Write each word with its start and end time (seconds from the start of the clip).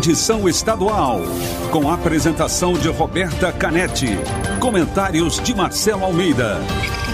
edição 0.00 0.48
estadual. 0.48 1.20
Com 1.70 1.90
a 1.90 1.94
apresentação 1.94 2.72
de 2.72 2.88
Roberta 2.88 3.52
Canetti. 3.52 4.18
Comentários 4.58 5.38
de 5.40 5.54
Marcelo 5.54 6.04
Almeida. 6.04 6.56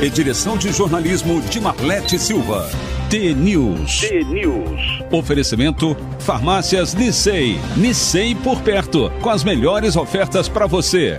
E 0.01 0.09
direção 0.09 0.57
de 0.57 0.73
jornalismo 0.73 1.41
de 1.43 1.59
Marlete 1.59 2.16
Silva. 2.16 2.70
T-News. 3.11 4.02
T-News. 4.02 5.02
Oferecimento 5.11 5.96
Farmácias 6.20 6.95
Nissei. 6.95 7.59
Nissei 7.77 8.37
por 8.37 8.61
perto. 8.61 9.11
Com 9.21 9.30
as 9.30 9.43
melhores 9.43 9.96
ofertas 9.96 10.48
para 10.48 10.68
você. 10.68 11.18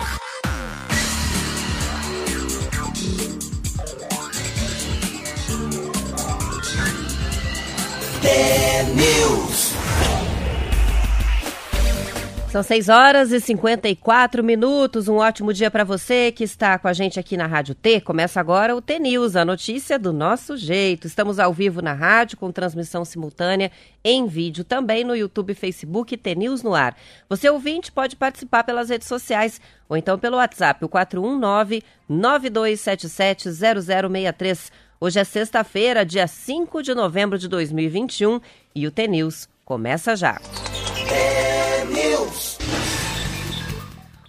São 12.58 12.64
6 12.64 12.90
horas 12.90 13.32
e 13.32 13.40
54 13.40 14.44
minutos. 14.44 15.08
Um 15.08 15.18
ótimo 15.18 15.54
dia 15.54 15.70
para 15.70 15.84
você 15.84 16.32
que 16.32 16.44
está 16.44 16.80
com 16.80 16.88
a 16.88 16.94
gente 16.94 17.20
aqui 17.20 17.38
na 17.38 17.46
Rádio 17.46 17.76
T. 17.76 18.02
Começa 18.02 18.40
agora 18.40 18.76
o 18.76 18.82
T 18.82 18.98
News, 18.98 19.36
a 19.36 19.46
notícia 19.46 20.00
do 20.00 20.12
nosso 20.12 20.58
jeito. 20.58 21.06
Estamos 21.06 21.38
ao 21.38 21.54
vivo 21.54 21.84
na 21.84 21.94
rádio 21.94 22.36
com 22.36 22.52
transmissão 22.52 23.06
simultânea 23.06 23.72
em 24.04 24.26
vídeo 24.26 24.64
também 24.64 25.04
no 25.04 25.16
YouTube, 25.16 25.54
Facebook 25.54 26.18
T 26.18 26.34
News 26.34 26.64
no 26.64 26.74
ar. 26.74 26.98
Você 27.30 27.48
ouvinte 27.48 27.92
pode 27.92 28.16
participar 28.16 28.64
pelas 28.64 28.90
redes 28.90 29.08
sociais 29.08 29.62
ou 29.88 29.96
então 29.96 30.18
pelo 30.18 30.38
WhatsApp, 30.38 30.84
o 30.84 30.90
419 30.90 31.84
9277 32.10 33.52
0063. 33.52 34.72
Hoje 35.00 35.20
é 35.20 35.24
sexta-feira, 35.24 36.04
dia 36.04 36.26
5 36.26 36.82
de 36.82 36.96
novembro 36.96 37.38
de 37.38 37.48
2021 37.48 38.42
e 38.74 38.88
o 38.88 38.92
T 38.92 39.08
News 39.08 39.48
começa 39.64 40.16
já. 40.16 40.42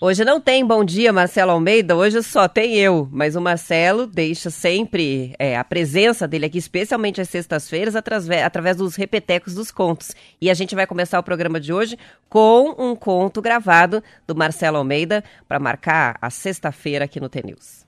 Hoje 0.01 0.25
não 0.25 0.41
tem 0.41 0.65
bom 0.65 0.85
dia, 0.85 1.13
Marcelo 1.13 1.51
Almeida, 1.51 1.97
hoje 1.97 2.23
só 2.23 2.47
tem 2.47 2.77
eu. 2.77 3.09
Mas 3.11 3.35
o 3.35 3.41
Marcelo 3.41 4.07
deixa 4.07 4.49
sempre 4.49 5.35
é, 5.41 5.57
a 5.57 5.65
presença 5.65 6.29
dele 6.29 6.47
aqui, 6.47 6.57
especialmente 6.57 7.21
às 7.21 7.29
sextas-feiras, 7.29 7.97
através, 7.97 8.45
através 8.45 8.77
dos 8.77 8.95
repetecos 8.95 9.55
dos 9.55 9.73
contos. 9.73 10.13
E 10.41 10.51
a 10.51 10.55
gente 10.55 10.77
vai 10.77 10.87
começar 10.87 11.19
o 11.19 11.23
programa 11.23 11.59
de 11.59 11.73
hoje 11.73 11.99
com 12.29 12.77
um 12.79 12.95
conto 12.95 13.43
gravado 13.43 14.01
do 14.25 14.37
Marcelo 14.37 14.77
Almeida 14.77 15.25
para 15.49 15.59
marcar 15.59 16.17
a 16.23 16.31
sexta-feira 16.31 17.05
aqui 17.05 17.19
no 17.19 17.29
TNews. 17.29 17.85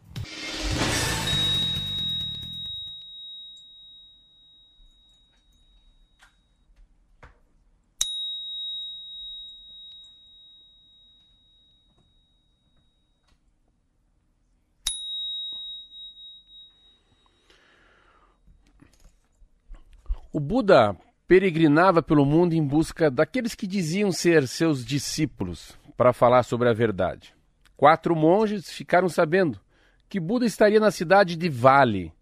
O 20.32 20.38
Buda 20.38 20.96
peregrinava 21.26 22.00
pelo 22.00 22.24
mundo 22.24 22.52
em 22.52 22.64
busca 22.64 23.10
daqueles 23.10 23.56
que 23.56 23.66
diziam 23.66 24.12
ser 24.12 24.46
seus 24.46 24.84
discípulos 24.84 25.76
para 25.96 26.12
falar 26.12 26.44
sobre 26.44 26.68
a 26.68 26.72
verdade. 26.72 27.34
Quatro 27.76 28.14
monges 28.14 28.70
ficaram 28.70 29.08
sabendo 29.08 29.58
que 30.08 30.20
Buda 30.20 30.46
estaria 30.46 30.78
na 30.78 30.92
cidade 30.92 31.34
de 31.34 31.48
Vale. 31.48 32.12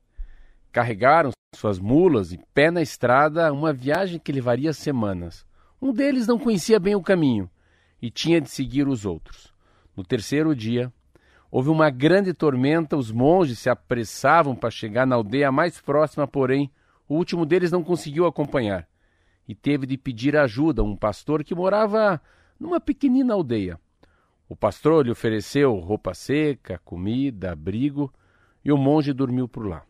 Carregaram 0.72 1.32
suas 1.54 1.78
mulas 1.78 2.32
e 2.32 2.38
pé 2.54 2.70
na 2.70 2.80
estrada 2.80 3.52
uma 3.52 3.74
viagem 3.74 4.18
que 4.18 4.32
levaria 4.32 4.72
semanas. 4.72 5.44
Um 5.80 5.92
deles 5.92 6.26
não 6.26 6.38
conhecia 6.38 6.80
bem 6.80 6.94
o 6.94 7.02
caminho 7.02 7.50
e 8.00 8.10
tinha 8.10 8.40
de 8.40 8.48
seguir 8.48 8.88
os 8.88 9.04
outros. 9.04 9.52
No 9.94 10.02
terceiro 10.02 10.56
dia, 10.56 10.90
houve 11.50 11.68
uma 11.68 11.90
grande 11.90 12.32
tormenta, 12.32 12.96
os 12.96 13.12
monges 13.12 13.58
se 13.58 13.68
apressavam 13.68 14.56
para 14.56 14.70
chegar 14.70 15.06
na 15.06 15.14
aldeia 15.14 15.52
mais 15.52 15.78
próxima, 15.78 16.26
porém, 16.26 16.70
o 17.08 17.14
último 17.14 17.46
deles 17.46 17.72
não 17.72 17.82
conseguiu 17.82 18.26
acompanhar 18.26 18.86
e 19.48 19.54
teve 19.54 19.86
de 19.86 19.96
pedir 19.96 20.36
ajuda 20.36 20.82
a 20.82 20.84
um 20.84 20.94
pastor 20.94 21.42
que 21.42 21.54
morava 21.54 22.20
numa 22.60 22.78
pequenina 22.78 23.32
aldeia. 23.32 23.80
O 24.46 24.54
pastor 24.54 25.06
lhe 25.06 25.10
ofereceu 25.10 25.74
roupa 25.76 26.12
seca, 26.12 26.78
comida, 26.84 27.52
abrigo 27.52 28.12
e 28.62 28.70
o 28.70 28.76
monge 28.76 29.12
dormiu 29.12 29.48
por 29.48 29.66
lá. 29.66 29.84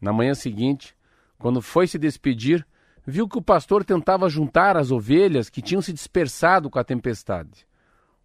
Na 0.00 0.12
manhã 0.12 0.32
seguinte, 0.32 0.96
quando 1.38 1.60
foi 1.60 1.86
se 1.86 1.98
despedir, 1.98 2.66
viu 3.06 3.28
que 3.28 3.36
o 3.36 3.42
pastor 3.42 3.84
tentava 3.84 4.30
juntar 4.30 4.76
as 4.78 4.90
ovelhas 4.90 5.50
que 5.50 5.60
tinham 5.60 5.82
se 5.82 5.92
dispersado 5.92 6.70
com 6.70 6.78
a 6.78 6.84
tempestade. 6.84 7.66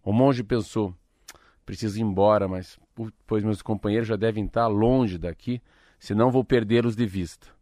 O 0.02 0.12
monge 0.12 0.42
pensou: 0.42 0.94
preciso 1.66 1.98
ir 1.98 2.02
embora, 2.02 2.48
mas 2.48 2.78
pois 3.26 3.44
meus 3.44 3.60
companheiros 3.60 4.08
já 4.08 4.16
devem 4.16 4.46
estar 4.46 4.68
longe 4.68 5.18
daqui, 5.18 5.60
senão 5.98 6.30
vou 6.30 6.44
perdê-los 6.44 6.96
de 6.96 7.06
vista 7.06 7.55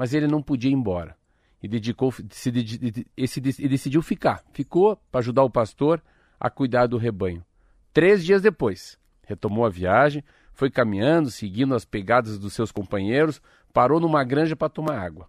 mas 0.00 0.14
ele 0.14 0.26
não 0.26 0.40
podia 0.40 0.70
ir 0.70 0.72
embora. 0.72 1.14
E, 1.62 1.68
dedicou, 1.68 2.10
se, 2.10 2.48
e, 2.48 3.68
decidiu 3.68 4.00
ficar. 4.00 4.42
Ficou 4.50 4.96
para 5.12 5.18
ajudar 5.18 5.44
o 5.44 5.50
pastor 5.50 6.02
a 6.40 6.48
cuidar 6.48 6.86
do 6.86 6.96
rebanho. 6.96 7.44
Três 7.92 8.24
dias 8.24 8.40
depois, 8.40 8.98
retomou 9.26 9.66
a 9.66 9.68
viagem, 9.68 10.24
foi 10.54 10.70
caminhando, 10.70 11.30
seguindo 11.30 11.74
as 11.74 11.84
pegadas 11.84 12.38
dos 12.38 12.54
seus 12.54 12.72
companheiros, 12.72 13.42
parou 13.74 14.00
numa 14.00 14.24
granja 14.24 14.56
para 14.56 14.70
tomar 14.70 14.98
água. 14.98 15.28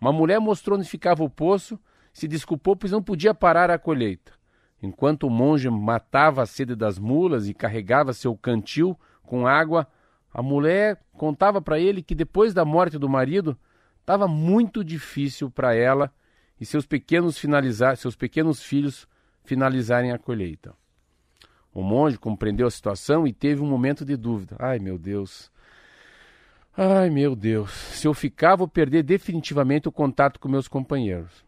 Uma 0.00 0.12
mulher 0.12 0.38
mostrou 0.38 0.78
onde 0.78 0.88
ficava 0.88 1.24
o 1.24 1.28
poço, 1.28 1.76
se 2.12 2.28
desculpou, 2.28 2.76
pois 2.76 2.92
não 2.92 3.02
podia 3.02 3.34
parar 3.34 3.72
a 3.72 3.78
colheita. 3.78 4.30
Enquanto 4.80 5.24
o 5.24 5.30
monge 5.30 5.68
matava 5.68 6.42
a 6.42 6.46
sede 6.46 6.76
das 6.76 6.96
mulas 6.96 7.48
e 7.48 7.54
carregava 7.54 8.12
seu 8.12 8.36
cantil 8.36 8.96
com 9.24 9.48
água, 9.48 9.84
a 10.32 10.40
mulher 10.40 11.02
contava 11.12 11.60
para 11.60 11.80
ele 11.80 12.04
que 12.04 12.14
depois 12.14 12.54
da 12.54 12.64
morte 12.64 13.00
do 13.00 13.08
marido, 13.08 13.58
Estava 14.02 14.28
muito 14.28 14.84
difícil 14.84 15.48
para 15.48 15.74
ela 15.74 16.12
e 16.60 16.66
seus 16.66 16.84
pequenos 16.84 17.38
finalizar, 17.38 17.96
seus 17.96 18.14
pequenos 18.14 18.62
filhos 18.62 19.08
finalizarem 19.44 20.12
a 20.12 20.18
colheita. 20.18 20.74
O 21.72 21.82
monge 21.82 22.18
compreendeu 22.18 22.66
a 22.66 22.70
situação 22.70 23.26
e 23.26 23.32
teve 23.32 23.62
um 23.62 23.66
momento 23.66 24.04
de 24.04 24.16
dúvida. 24.16 24.56
Ai, 24.58 24.78
meu 24.80 24.98
Deus. 24.98 25.50
Ai, 26.76 27.10
meu 27.10 27.36
Deus. 27.36 27.70
Se 27.70 28.06
eu 28.06 28.12
ficar, 28.12 28.56
vou 28.56 28.68
perder 28.68 29.04
definitivamente 29.04 29.88
o 29.88 29.92
contato 29.92 30.40
com 30.40 30.48
meus 30.48 30.66
companheiros. 30.66 31.44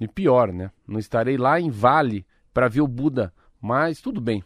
E 0.00 0.06
pior, 0.06 0.52
né? 0.52 0.70
Não 0.86 1.00
estarei 1.00 1.36
lá 1.36 1.60
em 1.60 1.68
Vale 1.68 2.24
para 2.54 2.68
ver 2.68 2.80
o 2.80 2.88
Buda, 2.88 3.32
mas 3.60 4.00
tudo 4.00 4.20
bem. 4.20 4.42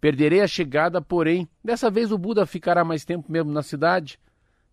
Perderei 0.00 0.40
a 0.40 0.46
chegada, 0.46 1.00
porém, 1.02 1.48
dessa 1.62 1.90
vez 1.90 2.12
o 2.12 2.18
Buda 2.18 2.46
ficará 2.46 2.84
mais 2.84 3.04
tempo 3.04 3.30
mesmo 3.30 3.50
na 3.50 3.62
cidade. 3.62 4.18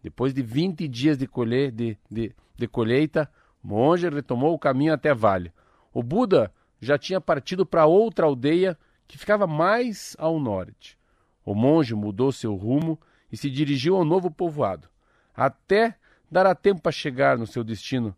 Depois 0.04 0.34
de 0.34 0.42
20 0.42 0.88
dias 0.88 1.18
de, 1.18 1.28
colher, 1.28 1.72
de, 1.72 1.98
de, 2.10 2.34
de 2.58 2.68
colheita, 2.68 3.30
Monge 3.64 4.10
retomou 4.10 4.54
o 4.54 4.60
caminho 4.60 4.94
até 4.94 5.14
Vale. 5.14 5.54
O 5.94 6.02
Buda 6.02 6.52
já 6.80 6.98
tinha 6.98 7.22
partido 7.22 7.66
para 7.66 7.86
outra 7.86 8.26
aldeia 8.26 8.78
que 9.08 9.18
ficava 9.18 9.46
mais 9.46 10.16
ao 10.18 10.40
norte. 10.40 10.98
O 11.46 11.54
monge 11.54 11.94
mudou 11.94 12.32
seu 12.32 12.56
rumo 12.56 13.00
e 13.32 13.38
se 13.38 13.50
dirigiu 13.50 13.96
ao 13.96 14.06
novo 14.06 14.32
povoado. 14.32 14.88
Até 15.36 15.96
dará 16.30 16.56
tempo 16.56 16.82
para 16.82 16.92
chegar 16.92 17.38
no 17.38 17.46
seu 17.46 17.64
destino, 17.64 18.16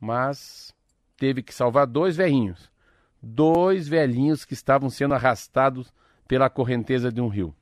mas 0.00 0.74
teve 1.16 1.42
que 1.42 1.54
salvar 1.54 1.86
dois 1.86 2.16
velhinhos. 2.16 2.70
Dois 3.20 3.88
velhinhos 3.88 4.44
que 4.44 4.54
estavam 4.54 4.88
sendo 4.88 5.14
arrastados 5.14 5.92
pela 6.28 6.48
correnteza 6.48 7.10
de 7.10 7.20
um 7.20 7.28
rio. 7.28 7.54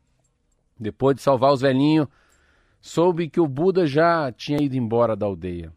Depois 0.78 1.16
de 1.16 1.22
salvar 1.22 1.52
os 1.52 1.60
velhinhos, 1.60 2.08
soube 2.84 3.30
que 3.30 3.40
o 3.40 3.48
Buda 3.48 3.86
já 3.86 4.30
tinha 4.30 4.62
ido 4.62 4.76
embora 4.76 5.16
da 5.16 5.24
aldeia. 5.24 5.72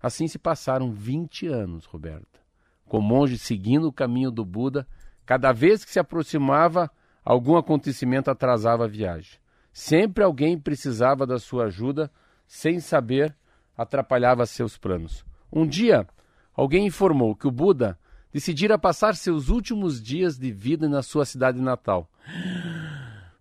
Assim 0.00 0.28
se 0.28 0.38
passaram 0.38 0.92
20 0.92 1.46
anos, 1.46 1.86
Roberta, 1.86 2.38
com 2.86 2.98
o 2.98 3.02
monge 3.02 3.38
seguindo 3.38 3.88
o 3.88 3.92
caminho 3.92 4.30
do 4.30 4.44
Buda. 4.44 4.86
Cada 5.24 5.52
vez 5.52 5.86
que 5.86 5.90
se 5.90 5.98
aproximava, 5.98 6.90
algum 7.24 7.56
acontecimento 7.56 8.30
atrasava 8.30 8.84
a 8.84 8.86
viagem. 8.86 9.38
Sempre 9.72 10.22
alguém 10.22 10.58
precisava 10.58 11.26
da 11.26 11.38
sua 11.38 11.64
ajuda, 11.64 12.10
sem 12.46 12.78
saber, 12.78 13.34
atrapalhava 13.74 14.44
seus 14.44 14.76
planos. 14.76 15.24
Um 15.50 15.66
dia, 15.66 16.06
alguém 16.54 16.86
informou 16.86 17.34
que 17.34 17.48
o 17.48 17.50
Buda 17.50 17.98
decidira 18.30 18.78
passar 18.78 19.16
seus 19.16 19.48
últimos 19.48 20.00
dias 20.02 20.38
de 20.38 20.52
vida 20.52 20.90
na 20.90 21.02
sua 21.02 21.24
cidade 21.24 21.58
natal. 21.58 22.06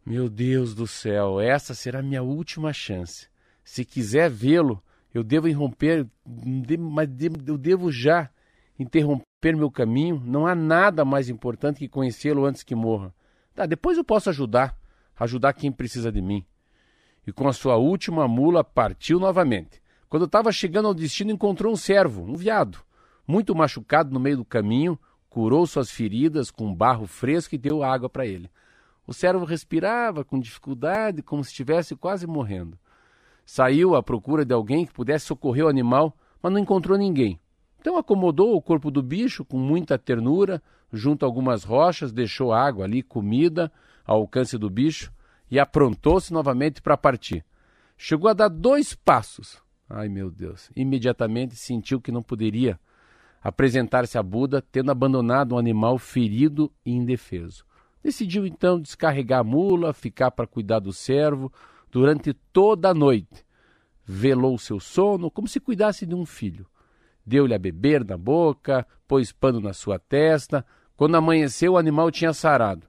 Meu 0.05 0.27
Deus 0.29 0.75
do 0.75 0.85
céu, 0.85 1.39
essa 1.39 1.73
será 1.73 2.01
minha 2.01 2.21
última 2.21 2.73
chance. 2.73 3.29
Se 3.63 3.85
quiser 3.85 4.29
vê-lo, 4.29 4.83
eu 5.13 5.23
devo 5.23 5.47
interromper, 5.47 6.05
mas 6.77 7.07
eu 7.47 7.57
devo 7.57 7.89
já 7.89 8.29
interromper 8.77 9.55
meu 9.55 9.71
caminho. 9.71 10.21
Não 10.25 10.45
há 10.45 10.53
nada 10.53 11.05
mais 11.05 11.29
importante 11.29 11.79
que 11.79 11.87
conhecê-lo 11.87 12.45
antes 12.45 12.63
que 12.63 12.75
morra. 12.75 13.15
Tá, 13.55 13.65
depois 13.65 13.97
eu 13.97 14.03
posso 14.03 14.29
ajudar, 14.29 14.77
ajudar 15.15 15.53
quem 15.53 15.71
precisa 15.71 16.11
de 16.11 16.21
mim. 16.21 16.45
E 17.25 17.31
com 17.31 17.47
a 17.47 17.53
sua 17.53 17.77
última 17.77 18.27
mula 18.27 18.61
partiu 18.61 19.19
novamente. 19.19 19.81
Quando 20.09 20.25
estava 20.25 20.51
chegando 20.51 20.89
ao 20.89 20.93
destino, 20.93 21.31
encontrou 21.31 21.71
um 21.71 21.77
servo, 21.77 22.23
um 22.23 22.35
viado, 22.35 22.79
muito 23.25 23.55
machucado 23.55 24.11
no 24.11 24.19
meio 24.19 24.37
do 24.37 24.45
caminho, 24.45 24.99
curou 25.29 25.65
suas 25.65 25.89
feridas 25.89 26.51
com 26.51 26.75
barro 26.75 27.07
fresco 27.07 27.55
e 27.55 27.57
deu 27.57 27.83
água 27.83 28.09
para 28.09 28.25
ele. 28.25 28.49
O 29.05 29.13
servo 29.13 29.45
respirava 29.45 30.23
com 30.23 30.39
dificuldade, 30.39 31.21
como 31.21 31.43
se 31.43 31.49
estivesse 31.49 31.95
quase 31.95 32.25
morrendo. 32.25 32.77
Saiu 33.45 33.95
à 33.95 34.01
procura 34.01 34.45
de 34.45 34.53
alguém 34.53 34.85
que 34.85 34.93
pudesse 34.93 35.25
socorrer 35.25 35.65
o 35.65 35.69
animal, 35.69 36.17
mas 36.41 36.51
não 36.51 36.59
encontrou 36.59 36.97
ninguém. 36.97 37.39
Então 37.79 37.97
acomodou 37.97 38.55
o 38.55 38.61
corpo 38.61 38.89
do 38.89 39.03
bicho 39.03 39.43
com 39.43 39.57
muita 39.57 39.97
ternura, 39.97 40.63
junto 40.91 41.25
a 41.25 41.27
algumas 41.27 41.65
rochas, 41.65 42.13
deixou 42.13 42.53
água 42.53 42.85
ali, 42.85 43.03
comida, 43.03 43.69
ao 44.05 44.21
alcance 44.21 44.57
do 44.57 44.69
bicho, 44.69 45.11
e 45.51 45.59
aprontou-se 45.59 46.31
novamente 46.31 46.81
para 46.81 46.95
partir. 46.95 47.43
Chegou 47.97 48.29
a 48.29 48.33
dar 48.33 48.47
dois 48.47 48.95
passos. 48.95 49.61
Ai 49.89 50.07
meu 50.07 50.31
Deus! 50.31 50.71
Imediatamente 50.75 51.55
sentiu 51.55 51.99
que 51.99 52.11
não 52.11 52.21
poderia 52.21 52.79
apresentar-se 53.41 54.17
a 54.17 54.23
Buda, 54.23 54.61
tendo 54.61 54.89
abandonado 54.89 55.55
um 55.55 55.57
animal 55.57 55.97
ferido 55.97 56.71
e 56.85 56.91
indefeso. 56.91 57.65
Decidiu 58.03 58.45
então 58.45 58.81
descarregar 58.81 59.39
a 59.39 59.43
mula, 59.43 59.93
ficar 59.93 60.29
para 60.31 60.45
cuidar 60.45 60.79
do 60.79 60.91
servo 60.91 61.51
durante 61.89 62.33
toda 62.33 62.89
a 62.89 62.93
noite. 62.93 63.45
Velou 64.05 64.57
seu 64.57 64.79
sono 64.79 65.31
como 65.31 65.47
se 65.47 65.59
cuidasse 65.59 66.05
de 66.05 66.13
um 66.13 66.25
filho. 66.25 66.67
Deu-lhe 67.25 67.53
a 67.53 67.59
beber 67.59 68.03
na 68.03 68.17
boca, 68.17 68.85
pôs 69.07 69.31
pano 69.31 69.61
na 69.61 69.71
sua 69.71 69.97
testa. 69.97 70.65
Quando 70.97 71.15
amanheceu, 71.15 71.73
o 71.73 71.77
animal 71.77 72.11
tinha 72.11 72.33
sarado. 72.33 72.85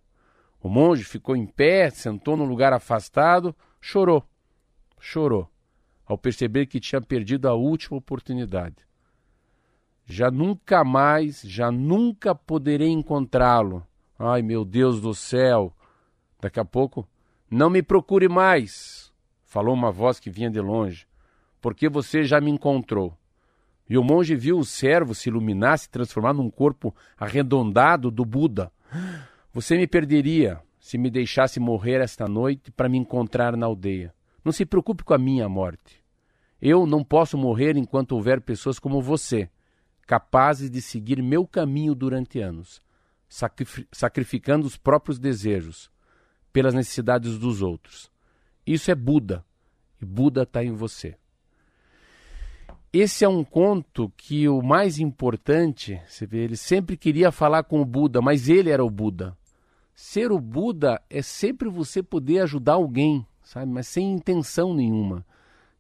O 0.61 0.69
monge 0.69 1.05
ficou 1.05 1.37
em 1.37 1.47
pé, 1.47 1.91
sentou 1.91 2.37
num 2.37 2.47
lugar 2.47 2.73
afastado, 2.73 3.55
chorou. 3.81 4.25
Chorou, 4.99 5.49
ao 6.05 6.19
perceber 6.19 6.67
que 6.67 6.81
tinha 6.81 7.01
perdido 7.01 7.47
a 7.49 7.55
última 7.55 7.99
oportunidade. 7.99 8.77
Já 10.07 10.31
nunca 10.31 10.83
mais, 10.83 11.43
já 11.43 11.71
nunca 11.71 12.35
poderei 12.35 12.89
encontrá-lo. 12.89 13.87
Ai, 14.19 14.43
meu 14.43 14.65
Deus 14.65 15.01
do 15.01 15.15
céu! 15.15 15.73
Daqui 16.41 16.61
a 16.61 16.65
pouco, 16.65 17.09
não 17.51 17.71
me 17.71 17.83
procure 17.83 18.29
mais, 18.29 19.13
falou 19.45 19.75
uma 19.75 19.91
voz 19.91 20.21
que 20.21 20.31
vinha 20.31 20.51
de 20.51 20.61
longe, 20.61 21.07
porque 21.61 21.89
você 21.89 22.23
já 22.25 22.41
me 22.41 22.51
encontrou. 22.51 23.17
E 23.89 23.99
o 23.99 24.05
monge 24.05 24.35
viu 24.35 24.59
o 24.59 24.65
servo 24.65 25.15
se 25.15 25.29
iluminar, 25.29 25.79
se 25.79 25.91
transformar 25.91 26.33
num 26.33 26.51
corpo 26.51 26.95
arredondado 27.19 28.11
do 28.11 28.25
Buda. 28.25 28.73
Você 29.53 29.77
me 29.77 29.87
perderia 29.87 30.61
se 30.79 30.99
me 30.99 31.11
deixasse 31.11 31.59
morrer 31.59 32.01
esta 32.01 32.27
noite 32.27 32.71
para 32.71 32.89
me 32.89 32.99
encontrar 32.99 33.57
na 33.57 33.67
aldeia. 33.67 34.15
Não 34.45 34.53
se 34.53 34.67
preocupe 34.67 35.03
com 35.03 35.15
a 35.15 35.19
minha 35.19 35.49
morte. 35.49 36.03
Eu 36.61 36.87
não 36.87 37.03
posso 37.03 37.39
morrer 37.39 37.77
enquanto 37.77 38.13
houver 38.13 38.41
pessoas 38.41 38.79
como 38.79 39.01
você, 39.01 39.49
capazes 40.07 40.71
de 40.71 40.83
seguir 40.83 41.23
meu 41.23 41.47
caminho 41.47 41.95
durante 41.95 42.41
anos, 42.41 42.83
sacrificando 43.91 44.67
os 44.67 44.77
próprios 44.77 45.19
desejos 45.19 45.91
pelas 46.53 46.73
necessidades 46.73 47.37
dos 47.37 47.63
outros. 47.63 48.11
Isso 48.65 48.91
é 48.91 48.95
Buda, 48.95 49.45
e 50.01 50.05
Buda 50.05 50.45
está 50.45 50.63
em 50.63 50.73
você. 50.73 51.17
Esse 52.93 53.25
é 53.25 53.29
um 53.29 53.43
conto 53.43 54.13
que 54.17 54.49
o 54.49 54.63
mais 54.63 55.01
importante, 55.01 56.01
você 56.07 56.25
vê, 56.25 56.45
ele 56.45 56.57
sempre 56.57 56.97
queria 56.97 57.33
falar 57.33 57.65
com 57.65 57.81
o 57.81 57.85
Buda, 57.85 58.23
mas 58.23 58.49
ele 58.49 58.71
era 58.71 58.85
o 58.85 58.91
Buda. 58.91 59.37
Ser 59.97 60.31
o 60.31 60.39
Buda 60.39 61.03
é 61.11 61.21
sempre 61.21 61.69
você 61.69 62.05
poder 62.05 62.39
ajudar 62.41 62.75
alguém, 62.75 63.27
sabe? 63.43 63.71
Mas 63.73 63.89
sem 63.89 64.13
intenção 64.13 64.73
nenhuma. 64.73 65.27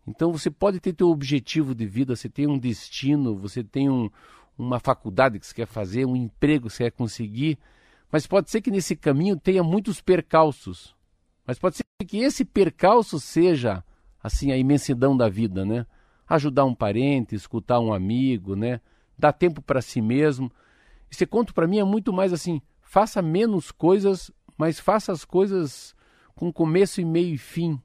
Então 0.04 0.32
você 0.32 0.50
pode 0.50 0.80
ter 0.80 0.92
teu 0.92 1.08
objetivo 1.08 1.72
de 1.72 1.86
vida, 1.86 2.16
você 2.16 2.28
tem 2.28 2.48
um 2.48 2.58
destino, 2.58 3.36
você 3.36 3.62
tem 3.62 3.88
um, 3.88 4.10
uma 4.56 4.78
faculdade 4.78 5.38
que 5.38 5.46
você 5.46 5.54
quer 5.54 5.66
fazer, 5.66 6.04
um 6.04 6.16
emprego 6.16 6.68
que 6.68 6.74
você 6.74 6.84
quer 6.84 6.90
conseguir, 6.90 7.58
mas 8.10 8.26
pode 8.26 8.50
ser 8.50 8.60
que 8.60 8.70
nesse 8.70 8.94
caminho 8.94 9.38
tenha 9.38 9.62
muitos 9.62 10.00
percalços. 10.00 10.94
Mas 11.46 11.58
pode 11.58 11.76
ser 11.76 11.84
que 12.06 12.18
esse 12.18 12.44
percalço 12.44 13.18
seja 13.18 13.82
assim 14.22 14.52
a 14.52 14.56
imensidão 14.56 15.16
da 15.16 15.28
vida, 15.28 15.64
né? 15.64 15.86
ajudar 16.28 16.64
um 16.64 16.74
parente, 16.74 17.34
escutar 17.34 17.80
um 17.80 17.92
amigo, 17.92 18.56
né? 18.56 18.80
Dar 19.18 19.32
tempo 19.32 19.62
para 19.62 19.80
si 19.80 20.00
mesmo. 20.00 20.50
Esse 21.10 21.26
conto 21.26 21.54
para 21.54 21.66
mim 21.66 21.78
é 21.78 21.84
muito 21.84 22.12
mais 22.12 22.32
assim: 22.32 22.60
faça 22.80 23.22
menos 23.22 23.70
coisas, 23.70 24.30
mas 24.56 24.80
faça 24.80 25.12
as 25.12 25.24
coisas 25.24 25.94
com 26.34 26.52
começo 26.52 27.00
e 27.00 27.04
meio 27.04 27.34
e 27.34 27.38
fim. 27.38 27.80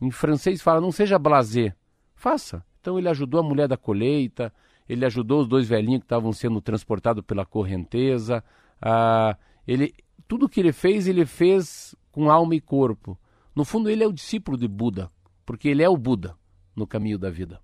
Em 0.00 0.10
francês 0.10 0.62
fala: 0.62 0.80
não 0.80 0.92
seja 0.92 1.18
blasé, 1.18 1.74
faça. 2.14 2.64
Então 2.80 2.98
ele 2.98 3.08
ajudou 3.08 3.40
a 3.40 3.42
mulher 3.42 3.66
da 3.66 3.76
colheita, 3.76 4.52
ele 4.88 5.04
ajudou 5.04 5.40
os 5.40 5.48
dois 5.48 5.68
velhinhos 5.68 6.00
que 6.00 6.06
estavam 6.06 6.32
sendo 6.32 6.60
transportados 6.60 7.24
pela 7.24 7.44
correnteza. 7.44 8.42
Ah, 8.80 9.36
ele, 9.66 9.94
tudo 10.28 10.48
que 10.48 10.60
ele 10.60 10.72
fez, 10.72 11.06
ele 11.06 11.26
fez 11.26 11.94
com 12.12 12.30
alma 12.30 12.54
e 12.54 12.60
corpo. 12.60 13.18
No 13.54 13.64
fundo, 13.64 13.90
ele 13.90 14.04
é 14.04 14.06
o 14.06 14.12
discípulo 14.12 14.56
de 14.56 14.68
Buda, 14.68 15.10
porque 15.44 15.68
ele 15.68 15.82
é 15.82 15.88
o 15.88 15.96
Buda 15.96 16.34
no 16.74 16.86
caminho 16.86 17.18
da 17.18 17.30
vida. 17.30 17.60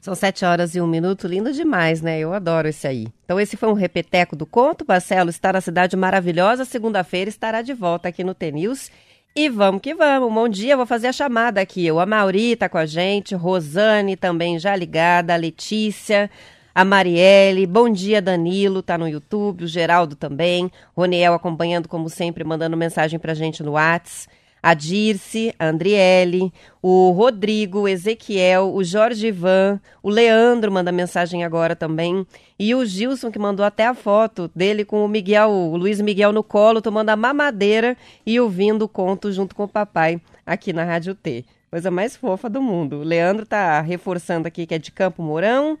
São 0.00 0.14
sete 0.14 0.46
horas 0.46 0.74
e 0.74 0.80
um 0.80 0.86
minuto, 0.86 1.26
lindo 1.26 1.52
demais, 1.52 2.00
né? 2.00 2.18
Eu 2.18 2.32
adoro 2.32 2.68
esse 2.68 2.86
aí. 2.86 3.08
Então, 3.22 3.38
esse 3.38 3.54
foi 3.54 3.68
um 3.68 3.74
repeteco 3.74 4.34
do 4.34 4.46
conto. 4.46 4.82
Marcelo 4.88 5.28
está 5.28 5.52
na 5.52 5.60
cidade 5.60 5.94
maravilhosa. 5.94 6.64
Segunda-feira 6.64 7.28
estará 7.28 7.60
de 7.60 7.74
volta 7.74 8.08
aqui 8.08 8.24
no 8.24 8.34
TNews. 8.34 8.90
E 9.34 9.48
vamos 9.48 9.80
que 9.80 9.94
vamos. 9.94 10.32
Bom 10.32 10.48
dia, 10.48 10.76
vou 10.76 10.84
fazer 10.84 11.06
a 11.06 11.12
chamada 11.12 11.60
aqui. 11.60 11.90
O 11.90 12.00
Amauri 12.00 12.52
está 12.52 12.68
com 12.68 12.78
a 12.78 12.84
gente, 12.84 13.34
Rosane 13.34 14.16
também 14.16 14.58
já 14.58 14.74
ligada, 14.74 15.32
a 15.32 15.36
Letícia, 15.36 16.28
a 16.74 16.84
Marielle. 16.84 17.64
Bom 17.64 17.88
dia, 17.88 18.20
Danilo, 18.20 18.82
tá 18.82 18.98
no 18.98 19.08
YouTube, 19.08 19.64
o 19.64 19.68
Geraldo 19.68 20.16
também. 20.16 20.70
Roniel 20.96 21.32
acompanhando, 21.32 21.88
como 21.88 22.08
sempre, 22.10 22.42
mandando 22.42 22.76
mensagem 22.76 23.20
para 23.20 23.30
a 23.30 23.34
gente 23.34 23.62
no 23.62 23.72
WhatsApp 23.72 24.39
a 24.62 24.74
Dirce, 24.74 25.54
a 25.58 25.66
Andriele, 25.66 26.52
o 26.82 27.10
Rodrigo, 27.10 27.80
o 27.80 27.88
Ezequiel, 27.88 28.72
o 28.74 28.82
Jorge 28.84 29.28
Ivan, 29.28 29.80
o 30.02 30.10
Leandro 30.10 30.70
manda 30.70 30.92
mensagem 30.92 31.44
agora 31.44 31.74
também, 31.74 32.26
e 32.58 32.74
o 32.74 32.84
Gilson 32.84 33.30
que 33.30 33.38
mandou 33.38 33.64
até 33.64 33.86
a 33.86 33.94
foto 33.94 34.50
dele 34.54 34.84
com 34.84 35.04
o 35.04 35.08
Miguel, 35.08 35.50
o 35.50 35.76
Luiz 35.76 36.00
Miguel 36.00 36.32
no 36.32 36.42
colo, 36.42 36.82
tomando 36.82 37.10
a 37.10 37.16
mamadeira 37.16 37.96
e 38.24 38.38
ouvindo 38.38 38.82
o 38.82 38.88
conto 38.88 39.32
junto 39.32 39.54
com 39.54 39.64
o 39.64 39.68
papai 39.68 40.20
aqui 40.44 40.72
na 40.72 40.84
Rádio 40.84 41.14
T. 41.14 41.44
Coisa 41.70 41.90
mais 41.90 42.16
fofa 42.16 42.50
do 42.50 42.60
mundo. 42.60 42.96
O 42.96 43.04
Leandro 43.04 43.46
tá 43.46 43.80
reforçando 43.80 44.48
aqui 44.48 44.66
que 44.66 44.74
é 44.74 44.78
de 44.78 44.90
Campo 44.90 45.22
Mourão, 45.22 45.78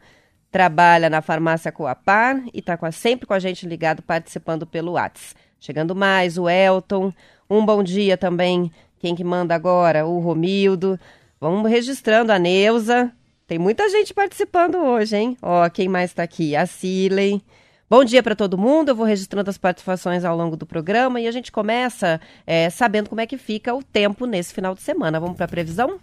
trabalha 0.50 1.10
na 1.10 1.20
farmácia 1.20 1.72
Coapar 1.72 2.42
e 2.54 2.62
tá 2.62 2.76
com 2.76 2.90
sempre 2.92 3.26
com 3.26 3.34
a 3.34 3.38
gente 3.38 3.66
ligado 3.66 4.00
participando 4.00 4.66
pelo 4.66 4.92
Whats. 4.92 5.34
Chegando 5.58 5.94
mais, 5.94 6.38
o 6.38 6.48
Elton, 6.48 7.12
um 7.50 7.66
bom 7.66 7.82
dia 7.82 8.16
também. 8.16 8.70
Quem 9.00 9.16
que 9.16 9.24
manda 9.24 9.54
agora? 9.54 10.06
O 10.06 10.20
Romildo. 10.20 10.98
Vamos 11.40 11.68
registrando 11.68 12.32
a 12.32 12.38
Neuza. 12.38 13.10
Tem 13.46 13.58
muita 13.58 13.88
gente 13.88 14.14
participando 14.14 14.76
hoje, 14.76 15.16
hein? 15.16 15.36
Ó, 15.42 15.68
quem 15.68 15.88
mais 15.88 16.10
está 16.10 16.22
aqui? 16.22 16.54
A 16.54 16.64
Ciley. 16.66 17.42
Bom 17.88 18.04
dia 18.04 18.22
para 18.22 18.36
todo 18.36 18.56
mundo. 18.56 18.90
Eu 18.90 18.94
vou 18.94 19.04
registrando 19.04 19.50
as 19.50 19.58
participações 19.58 20.24
ao 20.24 20.36
longo 20.36 20.56
do 20.56 20.64
programa 20.64 21.20
e 21.20 21.26
a 21.26 21.32
gente 21.32 21.50
começa 21.50 22.20
é, 22.46 22.70
sabendo 22.70 23.08
como 23.08 23.20
é 23.20 23.26
que 23.26 23.36
fica 23.36 23.74
o 23.74 23.82
tempo 23.82 24.26
nesse 24.26 24.54
final 24.54 24.74
de 24.74 24.82
semana. 24.82 25.18
Vamos 25.18 25.36
para 25.36 25.46
a 25.46 25.48
previsão? 25.48 25.98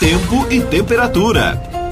Tempo 0.00 0.50
e 0.50 0.62
temperatura. 0.62 1.83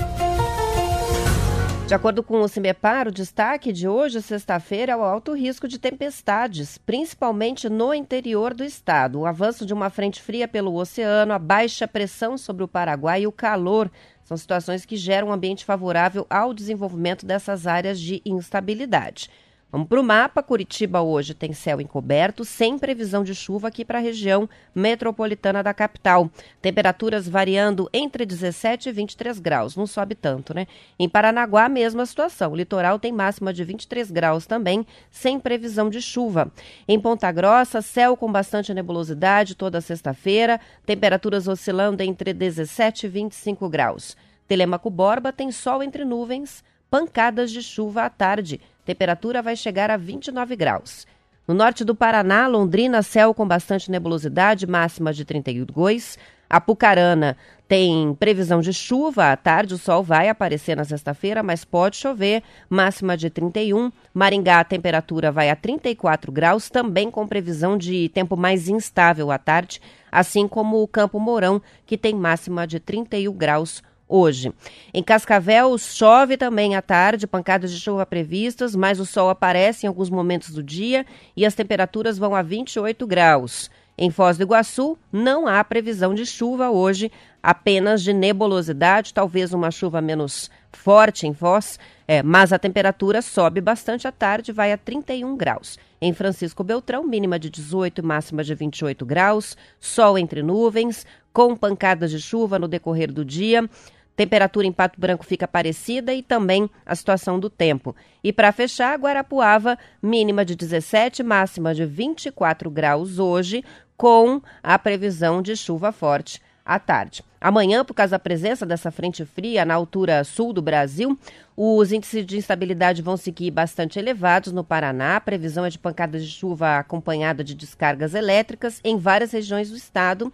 De 1.92 1.96
acordo 1.96 2.22
com 2.22 2.40
o 2.40 2.48
CIMEPAR, 2.48 3.06
o 3.06 3.12
destaque 3.12 3.70
de 3.70 3.86
hoje, 3.86 4.22
sexta-feira, 4.22 4.92
é 4.92 4.96
o 4.96 5.02
alto 5.02 5.34
risco 5.34 5.68
de 5.68 5.78
tempestades, 5.78 6.78
principalmente 6.78 7.68
no 7.68 7.92
interior 7.92 8.54
do 8.54 8.64
estado. 8.64 9.20
O 9.20 9.26
avanço 9.26 9.66
de 9.66 9.74
uma 9.74 9.90
frente 9.90 10.22
fria 10.22 10.48
pelo 10.48 10.74
oceano, 10.74 11.34
a 11.34 11.38
baixa 11.38 11.86
pressão 11.86 12.38
sobre 12.38 12.64
o 12.64 12.66
Paraguai 12.66 13.24
e 13.24 13.26
o 13.26 13.30
calor 13.30 13.90
são 14.24 14.38
situações 14.38 14.86
que 14.86 14.96
geram 14.96 15.28
um 15.28 15.32
ambiente 15.32 15.66
favorável 15.66 16.26
ao 16.30 16.54
desenvolvimento 16.54 17.26
dessas 17.26 17.66
áreas 17.66 18.00
de 18.00 18.22
instabilidade. 18.24 19.28
Vamos 19.72 19.88
para 19.88 19.98
o 19.98 20.04
mapa. 20.04 20.42
Curitiba 20.42 21.00
hoje 21.00 21.32
tem 21.32 21.54
céu 21.54 21.80
encoberto, 21.80 22.44
sem 22.44 22.78
previsão 22.78 23.24
de 23.24 23.34
chuva 23.34 23.68
aqui 23.68 23.86
para 23.86 23.98
a 23.98 24.02
região 24.02 24.46
metropolitana 24.74 25.62
da 25.62 25.72
capital. 25.72 26.30
Temperaturas 26.60 27.26
variando 27.26 27.88
entre 27.90 28.26
17 28.26 28.90
e 28.90 28.92
23 28.92 29.38
graus. 29.38 29.74
Não 29.74 29.86
sobe 29.86 30.14
tanto, 30.14 30.52
né? 30.52 30.66
Em 30.98 31.08
Paranaguá, 31.08 31.70
mesma 31.70 32.04
situação. 32.04 32.52
O 32.52 32.54
litoral 32.56 32.98
tem 32.98 33.12
máxima 33.12 33.50
de 33.50 33.64
23 33.64 34.10
graus 34.10 34.44
também, 34.44 34.86
sem 35.10 35.40
previsão 35.40 35.88
de 35.88 36.02
chuva. 36.02 36.52
Em 36.86 37.00
Ponta 37.00 37.32
Grossa, 37.32 37.80
céu 37.80 38.14
com 38.14 38.30
bastante 38.30 38.74
nebulosidade 38.74 39.54
toda 39.54 39.80
sexta-feira. 39.80 40.60
Temperaturas 40.84 41.48
oscilando 41.48 42.02
entre 42.02 42.34
17 42.34 43.06
e 43.06 43.08
25 43.08 43.70
graus. 43.70 44.18
Telemaco 44.46 44.90
Borba 44.90 45.32
tem 45.32 45.50
sol 45.50 45.82
entre 45.82 46.04
nuvens, 46.04 46.62
pancadas 46.90 47.50
de 47.50 47.62
chuva 47.62 48.02
à 48.02 48.10
tarde 48.10 48.60
Temperatura 48.84 49.42
vai 49.42 49.56
chegar 49.56 49.90
a 49.90 49.96
29 49.96 50.56
graus. 50.56 51.06
No 51.46 51.54
norte 51.54 51.84
do 51.84 51.94
Paraná, 51.94 52.46
Londrina, 52.46 53.02
céu 53.02 53.34
com 53.34 53.46
bastante 53.46 53.90
nebulosidade, 53.90 54.66
máxima 54.66 55.12
de 55.12 55.24
32. 55.24 56.18
Apucarana 56.48 57.36
tem 57.66 58.14
previsão 58.14 58.60
de 58.60 58.72
chuva 58.74 59.32
à 59.32 59.36
tarde, 59.36 59.72
o 59.72 59.78
sol 59.78 60.02
vai 60.02 60.28
aparecer 60.28 60.76
na 60.76 60.84
sexta-feira, 60.84 61.42
mas 61.42 61.64
pode 61.64 61.96
chover, 61.96 62.42
máxima 62.68 63.16
de 63.16 63.30
31. 63.30 63.90
Maringá, 64.12 64.60
a 64.60 64.64
temperatura 64.64 65.32
vai 65.32 65.48
a 65.48 65.56
34 65.56 66.30
graus, 66.30 66.68
também 66.68 67.10
com 67.10 67.26
previsão 67.26 67.78
de 67.78 68.10
tempo 68.10 68.36
mais 68.36 68.68
instável 68.68 69.30
à 69.30 69.38
tarde, 69.38 69.80
assim 70.10 70.46
como 70.46 70.82
o 70.82 70.86
Campo 70.86 71.18
Mourão, 71.18 71.62
que 71.86 71.96
tem 71.96 72.14
máxima 72.14 72.66
de 72.66 72.78
31 72.78 73.32
graus 73.32 73.82
hoje. 74.12 74.52
Em 74.92 75.02
Cascavel, 75.02 75.76
chove 75.78 76.36
também 76.36 76.76
à 76.76 76.82
tarde, 76.82 77.26
pancadas 77.26 77.72
de 77.72 77.80
chuva 77.80 78.04
previstas, 78.04 78.76
mas 78.76 79.00
o 79.00 79.06
sol 79.06 79.30
aparece 79.30 79.86
em 79.86 79.88
alguns 79.88 80.10
momentos 80.10 80.50
do 80.50 80.62
dia 80.62 81.06
e 81.34 81.46
as 81.46 81.54
temperaturas 81.54 82.18
vão 82.18 82.34
a 82.34 82.42
28 82.42 83.06
graus. 83.06 83.70
Em 83.96 84.10
Foz 84.10 84.36
do 84.36 84.42
Iguaçu, 84.42 84.98
não 85.12 85.46
há 85.46 85.62
previsão 85.62 86.14
de 86.14 86.24
chuva 86.24 86.70
hoje, 86.70 87.12
apenas 87.42 88.02
de 88.02 88.12
nebulosidade, 88.12 89.12
talvez 89.12 89.52
uma 89.52 89.70
chuva 89.70 90.00
menos 90.00 90.50
forte 90.72 91.26
em 91.26 91.34
Foz, 91.34 91.78
é, 92.08 92.22
mas 92.22 92.52
a 92.52 92.58
temperatura 92.58 93.20
sobe 93.20 93.60
bastante 93.60 94.08
à 94.08 94.12
tarde, 94.12 94.50
vai 94.50 94.72
a 94.72 94.78
31 94.78 95.36
graus. 95.36 95.78
Em 96.00 96.12
Francisco 96.12 96.64
Beltrão, 96.64 97.04
mínima 97.06 97.38
de 97.38 97.48
18 97.48 98.00
e 98.00 98.04
máxima 98.04 98.42
de 98.42 98.54
28 98.54 99.04
graus, 99.04 99.56
sol 99.78 100.18
entre 100.18 100.42
nuvens, 100.42 101.06
com 101.32 101.56
pancadas 101.56 102.10
de 102.10 102.20
chuva 102.20 102.58
no 102.58 102.68
decorrer 102.68 103.12
do 103.12 103.24
dia. 103.24 103.68
Temperatura 104.16 104.66
em 104.66 104.72
Pato 104.72 105.00
Branco 105.00 105.24
fica 105.24 105.48
parecida 105.48 106.12
e 106.12 106.22
também 106.22 106.68
a 106.84 106.94
situação 106.94 107.40
do 107.40 107.48
tempo. 107.48 107.96
E 108.22 108.32
para 108.32 108.52
fechar, 108.52 108.98
Guarapuava, 108.98 109.78
mínima 110.02 110.44
de 110.44 110.54
17, 110.54 111.22
máxima 111.22 111.74
de 111.74 111.86
24 111.86 112.70
graus 112.70 113.18
hoje, 113.18 113.64
com 113.96 114.42
a 114.62 114.78
previsão 114.78 115.40
de 115.40 115.56
chuva 115.56 115.92
forte 115.92 116.40
à 116.64 116.78
tarde. 116.78 117.24
Amanhã, 117.40 117.84
por 117.84 117.94
causa 117.94 118.12
da 118.12 118.18
presença 118.18 118.64
dessa 118.64 118.90
frente 118.90 119.24
fria 119.24 119.64
na 119.64 119.74
altura 119.74 120.22
sul 120.22 120.52
do 120.52 120.62
Brasil, 120.62 121.18
os 121.56 121.90
índices 121.90 122.24
de 122.24 122.36
instabilidade 122.36 123.02
vão 123.02 123.16
seguir 123.16 123.50
bastante 123.50 123.98
elevados 123.98 124.52
no 124.52 124.62
Paraná. 124.62 125.16
A 125.16 125.20
previsão 125.20 125.64
é 125.64 125.70
de 125.70 125.78
pancadas 125.78 126.24
de 126.24 126.30
chuva 126.30 126.78
acompanhada 126.78 127.42
de 127.42 127.54
descargas 127.54 128.14
elétricas 128.14 128.80
em 128.84 128.96
várias 128.96 129.32
regiões 129.32 129.70
do 129.70 129.76
estado 129.76 130.32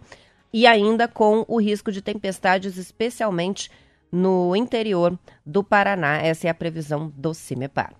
e 0.51 0.65
ainda 0.65 1.07
com 1.07 1.45
o 1.47 1.59
risco 1.59 1.91
de 1.91 2.01
tempestades, 2.01 2.77
especialmente 2.77 3.69
no 4.11 4.55
interior 4.55 5.17
do 5.45 5.63
Paraná. 5.63 6.17
Essa 6.17 6.47
é 6.47 6.49
a 6.49 6.53
previsão 6.53 7.11
do 7.15 7.33
CIMEPAR. 7.33 7.93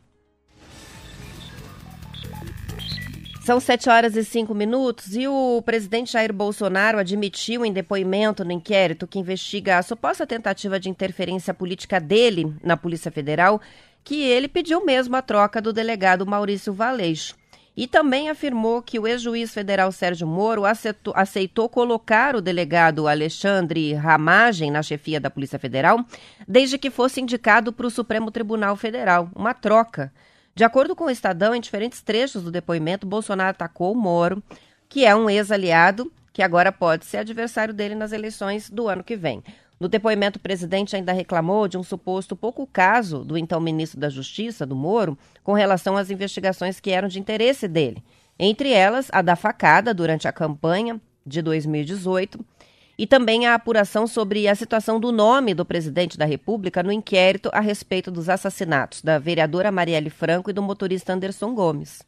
São 3.49 3.59
7 3.59 3.89
horas 3.89 4.15
e 4.15 4.23
5 4.23 4.53
minutos 4.53 5.15
e 5.15 5.27
o 5.27 5.59
presidente 5.63 6.13
Jair 6.13 6.31
Bolsonaro 6.31 6.99
admitiu 6.99 7.65
em 7.65 7.73
depoimento 7.73 8.45
no 8.45 8.51
inquérito 8.51 9.07
que 9.07 9.17
investiga 9.17 9.79
a 9.79 9.81
suposta 9.81 10.27
tentativa 10.27 10.79
de 10.79 10.87
interferência 10.87 11.51
política 11.51 11.99
dele 11.99 12.53
na 12.61 12.77
Polícia 12.77 13.11
Federal 13.11 13.59
que 14.03 14.21
ele 14.21 14.47
pediu 14.47 14.85
mesmo 14.85 15.15
a 15.15 15.21
troca 15.21 15.61
do 15.61 15.73
delegado 15.73 16.27
Maurício 16.27 16.71
Valeixo. 16.71 17.35
E 17.79 17.87
também 17.87 18.29
afirmou 18.29 18.81
que 18.81 18.99
o 18.99 19.07
ex-juiz 19.07 19.53
federal 19.53 19.89
Sérgio 19.89 20.27
Moro 20.27 20.65
aceitou, 20.65 21.13
aceitou, 21.15 21.69
colocar 21.69 22.35
o 22.35 22.41
delegado 22.41 23.07
Alexandre 23.07 23.93
Ramagem 23.93 24.69
na 24.69 24.83
chefia 24.83 25.17
da 25.17 25.29
Polícia 25.29 25.57
Federal, 25.57 26.03
desde 26.45 26.77
que 26.77 26.89
fosse 26.89 27.21
indicado 27.21 27.71
para 27.71 27.87
o 27.87 27.89
Supremo 27.89 28.31
Tribunal 28.31 28.75
Federal. 28.75 29.31
Uma 29.33 29.53
troca. 29.53 30.11
De 30.53 30.65
acordo 30.65 30.93
com 30.93 31.05
o 31.05 31.09
Estadão, 31.09 31.55
em 31.55 31.61
diferentes 31.61 32.01
trechos 32.01 32.43
do 32.43 32.51
depoimento, 32.51 33.07
Bolsonaro 33.07 33.51
atacou 33.51 33.95
Moro, 33.95 34.43
que 34.89 35.05
é 35.05 35.15
um 35.15 35.29
ex-aliado 35.29 36.11
que 36.33 36.43
agora 36.43 36.73
pode 36.73 37.05
ser 37.05 37.19
adversário 37.19 37.73
dele 37.73 37.95
nas 37.95 38.11
eleições 38.11 38.69
do 38.69 38.89
ano 38.89 39.05
que 39.05 39.15
vem. 39.15 39.41
No 39.79 39.87
depoimento, 39.87 40.37
o 40.37 40.41
presidente 40.41 40.95
ainda 40.95 41.13
reclamou 41.13 41.67
de 41.67 41.77
um 41.77 41.83
suposto 41.83 42.35
pouco 42.35 42.67
caso 42.67 43.23
do 43.23 43.37
então 43.37 43.61
ministro 43.61 43.99
da 43.99 44.09
Justiça, 44.09 44.65
do 44.65 44.75
Moro, 44.75 45.17
com 45.41 45.53
relação 45.53 45.95
às 45.95 46.11
investigações 46.11 46.79
que 46.79 46.91
eram 46.91 47.07
de 47.07 47.19
interesse 47.19 47.67
dele. 47.67 48.03
Entre 48.37 48.73
elas, 48.73 49.07
a 49.11 49.21
da 49.21 49.35
facada 49.35 49.93
durante 49.93 50.27
a 50.27 50.33
campanha 50.33 50.99
de 51.25 51.41
2018 51.41 52.43
e 52.97 53.07
também 53.07 53.47
a 53.47 53.53
apuração 53.53 54.05
sobre 54.05 54.45
a 54.49 54.55
situação 54.55 54.99
do 54.99 55.09
nome 55.09 55.53
do 55.53 55.63
presidente 55.63 56.17
da 56.17 56.25
República 56.25 56.83
no 56.83 56.91
inquérito 56.91 57.49
a 57.53 57.61
respeito 57.61 58.11
dos 58.11 58.27
assassinatos 58.27 59.01
da 59.01 59.17
vereadora 59.17 59.71
Marielle 59.71 60.09
Franco 60.09 60.49
e 60.49 60.53
do 60.53 60.61
motorista 60.61 61.13
Anderson 61.13 61.55
Gomes. 61.55 62.01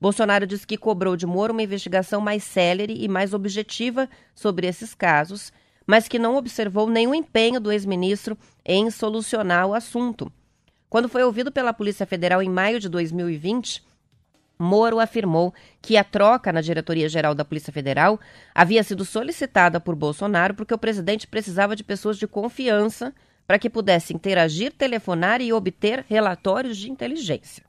Bolsonaro 0.00 0.46
disse 0.46 0.66
que 0.66 0.78
cobrou 0.78 1.14
de 1.14 1.26
Moro 1.26 1.52
uma 1.52 1.62
investigação 1.62 2.22
mais 2.22 2.42
célere 2.42 2.94
e 2.98 3.06
mais 3.06 3.34
objetiva 3.34 4.08
sobre 4.34 4.66
esses 4.66 4.94
casos 4.94 5.52
mas 5.90 6.06
que 6.06 6.20
não 6.20 6.36
observou 6.36 6.88
nenhum 6.88 7.12
empenho 7.12 7.58
do 7.58 7.72
ex-ministro 7.72 8.38
em 8.64 8.88
solucionar 8.92 9.66
o 9.66 9.74
assunto. 9.74 10.30
Quando 10.88 11.08
foi 11.08 11.24
ouvido 11.24 11.50
pela 11.50 11.72
Polícia 11.72 12.06
Federal 12.06 12.40
em 12.40 12.48
maio 12.48 12.78
de 12.78 12.88
2020, 12.88 13.82
Moro 14.56 15.00
afirmou 15.00 15.52
que 15.82 15.96
a 15.96 16.04
troca 16.04 16.52
na 16.52 16.60
Diretoria-Geral 16.60 17.34
da 17.34 17.44
Polícia 17.44 17.72
Federal 17.72 18.20
havia 18.54 18.84
sido 18.84 19.04
solicitada 19.04 19.80
por 19.80 19.96
Bolsonaro 19.96 20.54
porque 20.54 20.72
o 20.72 20.78
presidente 20.78 21.26
precisava 21.26 21.74
de 21.74 21.82
pessoas 21.82 22.16
de 22.16 22.28
confiança 22.28 23.12
para 23.44 23.58
que 23.58 23.68
pudesse 23.68 24.14
interagir, 24.14 24.72
telefonar 24.72 25.40
e 25.40 25.52
obter 25.52 26.04
relatórios 26.08 26.76
de 26.76 26.88
inteligência. 26.88 27.64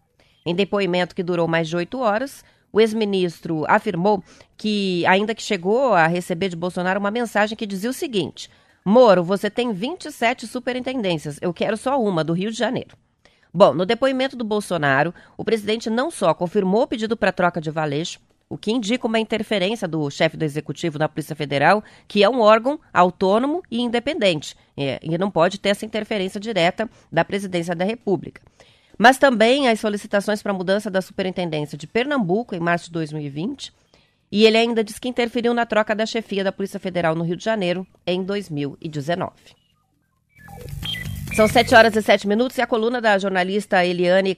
Em 0.46 0.54
depoimento 0.54 1.16
que 1.16 1.24
durou 1.24 1.48
mais 1.48 1.68
de 1.68 1.76
oito 1.76 1.98
horas, 1.98 2.46
o 2.72 2.80
ex-ministro 2.80 3.66
afirmou 3.68 4.24
que, 4.58 5.06
ainda 5.06 5.36
que 5.36 5.42
chegou 5.42 5.94
a 5.94 6.08
receber 6.08 6.50
de 6.50 6.56
Bolsonaro 6.56 7.00
uma 7.00 7.12
mensagem 7.12 7.58
que 7.58 7.66
dizia 7.66 7.90
o 7.90 7.94
seguinte: 7.94 8.50
Moro, 8.86 9.24
você 9.24 9.50
tem 9.50 9.74
27 9.74 10.48
superintendências, 10.48 11.38
eu 11.42 11.54
quero 11.54 11.78
só 11.78 12.02
uma, 12.02 12.24
do 12.24 12.34
Rio 12.34 12.52
de 12.52 12.58
Janeiro. 12.58 12.96
Bom, 13.54 13.74
no 13.74 13.86
depoimento 13.86 14.36
do 14.36 14.46
Bolsonaro, 14.46 15.14
o 15.38 15.44
presidente 15.44 15.90
não 15.90 16.10
só 16.10 16.34
confirmou 16.34 16.84
o 16.84 16.88
pedido 16.88 17.18
para 17.18 17.34
troca 17.34 17.60
de 17.60 17.70
Valeixo, 17.70 18.20
o 18.48 18.58
que 18.58 18.72
indica 18.72 19.08
uma 19.08 19.20
interferência 19.20 19.88
do 19.88 20.10
chefe 20.10 20.38
do 20.38 20.44
executivo 20.44 20.98
na 20.98 21.08
Polícia 21.08 21.36
Federal, 21.36 21.84
que 22.08 22.24
é 22.24 22.30
um 22.30 22.40
órgão 22.40 22.80
autônomo 22.94 23.62
e 23.70 23.82
independente, 23.82 24.56
é, 24.76 25.00
e 25.02 25.18
não 25.18 25.32
pode 25.32 25.60
ter 25.60 25.70
essa 25.70 25.86
interferência 25.86 26.40
direta 26.40 26.90
da 27.12 27.24
presidência 27.24 27.76
da 27.76 27.86
República 27.86 28.42
mas 28.98 29.18
também 29.18 29.68
as 29.68 29.80
solicitações 29.80 30.42
para 30.42 30.54
mudança 30.54 30.90
da 30.90 31.02
superintendência 31.02 31.78
de 31.78 31.88
Pernambuco 31.88 32.56
em 32.56 32.60
março 32.60 32.86
de 32.86 32.92
2020. 32.92 33.74
E 34.32 34.46
ele 34.46 34.58
ainda 34.58 34.84
diz 34.84 34.98
que 34.98 35.10
interferiu 35.10 35.54
na 35.54 35.66
troca 35.66 35.94
da 35.94 36.06
chefia 36.06 36.44
da 36.44 36.52
Polícia 36.52 36.80
Federal 36.80 37.16
no 37.16 37.24
Rio 37.24 37.36
de 37.36 37.44
Janeiro 37.44 37.86
em 38.08 38.24
2019. 38.24 39.32
São 41.36 41.48
7 41.48 41.76
horas 41.76 41.96
e 41.96 42.02
7 42.02 42.28
minutos 42.28 42.58
e 42.58 42.62
a 42.62 42.68
coluna 42.68 43.02
da 43.02 43.18
jornalista 43.18 43.86
Eliane 43.86 44.36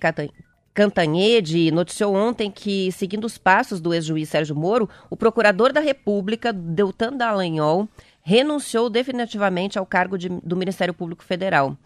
Cantanhede 0.74 1.69
noticiou 1.72 2.15
ontem 2.15 2.50
que, 2.50 2.91
seguindo 2.91 3.25
os 3.25 3.38
passos 3.38 3.79
do 3.79 3.93
ex-juiz 3.93 4.29
Sérgio 4.29 4.55
Moro, 4.55 4.89
o 5.10 5.15
procurador 5.15 5.72
da 5.72 5.79
República, 5.79 6.51
Deltan 6.51 7.13
Dallagnol, 7.13 7.88
renunciou 8.24 8.89
definitivamente 8.89 9.77
ao 9.77 9.86
cargo 9.86 10.17
de, 10.17 10.29
do 10.29 10.55
Ministério 10.55 10.93
Público 10.93 11.24
Federal. 11.24 11.77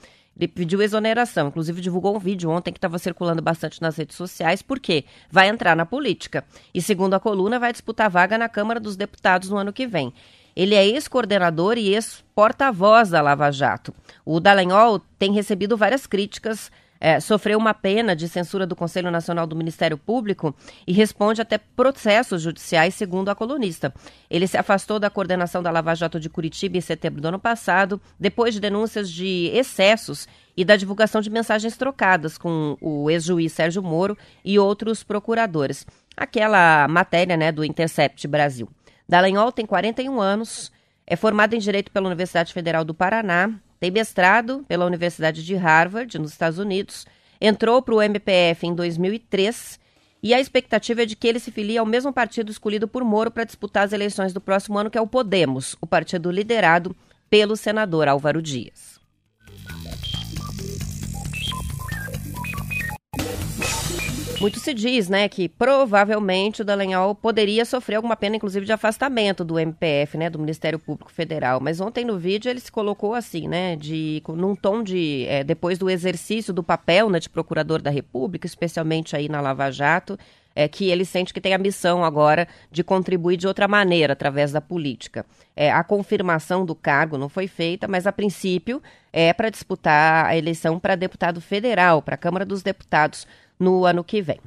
Pediu 0.53 0.81
exoneração, 0.81 1.47
inclusive 1.47 1.81
divulgou 1.81 2.15
um 2.15 2.19
vídeo 2.19 2.49
ontem 2.49 2.71
que 2.71 2.77
estava 2.77 2.99
circulando 2.99 3.41
bastante 3.41 3.81
nas 3.81 3.97
redes 3.97 4.15
sociais, 4.15 4.61
porque 4.61 5.05
vai 5.31 5.47
entrar 5.47 5.75
na 5.75 5.85
política. 5.85 6.43
E, 6.73 6.81
segundo 6.81 7.15
a 7.15 7.19
coluna, 7.19 7.57
vai 7.57 7.71
disputar 7.71 8.09
vaga 8.09 8.37
na 8.37 8.47
Câmara 8.47 8.79
dos 8.79 8.95
Deputados 8.95 9.49
no 9.49 9.57
ano 9.57 9.73
que 9.73 9.87
vem. 9.87 10.13
Ele 10.55 10.75
é 10.75 10.85
ex-coordenador 10.85 11.77
e 11.77 11.93
ex-porta-voz 11.93 13.09
da 13.09 13.21
Lava 13.21 13.51
Jato. 13.51 13.93
O 14.25 14.39
Dallagnol 14.39 14.99
tem 15.17 15.31
recebido 15.31 15.77
várias 15.77 16.07
críticas 16.07 16.71
é, 16.99 17.19
sofreu 17.19 17.57
uma 17.57 17.73
pena 17.73 18.15
de 18.15 18.27
censura 18.27 18.65
do 18.65 18.75
Conselho 18.75 19.11
Nacional 19.11 19.45
do 19.45 19.55
Ministério 19.55 19.97
Público 19.97 20.55
e 20.85 20.93
responde 20.93 21.41
até 21.41 21.57
processos 21.57 22.41
judiciais, 22.41 22.95
segundo 22.95 23.29
a 23.29 23.35
colunista. 23.35 23.93
Ele 24.29 24.47
se 24.47 24.57
afastou 24.57 24.99
da 24.99 25.09
coordenação 25.09 25.61
da 25.61 25.71
Lava 25.71 25.95
Jato 25.95 26.19
de 26.19 26.29
Curitiba 26.29 26.77
em 26.77 26.81
setembro 26.81 27.21
do 27.21 27.27
ano 27.27 27.39
passado, 27.39 28.01
depois 28.19 28.53
de 28.53 28.59
denúncias 28.59 29.09
de 29.09 29.51
excessos 29.53 30.27
e 30.55 30.65
da 30.65 30.75
divulgação 30.75 31.21
de 31.21 31.29
mensagens 31.29 31.77
trocadas 31.77 32.37
com 32.37 32.75
o 32.81 33.09
ex-juiz 33.09 33.53
Sérgio 33.53 33.83
Moro 33.83 34.17
e 34.43 34.57
outros 34.57 35.03
procuradores. 35.03 35.85
Aquela 36.15 36.87
matéria 36.87 37.37
né, 37.37 37.51
do 37.51 37.63
Intercept 37.63 38.27
Brasil. 38.27 38.67
Dallagnol 39.07 39.51
tem 39.51 39.65
41 39.65 40.19
anos, 40.19 40.71
é 41.05 41.15
formado 41.15 41.53
em 41.53 41.59
Direito 41.59 41.91
pela 41.91 42.07
Universidade 42.07 42.51
Federal 42.51 42.83
do 42.83 42.93
Paraná, 42.93 43.51
tem 43.79 43.91
mestrado 43.91 44.65
pela 44.67 44.85
Universidade 44.85 45.43
de 45.45 45.55
Harvard, 45.55 46.17
nos 46.17 46.31
Estados 46.31 46.59
Unidos, 46.59 47.05
entrou 47.39 47.81
para 47.81 47.95
o 47.95 48.01
MPF 48.01 48.65
em 48.65 48.73
2003 48.73 49.79
e 50.21 50.33
a 50.33 50.39
expectativa 50.39 51.03
é 51.03 51.05
de 51.05 51.15
que 51.15 51.27
ele 51.27 51.39
se 51.39 51.51
filie 51.51 51.77
ao 51.77 51.85
mesmo 51.85 52.11
partido 52.11 52.51
escolhido 52.51 52.87
por 52.87 53.03
Moro 53.03 53.29
para 53.29 53.43
disputar 53.43 53.83
as 53.83 53.93
eleições 53.93 54.33
do 54.33 54.41
próximo 54.41 54.77
ano, 54.77 54.89
que 54.89 54.97
é 54.97 55.01
o 55.01 55.07
Podemos, 55.07 55.75
o 55.79 55.85
partido 55.85 56.31
liderado 56.31 56.95
pelo 57.29 57.55
senador 57.55 58.07
Álvaro 58.07 58.41
Dias. 58.41 58.96
Muito 64.39 64.59
se 64.59 64.71
diz, 64.71 65.09
né, 65.09 65.27
que 65.27 65.49
provavelmente 65.49 66.61
o 66.61 66.65
Dallagnol 66.65 67.15
poderia 67.15 67.65
sofrer 67.65 67.95
alguma 67.95 68.15
pena, 68.15 68.35
inclusive 68.35 68.67
de 68.67 68.71
afastamento 68.71 69.43
do 69.43 69.57
MPF, 69.57 70.15
né, 70.15 70.29
do 70.29 70.37
Ministério 70.37 70.77
Público 70.77 71.11
Federal. 71.11 71.59
Mas 71.59 71.81
ontem 71.81 72.05
no 72.05 72.19
vídeo 72.19 72.47
ele 72.47 72.59
se 72.59 72.71
colocou 72.71 73.15
assim, 73.15 73.47
né, 73.47 73.75
de 73.75 74.21
num 74.27 74.55
tom 74.55 74.83
de 74.83 75.25
é, 75.27 75.43
depois 75.43 75.79
do 75.79 75.89
exercício 75.89 76.53
do 76.53 76.61
papel, 76.61 77.09
né, 77.09 77.19
de 77.19 77.29
procurador 77.29 77.81
da 77.81 77.89
República, 77.89 78.45
especialmente 78.45 79.15
aí 79.15 79.27
na 79.27 79.41
Lava 79.41 79.71
Jato, 79.71 80.19
é 80.55 80.67
que 80.67 80.89
ele 80.89 81.05
sente 81.05 81.33
que 81.33 81.41
tem 81.41 81.55
a 81.55 81.57
missão 81.57 82.03
agora 82.03 82.47
de 82.71 82.83
contribuir 82.83 83.37
de 83.37 83.47
outra 83.47 83.67
maneira 83.67 84.13
através 84.13 84.51
da 84.51 84.61
política. 84.61 85.25
É, 85.55 85.71
a 85.71 85.83
confirmação 85.83 86.63
do 86.63 86.75
cargo 86.75 87.17
não 87.17 87.27
foi 87.27 87.47
feita, 87.47 87.87
mas 87.87 88.05
a 88.05 88.11
princípio 88.11 88.83
é 89.11 89.33
para 89.33 89.49
disputar 89.49 90.25
a 90.25 90.37
eleição 90.37 90.79
para 90.79 90.95
deputado 90.95 91.41
federal, 91.41 92.03
para 92.03 92.15
a 92.15 92.17
Câmara 92.17 92.45
dos 92.45 92.61
Deputados 92.61 93.27
no 93.59 93.85
ano 93.85 94.03
que 94.03 94.21
vem. 94.21 94.39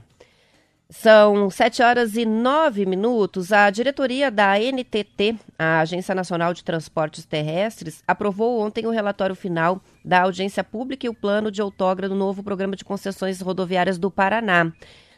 São 0.93 1.49
7 1.49 1.83
horas 1.85 2.17
e 2.17 2.26
9 2.26 2.85
minutos. 2.85 3.52
A 3.52 3.71
diretoria 3.71 4.29
da 4.29 4.59
NTT, 4.59 5.37
a 5.57 5.79
Agência 5.79 6.17
Nacional 6.17 6.52
de 6.52 6.64
Transportes 6.64 7.25
Terrestres, 7.25 8.02
aprovou 8.09 8.61
ontem 8.61 8.85
o 8.87 8.90
relatório 8.90 9.37
final 9.37 9.81
da 10.05 10.23
audiência 10.23 10.64
pública 10.64 11.07
e 11.07 11.09
o 11.09 11.14
plano 11.14 11.49
de 11.49 11.62
outorga 11.62 12.09
do 12.09 12.17
novo 12.17 12.43
programa 12.43 12.75
de 12.75 12.85
concessões 12.85 13.40
rodoviárias 13.40 13.99
do 13.99 14.11
Paraná. 14.11 14.73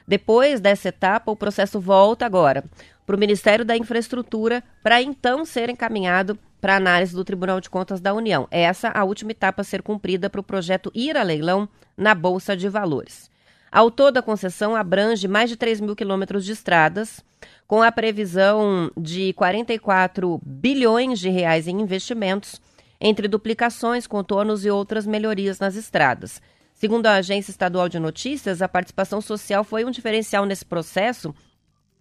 Depois 0.07 0.61
dessa 0.61 0.89
etapa, 0.89 1.31
o 1.31 1.37
processo 1.37 1.81
volta 1.81 2.27
agora 2.27 2.65
para 3.07 3.17
o 3.17 3.19
Ministério 3.19 3.65
da 3.65 3.75
Infraestrutura 3.75 4.63
para 4.83 5.01
então 5.01 5.43
ser 5.43 5.71
encaminhado 5.71 6.39
para 6.61 6.77
análise 6.77 7.15
do 7.15 7.25
Tribunal 7.25 7.63
de 7.63 7.71
Contas 7.71 7.99
da 7.99 8.13
União. 8.13 8.47
Essa 8.51 8.91
a 8.91 9.05
última 9.05 9.31
etapa 9.31 9.63
a 9.63 9.65
ser 9.65 9.81
cumprida 9.81 10.29
para 10.29 10.41
o 10.41 10.45
projeto 10.45 10.93
ir 10.95 11.17
a 11.17 11.23
leilão 11.23 11.67
na 11.97 12.15
Bolsa 12.15 12.55
de 12.55 12.69
Valores. 12.69 13.32
Ao 13.73 13.91
todo, 13.91 14.19
a 14.19 14.23
concessão 14.23 14.77
abrange 14.77 15.27
mais 15.27 15.49
de 15.49 15.57
3 15.57 15.81
mil 15.81 15.97
quilômetros 15.97 16.45
de 16.45 16.53
estradas, 16.53 17.25
com 17.67 17.83
a 17.83 17.91
previsão 17.91 18.91
de 18.95 19.33
44 19.33 20.39
bilhões 20.45 21.19
de 21.19 21.31
reais 21.31 21.67
em 21.67 21.81
investimentos, 21.81 22.61
entre 23.01 23.27
duplicações, 23.27 24.07
contornos 24.07 24.67
e 24.67 24.71
outras 24.71 25.07
melhorias 25.07 25.59
nas 25.59 25.75
estradas. 25.75 26.43
Segundo 26.75 27.07
a 27.07 27.15
Agência 27.15 27.51
Estadual 27.51 27.89
de 27.89 27.99
Notícias, 27.99 28.61
a 28.61 28.69
participação 28.69 29.23
social 29.23 29.65
foi 29.65 29.87
um 29.87 29.91
diferencial 29.91 30.45
nesse 30.45 30.67
processo, 30.67 31.35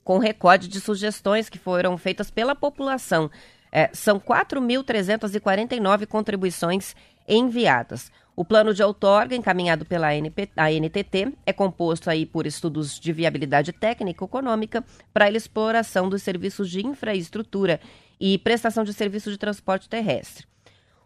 com 0.03 0.17
recorde 0.17 0.67
de 0.67 0.81
sugestões 0.81 1.47
que 1.47 1.57
foram 1.57 1.97
feitas 1.97 2.29
pela 2.29 2.53
população. 2.53 3.31
É, 3.71 3.89
são 3.93 4.19
4.349 4.19 6.05
contribuições 6.05 6.93
enviadas. 7.25 8.11
O 8.41 8.43
plano 8.43 8.73
de 8.73 8.81
outorga, 8.81 9.35
encaminhado 9.35 9.85
pela 9.85 10.07
ANP, 10.07 10.49
NTT, 10.57 11.31
é 11.45 11.53
composto 11.53 12.09
aí 12.09 12.25
por 12.25 12.47
estudos 12.47 12.99
de 12.99 13.13
viabilidade 13.13 13.71
técnica 13.71 14.25
econômica 14.25 14.83
para 15.13 15.25
a 15.25 15.29
exploração 15.31 16.09
dos 16.09 16.23
serviços 16.23 16.67
de 16.67 16.83
infraestrutura 16.83 17.79
e 18.19 18.39
prestação 18.39 18.83
de 18.83 18.95
serviços 18.95 19.33
de 19.33 19.37
transporte 19.37 19.87
terrestre. 19.87 20.47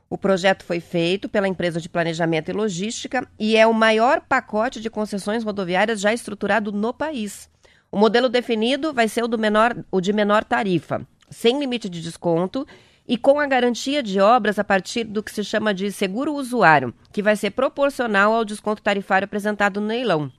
O 0.09 0.17
projeto 0.17 0.63
foi 0.63 0.79
feito 0.79 1.27
pela 1.27 1.45
empresa 1.45 1.81
de 1.81 1.89
planejamento 1.89 2.47
e 2.47 2.53
logística 2.53 3.27
e 3.37 3.57
é 3.57 3.67
o 3.67 3.73
maior 3.73 4.21
pacote 4.21 4.79
de 4.79 4.89
concessões 4.89 5.43
rodoviárias 5.43 5.99
já 5.99 6.13
estruturado 6.13 6.71
no 6.71 6.93
país. 6.93 7.49
O 7.91 7.97
modelo 7.97 8.29
definido 8.29 8.93
vai 8.93 9.09
ser 9.09 9.25
o, 9.25 9.37
menor, 9.37 9.75
o 9.91 9.99
de 9.99 10.13
menor 10.13 10.45
tarifa, 10.45 11.05
sem 11.29 11.59
limite 11.59 11.89
de 11.89 12.01
desconto 12.01 12.65
e 13.07 13.17
com 13.17 13.39
a 13.39 13.45
garantia 13.45 14.01
de 14.01 14.19
obras 14.19 14.57
a 14.57 14.63
partir 14.63 15.03
do 15.03 15.21
que 15.21 15.31
se 15.31 15.43
chama 15.43 15.73
de 15.73 15.91
seguro 15.91 16.33
usuário, 16.33 16.93
que 17.11 17.21
vai 17.21 17.35
ser 17.35 17.51
proporcional 17.51 18.33
ao 18.33 18.45
desconto 18.45 18.81
tarifário 18.81 19.25
apresentado 19.25 19.79
no 19.79 19.87
leilão. 19.87 20.31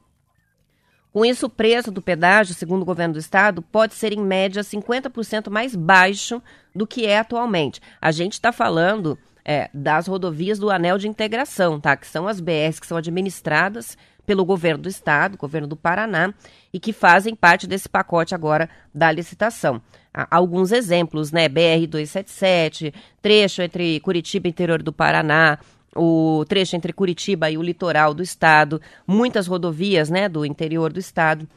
Com 1.12 1.24
isso, 1.24 1.46
o 1.46 1.50
preço 1.50 1.90
do 1.90 2.02
pedágio, 2.02 2.54
segundo 2.54 2.82
o 2.82 2.86
governo 2.86 3.14
do 3.14 3.20
estado, 3.20 3.62
pode 3.62 3.94
ser 3.94 4.12
em 4.12 4.20
média 4.20 4.62
50% 4.62 5.48
mais 5.48 5.74
baixo 5.74 6.42
do 6.74 6.86
que 6.86 7.06
é 7.06 7.18
atualmente. 7.18 7.80
A 8.00 8.12
gente 8.12 8.34
está 8.34 8.52
falando 8.52 9.18
é, 9.42 9.70
das 9.72 10.08
rodovias 10.08 10.58
do 10.58 10.70
anel 10.70 10.98
de 10.98 11.08
integração, 11.08 11.80
tá? 11.80 11.96
Que 11.96 12.06
são 12.06 12.28
as 12.28 12.38
BRs 12.38 12.80
que 12.80 12.86
são 12.86 12.98
administradas 12.98 13.96
pelo 14.26 14.44
governo 14.44 14.82
do 14.82 14.88
estado, 14.88 15.38
governo 15.38 15.68
do 15.68 15.76
Paraná, 15.76 16.34
e 16.72 16.80
que 16.80 16.92
fazem 16.92 17.34
parte 17.34 17.66
desse 17.66 17.88
pacote 17.88 18.34
agora 18.34 18.68
da 18.94 19.10
licitação. 19.10 19.80
Há 20.12 20.36
alguns 20.36 20.72
exemplos, 20.72 21.30
né? 21.30 21.48
BR-277, 21.48 22.92
trecho 23.22 23.62
entre 23.62 24.00
Curitiba 24.00 24.48
e 24.48 24.50
interior 24.50 24.82
do 24.82 24.92
Paraná, 24.92 25.58
o 25.94 26.44
trecho 26.46 26.76
entre 26.76 26.92
Curitiba 26.92 27.50
e 27.50 27.56
o 27.56 27.62
litoral 27.62 28.12
do 28.12 28.22
estado, 28.22 28.80
muitas 29.06 29.46
rodovias, 29.46 30.10
né, 30.10 30.28
do 30.28 30.44
interior 30.44 30.92
do 30.92 31.00
estado. 31.00 31.48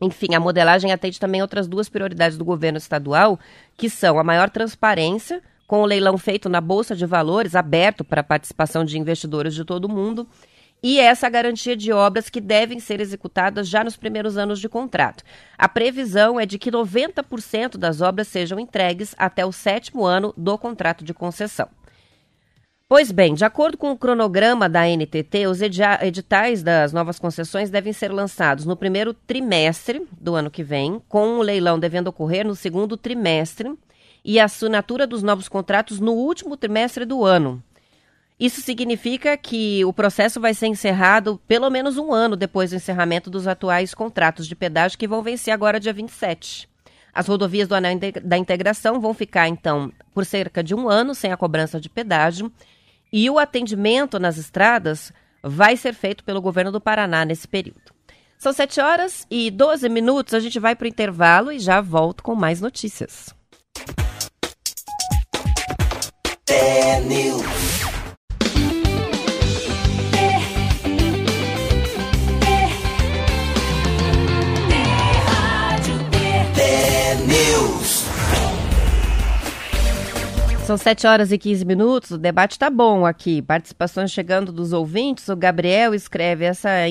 Enfim, 0.00 0.34
a 0.34 0.40
modelagem 0.40 0.92
atende 0.92 1.18
também 1.18 1.42
outras 1.42 1.66
duas 1.66 1.88
prioridades 1.88 2.36
do 2.36 2.44
governo 2.44 2.78
estadual, 2.78 3.38
que 3.76 3.88
são 3.88 4.18
a 4.18 4.24
maior 4.24 4.50
transparência, 4.50 5.42
com 5.66 5.82
o 5.82 5.86
leilão 5.86 6.18
feito 6.18 6.48
na 6.48 6.60
Bolsa 6.60 6.94
de 6.94 7.06
Valores, 7.06 7.54
aberto 7.54 8.04
para 8.04 8.20
a 8.20 8.24
participação 8.24 8.84
de 8.84 8.98
investidores 8.98 9.54
de 9.54 9.64
todo 9.64 9.86
o 9.86 9.88
mundo, 9.88 10.28
e 10.84 11.00
essa 11.00 11.30
garantia 11.30 11.74
de 11.74 11.90
obras 11.94 12.28
que 12.28 12.42
devem 12.42 12.78
ser 12.78 13.00
executadas 13.00 13.66
já 13.66 13.82
nos 13.82 13.96
primeiros 13.96 14.36
anos 14.36 14.60
de 14.60 14.68
contrato. 14.68 15.24
A 15.56 15.66
previsão 15.66 16.38
é 16.38 16.44
de 16.44 16.58
que 16.58 16.70
90% 16.70 17.78
das 17.78 18.02
obras 18.02 18.28
sejam 18.28 18.60
entregues 18.60 19.14
até 19.16 19.46
o 19.46 19.50
sétimo 19.50 20.04
ano 20.04 20.34
do 20.36 20.58
contrato 20.58 21.02
de 21.02 21.14
concessão. 21.14 21.70
Pois 22.86 23.10
bem, 23.10 23.32
de 23.32 23.46
acordo 23.46 23.78
com 23.78 23.92
o 23.92 23.96
cronograma 23.96 24.68
da 24.68 24.86
NTT, 24.86 25.46
os 25.46 25.62
editais 25.62 26.62
das 26.62 26.92
novas 26.92 27.18
concessões 27.18 27.70
devem 27.70 27.94
ser 27.94 28.12
lançados 28.12 28.66
no 28.66 28.76
primeiro 28.76 29.14
trimestre 29.14 30.06
do 30.20 30.34
ano 30.34 30.50
que 30.50 30.62
vem, 30.62 31.00
com 31.08 31.38
o 31.38 31.42
leilão 31.42 31.78
devendo 31.78 32.08
ocorrer 32.08 32.46
no 32.46 32.54
segundo 32.54 32.94
trimestre 32.98 33.72
e 34.22 34.38
a 34.38 34.44
assinatura 34.44 35.06
dos 35.06 35.22
novos 35.22 35.48
contratos 35.48 35.98
no 35.98 36.12
último 36.12 36.58
trimestre 36.58 37.06
do 37.06 37.24
ano. 37.24 37.62
Isso 38.38 38.60
significa 38.60 39.36
que 39.36 39.84
o 39.84 39.92
processo 39.92 40.40
vai 40.40 40.54
ser 40.54 40.66
encerrado 40.66 41.40
pelo 41.46 41.70
menos 41.70 41.96
um 41.96 42.12
ano 42.12 42.34
depois 42.34 42.70
do 42.70 42.76
encerramento 42.76 43.30
dos 43.30 43.46
atuais 43.46 43.94
contratos 43.94 44.46
de 44.46 44.56
pedágio 44.56 44.98
que 44.98 45.06
vão 45.06 45.22
vencer 45.22 45.54
agora 45.54 45.78
dia 45.78 45.92
27. 45.92 46.68
As 47.12 47.28
rodovias 47.28 47.68
do 47.68 47.76
Anel 47.76 47.98
da 48.24 48.36
Integração 48.36 49.00
vão 49.00 49.14
ficar, 49.14 49.46
então, 49.46 49.92
por 50.12 50.26
cerca 50.26 50.64
de 50.64 50.74
um 50.74 50.88
ano 50.88 51.14
sem 51.14 51.30
a 51.30 51.36
cobrança 51.36 51.80
de 51.80 51.88
pedágio 51.88 52.50
e 53.12 53.30
o 53.30 53.38
atendimento 53.38 54.18
nas 54.18 54.36
estradas 54.36 55.12
vai 55.40 55.76
ser 55.76 55.94
feito 55.94 56.24
pelo 56.24 56.42
governo 56.42 56.72
do 56.72 56.80
Paraná 56.80 57.24
nesse 57.24 57.46
período. 57.46 57.94
São 58.36 58.52
7 58.52 58.80
horas 58.80 59.26
e 59.30 59.48
12 59.48 59.88
minutos, 59.88 60.34
a 60.34 60.40
gente 60.40 60.58
vai 60.58 60.74
para 60.74 60.86
o 60.86 60.88
intervalo 60.88 61.52
e 61.52 61.60
já 61.60 61.80
volto 61.80 62.22
com 62.24 62.34
mais 62.34 62.60
notícias. 62.60 63.32
São 80.66 80.78
7 80.78 81.06
horas 81.06 81.30
e 81.30 81.36
15 81.36 81.62
minutos, 81.62 82.10
o 82.12 82.16
debate 82.16 82.52
está 82.52 82.70
bom 82.70 83.04
aqui. 83.04 83.42
Participações 83.42 84.10
chegando 84.10 84.50
dos 84.50 84.72
ouvintes. 84.72 85.28
O 85.28 85.36
Gabriel 85.36 85.94
escreve 85.94 86.46
essa 86.46 86.70
eh, 86.70 86.88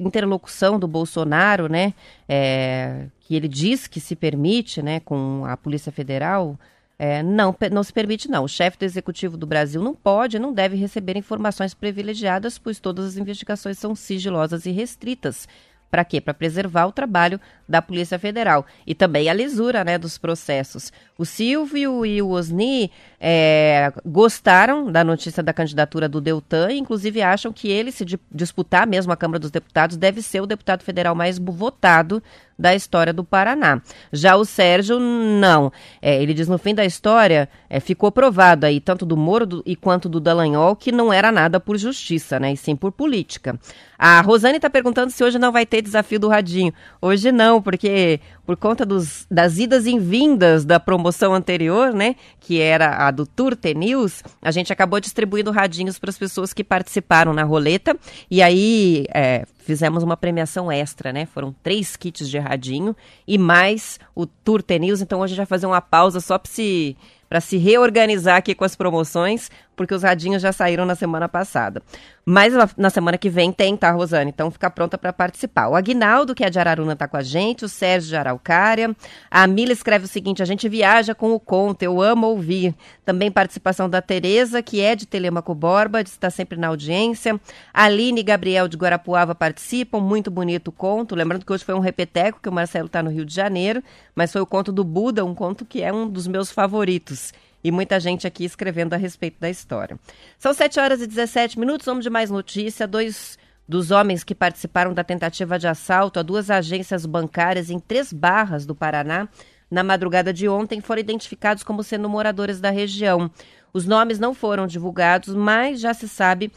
interlocução 0.00 0.80
do 0.80 0.88
Bolsonaro, 0.88 1.68
né? 1.68 1.94
É, 2.28 3.06
que 3.20 3.36
ele 3.36 3.46
diz 3.46 3.86
que 3.86 4.00
se 4.00 4.16
permite, 4.16 4.82
né, 4.82 4.98
com 4.98 5.44
a 5.46 5.56
Polícia 5.56 5.92
Federal. 5.92 6.58
É, 6.98 7.22
não, 7.22 7.54
não 7.70 7.84
se 7.84 7.92
permite, 7.92 8.28
não. 8.28 8.42
O 8.42 8.48
chefe 8.48 8.78
do 8.78 8.84
Executivo 8.84 9.36
do 9.36 9.46
Brasil 9.46 9.80
não 9.80 9.94
pode, 9.94 10.40
não 10.40 10.52
deve 10.52 10.74
receber 10.76 11.16
informações 11.16 11.74
privilegiadas, 11.74 12.58
pois 12.58 12.80
todas 12.80 13.06
as 13.06 13.16
investigações 13.16 13.78
são 13.78 13.94
sigilosas 13.94 14.66
e 14.66 14.72
restritas. 14.72 15.46
Para 15.92 16.06
quê? 16.06 16.22
Para 16.22 16.32
preservar 16.32 16.86
o 16.86 16.92
trabalho 16.92 17.38
da 17.68 17.82
Polícia 17.82 18.18
Federal 18.18 18.64
e 18.86 18.94
também 18.94 19.28
a 19.28 19.34
lisura 19.34 19.84
né, 19.84 19.98
dos 19.98 20.16
processos. 20.16 20.90
O 21.18 21.26
Silvio 21.26 22.06
e 22.06 22.22
o 22.22 22.30
Osni 22.30 22.90
é, 23.20 23.92
gostaram 24.02 24.90
da 24.90 25.04
notícia 25.04 25.42
da 25.42 25.52
candidatura 25.52 26.08
do 26.08 26.18
Deltan 26.18 26.72
inclusive, 26.72 27.20
acham 27.20 27.52
que 27.52 27.68
ele, 27.70 27.92
se 27.92 28.06
disputar 28.32 28.86
mesmo 28.86 29.12
a 29.12 29.16
Câmara 29.18 29.38
dos 29.38 29.50
Deputados, 29.50 29.98
deve 29.98 30.22
ser 30.22 30.40
o 30.40 30.46
deputado 30.46 30.82
federal 30.82 31.14
mais 31.14 31.38
votado 31.38 32.22
da 32.62 32.74
história 32.74 33.12
do 33.12 33.24
Paraná. 33.24 33.82
Já 34.12 34.36
o 34.36 34.44
Sérgio, 34.44 34.98
não. 34.98 35.72
É, 36.00 36.22
ele 36.22 36.32
diz 36.32 36.48
no 36.48 36.56
fim 36.56 36.74
da 36.74 36.84
história, 36.84 37.48
é, 37.68 37.80
ficou 37.80 38.10
provado 38.12 38.64
aí, 38.64 38.80
tanto 38.80 39.04
do 39.04 39.16
Moro 39.16 39.44
do, 39.44 39.62
e 39.66 39.74
quanto 39.74 40.08
do 40.08 40.20
Dallagnol, 40.20 40.76
que 40.76 40.92
não 40.92 41.12
era 41.12 41.32
nada 41.32 41.58
por 41.58 41.76
justiça, 41.76 42.38
né? 42.38 42.52
E 42.52 42.56
sim 42.56 42.76
por 42.76 42.92
política. 42.92 43.58
A 43.98 44.20
Rosane 44.20 44.56
está 44.56 44.70
perguntando 44.70 45.10
se 45.10 45.22
hoje 45.22 45.38
não 45.38 45.52
vai 45.52 45.66
ter 45.66 45.82
desafio 45.82 46.18
do 46.18 46.28
Radinho. 46.28 46.72
Hoje 47.00 47.30
não, 47.30 47.60
porque 47.60 48.20
por 48.44 48.56
conta 48.56 48.84
dos, 48.84 49.26
das 49.30 49.58
idas 49.58 49.86
e 49.86 49.98
vindas 49.98 50.64
da 50.64 50.80
promoção 50.80 51.34
anterior, 51.34 51.92
né, 51.92 52.16
que 52.40 52.60
era 52.60 53.06
a 53.06 53.10
do 53.10 53.24
Tour 53.24 53.56
T 53.56 53.74
News, 53.74 54.22
a 54.40 54.50
gente 54.50 54.72
acabou 54.72 55.00
distribuindo 55.00 55.50
radinhos 55.50 55.98
para 55.98 56.10
as 56.10 56.18
pessoas 56.18 56.52
que 56.52 56.64
participaram 56.64 57.32
na 57.32 57.44
roleta, 57.44 57.96
e 58.30 58.42
aí 58.42 59.06
é, 59.14 59.44
fizemos 59.58 60.02
uma 60.02 60.16
premiação 60.16 60.70
extra, 60.70 61.12
né? 61.12 61.26
Foram 61.26 61.54
três 61.62 61.96
kits 61.96 62.28
de 62.28 62.38
radinho 62.38 62.96
e 63.26 63.38
mais 63.38 63.98
o 64.14 64.26
Tour 64.26 64.62
News. 64.80 65.00
Então 65.00 65.20
hoje 65.20 65.32
a 65.32 65.34
gente 65.34 65.36
vai 65.38 65.46
fazer 65.46 65.66
uma 65.66 65.80
pausa 65.80 66.20
só 66.20 66.38
para 66.38 66.50
se 66.50 66.96
para 67.28 67.40
se 67.40 67.56
reorganizar 67.56 68.36
aqui 68.36 68.54
com 68.54 68.62
as 68.62 68.76
promoções, 68.76 69.50
porque 69.74 69.94
os 69.94 70.02
radinhos 70.02 70.42
já 70.42 70.52
saíram 70.52 70.84
na 70.84 70.94
semana 70.94 71.28
passada. 71.28 71.82
Mas 72.24 72.54
na 72.76 72.88
semana 72.88 73.18
que 73.18 73.28
vem 73.28 73.50
tem, 73.52 73.76
tá, 73.76 73.90
Rosane? 73.90 74.30
Então 74.30 74.48
fica 74.48 74.70
pronta 74.70 74.96
para 74.96 75.12
participar. 75.12 75.68
O 75.68 75.74
Aguinaldo, 75.74 76.36
que 76.36 76.44
é 76.44 76.50
de 76.50 76.58
Araruna, 76.58 76.94
tá 76.94 77.08
com 77.08 77.16
a 77.16 77.22
gente, 77.22 77.64
o 77.64 77.68
Sérgio 77.68 78.10
de 78.10 78.16
Araucária. 78.16 78.94
A 79.28 79.44
Mila 79.46 79.72
escreve 79.72 80.04
o 80.04 80.08
seguinte: 80.08 80.40
a 80.40 80.44
gente 80.44 80.68
viaja 80.68 81.16
com 81.16 81.32
o 81.32 81.40
conto, 81.40 81.82
eu 81.82 82.00
amo 82.00 82.28
ouvir. 82.28 82.74
Também 83.04 83.30
participação 83.30 83.90
da 83.90 84.00
Tereza, 84.00 84.62
que 84.62 84.80
é 84.80 84.94
de 84.94 85.04
Telemaco 85.04 85.52
Borba, 85.52 86.00
está 86.00 86.30
sempre 86.30 86.56
na 86.56 86.68
audiência. 86.68 87.40
A 87.74 87.84
Aline 87.84 88.20
e 88.20 88.24
Gabriel 88.24 88.68
de 88.68 88.76
Guarapuava 88.76 89.34
participam, 89.34 89.98
muito 89.98 90.30
bonito 90.30 90.68
o 90.68 90.72
conto. 90.72 91.16
Lembrando 91.16 91.44
que 91.44 91.52
hoje 91.52 91.64
foi 91.64 91.74
um 91.74 91.80
repeteco, 91.80 92.38
que 92.40 92.48
o 92.48 92.52
Marcelo 92.52 92.86
está 92.86 93.02
no 93.02 93.10
Rio 93.10 93.24
de 93.24 93.34
Janeiro, 93.34 93.82
mas 94.14 94.30
foi 94.30 94.40
o 94.40 94.46
conto 94.46 94.70
do 94.70 94.84
Buda, 94.84 95.24
um 95.24 95.34
conto 95.34 95.64
que 95.64 95.82
é 95.82 95.92
um 95.92 96.08
dos 96.08 96.28
meus 96.28 96.52
favoritos 96.52 97.32
e 97.62 97.70
muita 97.70 98.00
gente 98.00 98.26
aqui 98.26 98.44
escrevendo 98.44 98.94
a 98.94 98.96
respeito 98.96 99.38
da 99.40 99.48
história. 99.50 99.98
São 100.38 100.52
7 100.52 100.80
horas 100.80 101.00
e 101.02 101.06
17 101.06 101.58
minutos, 101.58 101.86
vamos 101.86 102.04
de 102.04 102.10
mais 102.10 102.30
notícia. 102.30 102.86
Dois 102.86 103.38
dos 103.68 103.90
homens 103.90 104.24
que 104.24 104.34
participaram 104.34 104.92
da 104.92 105.04
tentativa 105.04 105.58
de 105.58 105.66
assalto 105.66 106.18
a 106.18 106.22
duas 106.22 106.50
agências 106.50 107.06
bancárias 107.06 107.70
em 107.70 107.78
Três 107.78 108.12
Barras 108.12 108.66
do 108.66 108.74
Paraná 108.74 109.28
na 109.70 109.82
madrugada 109.82 110.32
de 110.32 110.46
ontem 110.48 110.80
foram 110.80 111.00
identificados 111.00 111.62
como 111.62 111.82
sendo 111.82 112.08
moradores 112.08 112.60
da 112.60 112.70
região. 112.70 113.30
Os 113.72 113.86
nomes 113.86 114.18
não 114.18 114.34
foram 114.34 114.66
divulgados, 114.66 115.34
mas 115.34 115.80
já 115.80 115.94
se 115.94 116.06
sabe 116.06 116.52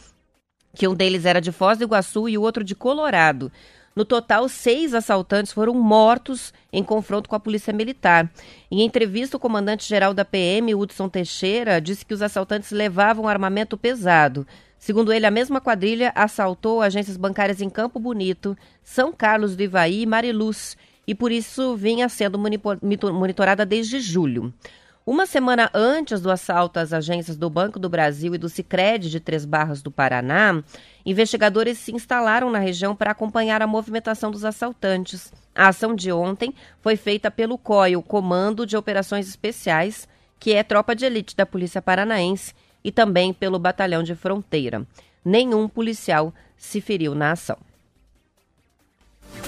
que 0.76 0.88
um 0.88 0.94
deles 0.94 1.26
era 1.26 1.40
de 1.40 1.54
Foz 1.54 1.78
do 1.78 1.86
Iguaçu 1.86 2.28
e 2.28 2.38
o 2.38 2.42
outro 2.42 2.62
de 2.62 2.76
Colorado. 2.76 3.50
No 3.96 4.04
total, 4.04 4.50
seis 4.50 4.94
assaltantes 4.94 5.54
foram 5.54 5.74
mortos 5.74 6.54
em 6.74 6.84
confronto 6.84 7.30
com 7.30 7.36
a 7.38 7.40
Polícia 7.40 7.72
Militar. 7.72 8.30
Em 8.70 8.82
entrevista, 8.82 9.38
o 9.38 9.40
comandante-geral 9.40 10.14
da 10.14 10.26
PM, 10.26 10.76
Hudson 10.76 11.08
Teixeira, 11.08 11.80
disse 11.80 12.06
que 12.06 12.14
os 12.14 12.22
assaltantes 12.22 12.72
levavam 12.72 13.26
armamento 13.26 13.78
pesado. 13.78 14.46
Segundo 14.78 15.14
ele, 15.14 15.26
a 15.26 15.32
mesma 15.32 15.62
quadrilha 15.62 16.12
assaltou 16.14 16.82
agências 16.82 17.16
bancárias 17.16 17.62
em 17.62 17.70
Campo 17.70 17.98
Bonito, 17.98 18.58
São 18.84 19.14
Carlos 19.14 19.56
do 19.56 19.64
Ivaí 19.64 20.02
e 20.02 20.06
Mariluz, 20.06 20.76
e 21.08 21.16
por 21.16 21.32
isso 21.32 21.78
vinha 21.78 22.10
sendo 22.10 22.38
monitorada 22.38 23.66
desde 23.66 24.02
julho. 24.02 24.54
Uma 25.08 25.28
semana 25.28 25.70
antes 25.72 26.20
do 26.20 26.32
assalto 26.32 26.80
às 26.80 26.92
agências 26.92 27.38
do 27.38 27.48
Banco 27.48 27.78
do 27.78 27.88
Brasil 27.88 28.34
e 28.34 28.40
do 28.40 28.50
Sicredi 28.50 29.08
de 29.08 29.20
Três 29.20 29.46
Barras 29.46 29.84
do 29.84 29.92
Paraná, 29.92 30.64
investigadores 31.06 31.78
se 31.78 31.94
instalaram 31.94 32.50
na 32.50 32.58
região 32.58 32.96
para 32.96 33.12
acompanhar 33.12 33.62
a 33.62 33.68
movimentação 33.68 34.32
dos 34.32 34.44
assaltantes. 34.44 35.32
A 35.54 35.68
ação 35.68 35.94
de 35.94 36.12
ontem 36.12 36.56
foi 36.82 36.96
feita 36.96 37.30
pelo 37.30 37.56
COI, 37.56 37.96
o 37.96 38.02
Comando 38.02 38.66
de 38.66 38.76
Operações 38.76 39.28
Especiais, 39.28 40.08
que 40.40 40.54
é 40.54 40.64
tropa 40.64 40.96
de 40.96 41.06
elite 41.06 41.36
da 41.36 41.46
Polícia 41.46 41.84
Paranaense, 41.84 42.56
e 42.84 42.92
também 42.92 43.32
pelo 43.32 43.60
Batalhão 43.60 44.02
de 44.02 44.16
Fronteira. 44.16 44.88
Nenhum 45.24 45.70
policial 45.70 46.34
se 46.58 46.82
feriu 46.82 47.14
na 47.14 47.34
ação. 47.34 47.60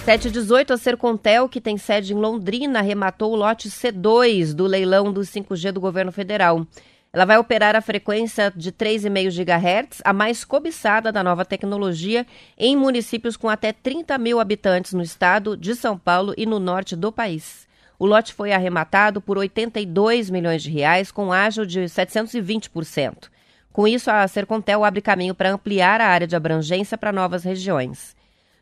718, 0.05 0.73
a 0.73 0.77
Sercontel, 0.77 1.49
que 1.49 1.59
tem 1.59 1.77
sede 1.77 2.13
em 2.13 2.17
Londrina, 2.17 2.79
arrematou 2.79 3.33
o 3.33 3.35
lote 3.35 3.69
C2 3.69 4.53
do 4.53 4.65
leilão 4.65 5.11
do 5.11 5.21
5G 5.21 5.71
do 5.71 5.81
governo 5.81 6.11
federal. 6.11 6.65
Ela 7.11 7.25
vai 7.25 7.37
operar 7.37 7.75
a 7.75 7.81
frequência 7.81 8.51
de 8.55 8.71
3,5 8.71 9.31
GHz, 9.31 10.01
a 10.03 10.13
mais 10.13 10.45
cobiçada 10.45 11.11
da 11.11 11.23
nova 11.23 11.43
tecnologia, 11.43 12.27
em 12.57 12.75
municípios 12.75 13.35
com 13.35 13.49
até 13.49 13.71
30 13.73 14.17
mil 14.17 14.39
habitantes 14.39 14.93
no 14.93 15.01
estado 15.01 15.57
de 15.57 15.73
São 15.75 15.97
Paulo 15.97 16.33
e 16.37 16.45
no 16.45 16.59
norte 16.59 16.95
do 16.95 17.11
país. 17.11 17.67
O 17.99 18.05
lote 18.05 18.33
foi 18.33 18.51
arrematado 18.51 19.19
por 19.19 19.37
82 19.37 20.29
milhões 20.29 20.61
de 20.61 20.69
reais, 20.69 21.11
com 21.11 21.33
ágio 21.33 21.65
de 21.65 21.81
720%. 21.81 23.29
Com 23.73 23.87
isso, 23.87 24.11
a 24.11 24.27
Sercontel 24.27 24.83
abre 24.83 25.01
caminho 25.01 25.33
para 25.33 25.51
ampliar 25.51 26.01
a 26.01 26.07
área 26.07 26.27
de 26.27 26.35
abrangência 26.35 26.97
para 26.97 27.11
novas 27.11 27.43
regiões. 27.43 28.16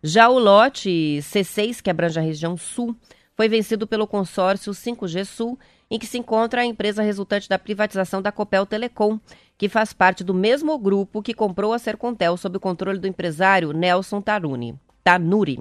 Já 0.07 0.29
o 0.29 0.37
lote 0.37 1.17
C6, 1.19 1.81
que 1.81 1.89
abrange 1.89 2.19
a 2.19 2.21
região 2.21 2.55
sul, 2.55 2.95
foi 3.35 3.49
vencido 3.49 3.87
pelo 3.87 4.05
consórcio 4.05 4.71
5G 4.71 5.25
Sul, 5.25 5.57
em 5.89 5.97
que 5.97 6.05
se 6.05 6.19
encontra 6.19 6.61
a 6.61 6.65
empresa 6.65 7.01
resultante 7.01 7.49
da 7.49 7.57
privatização 7.57 8.21
da 8.21 8.31
Copel 8.31 8.67
Telecom, 8.67 9.19
que 9.57 9.67
faz 9.67 9.93
parte 9.93 10.23
do 10.23 10.31
mesmo 10.31 10.77
grupo 10.77 11.23
que 11.23 11.33
comprou 11.33 11.73
a 11.73 11.79
Sercontel 11.79 12.37
sob 12.37 12.55
o 12.55 12.59
controle 12.59 12.99
do 12.99 13.07
empresário 13.07 13.71
Nelson 13.71 14.21
Taruni, 14.21 14.79
Tanuri. 15.03 15.59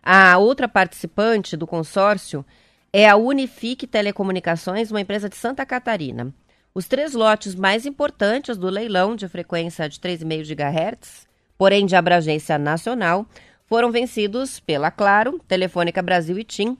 A 0.00 0.38
outra 0.38 0.68
participante 0.68 1.56
do 1.56 1.66
consórcio 1.66 2.46
é 2.92 3.08
a 3.08 3.16
Unifique 3.16 3.88
Telecomunicações, 3.88 4.92
uma 4.92 5.00
empresa 5.00 5.28
de 5.28 5.34
Santa 5.34 5.66
Catarina. 5.66 6.32
Os 6.72 6.86
três 6.86 7.12
lotes 7.12 7.56
mais 7.56 7.84
importantes 7.84 8.56
do 8.56 8.68
leilão 8.68 9.16
de 9.16 9.26
frequência 9.26 9.88
de 9.88 9.98
3,5 9.98 10.54
GHz, 10.54 11.28
porém 11.58 11.84
de 11.84 11.94
abrangência 11.94 12.56
nacional, 12.56 13.26
foram 13.70 13.92
vencidos 13.92 14.58
pela 14.58 14.90
Claro, 14.90 15.40
Telefônica 15.46 16.02
Brasil 16.02 16.36
e 16.36 16.42
TIM, 16.42 16.76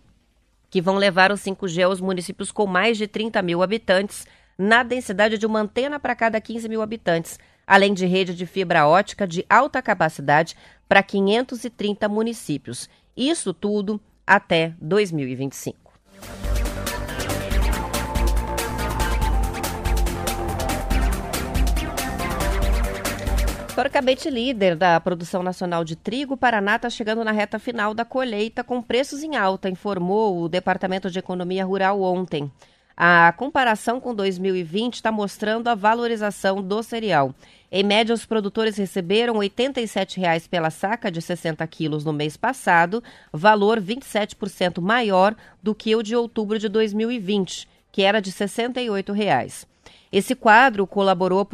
que 0.69 0.83
vão 0.83 0.97
levar 0.97 1.31
o 1.31 1.37
5G 1.37 1.85
aos 1.85 2.01
municípios 2.01 2.51
com 2.51 2.67
mais 2.67 2.99
de 2.99 3.07
30 3.07 3.41
mil 3.43 3.63
habitantes, 3.63 4.27
na 4.59 4.83
densidade 4.83 5.39
de 5.39 5.47
uma 5.47 5.61
antena 5.61 6.01
para 6.01 6.17
cada 6.17 6.41
15 6.41 6.69
mil 6.69 6.83
habitantes, 6.83 7.39
além 7.65 7.95
de 7.95 8.07
rede 8.07 8.35
de 8.35 8.45
fibra 8.45 8.89
ótica 8.89 9.25
de 9.25 9.47
alta 9.49 9.81
capacidade 9.81 10.57
para 10.89 11.01
530 11.01 12.09
municípios. 12.09 12.91
Isso 13.17 13.55
tudo 13.55 14.01
até 14.27 14.75
2025. 14.81 15.90
Historicamente 23.81 24.29
líder 24.29 24.77
da 24.77 25.01
produção 25.01 25.43
nacional 25.43 25.83
de 25.85 25.97
trigo, 25.97 26.37
Paraná 26.37 26.77
está 26.77 26.91
chegando 26.91 27.25
na 27.25 27.33
reta 27.33 27.59
final 27.59 27.95
da 27.95 28.05
colheita 28.05 28.63
com 28.63 28.83
preços 28.83 29.23
em 29.23 29.37
alta, 29.37 29.71
informou 29.71 30.43
o 30.43 30.51
Departamento 30.51 31.11
de 31.11 31.19
Economia 31.19 31.65
Rural 31.65 32.03
ontem. 32.03 32.53
A 32.95 33.33
comparação 33.39 33.99
com 33.99 34.15
2020 34.15 34.97
está 34.97 35.11
mostrando 35.11 35.69
a 35.69 35.75
valorização 35.75 36.61
do 36.61 36.83
cereal. 36.83 37.35
Em 37.73 37.83
média, 37.83 38.15
os 38.15 38.27
produtores 38.27 38.77
receberam 38.77 39.39
R$ 39.39 39.49
87,00 39.49 40.47
pela 40.47 40.69
saca 40.69 41.11
de 41.11 41.23
60 41.23 41.67
quilos 41.67 42.05
no 42.05 42.13
mês 42.13 42.37
passado, 42.37 43.03
valor 43.33 43.81
27% 43.81 44.79
maior 44.83 45.35
do 45.63 45.75
que 45.75 45.97
o 45.97 46.03
de 46.03 46.15
outubro 46.15 46.59
de 46.59 46.69
2020, 46.69 47.67
que 47.91 48.03
era 48.03 48.21
de 48.21 48.29
R$ 48.29 48.37
68,00. 48.45 49.71
Esse 50.13 50.35
quadro 50.35 50.89
colaborou 50.89 51.47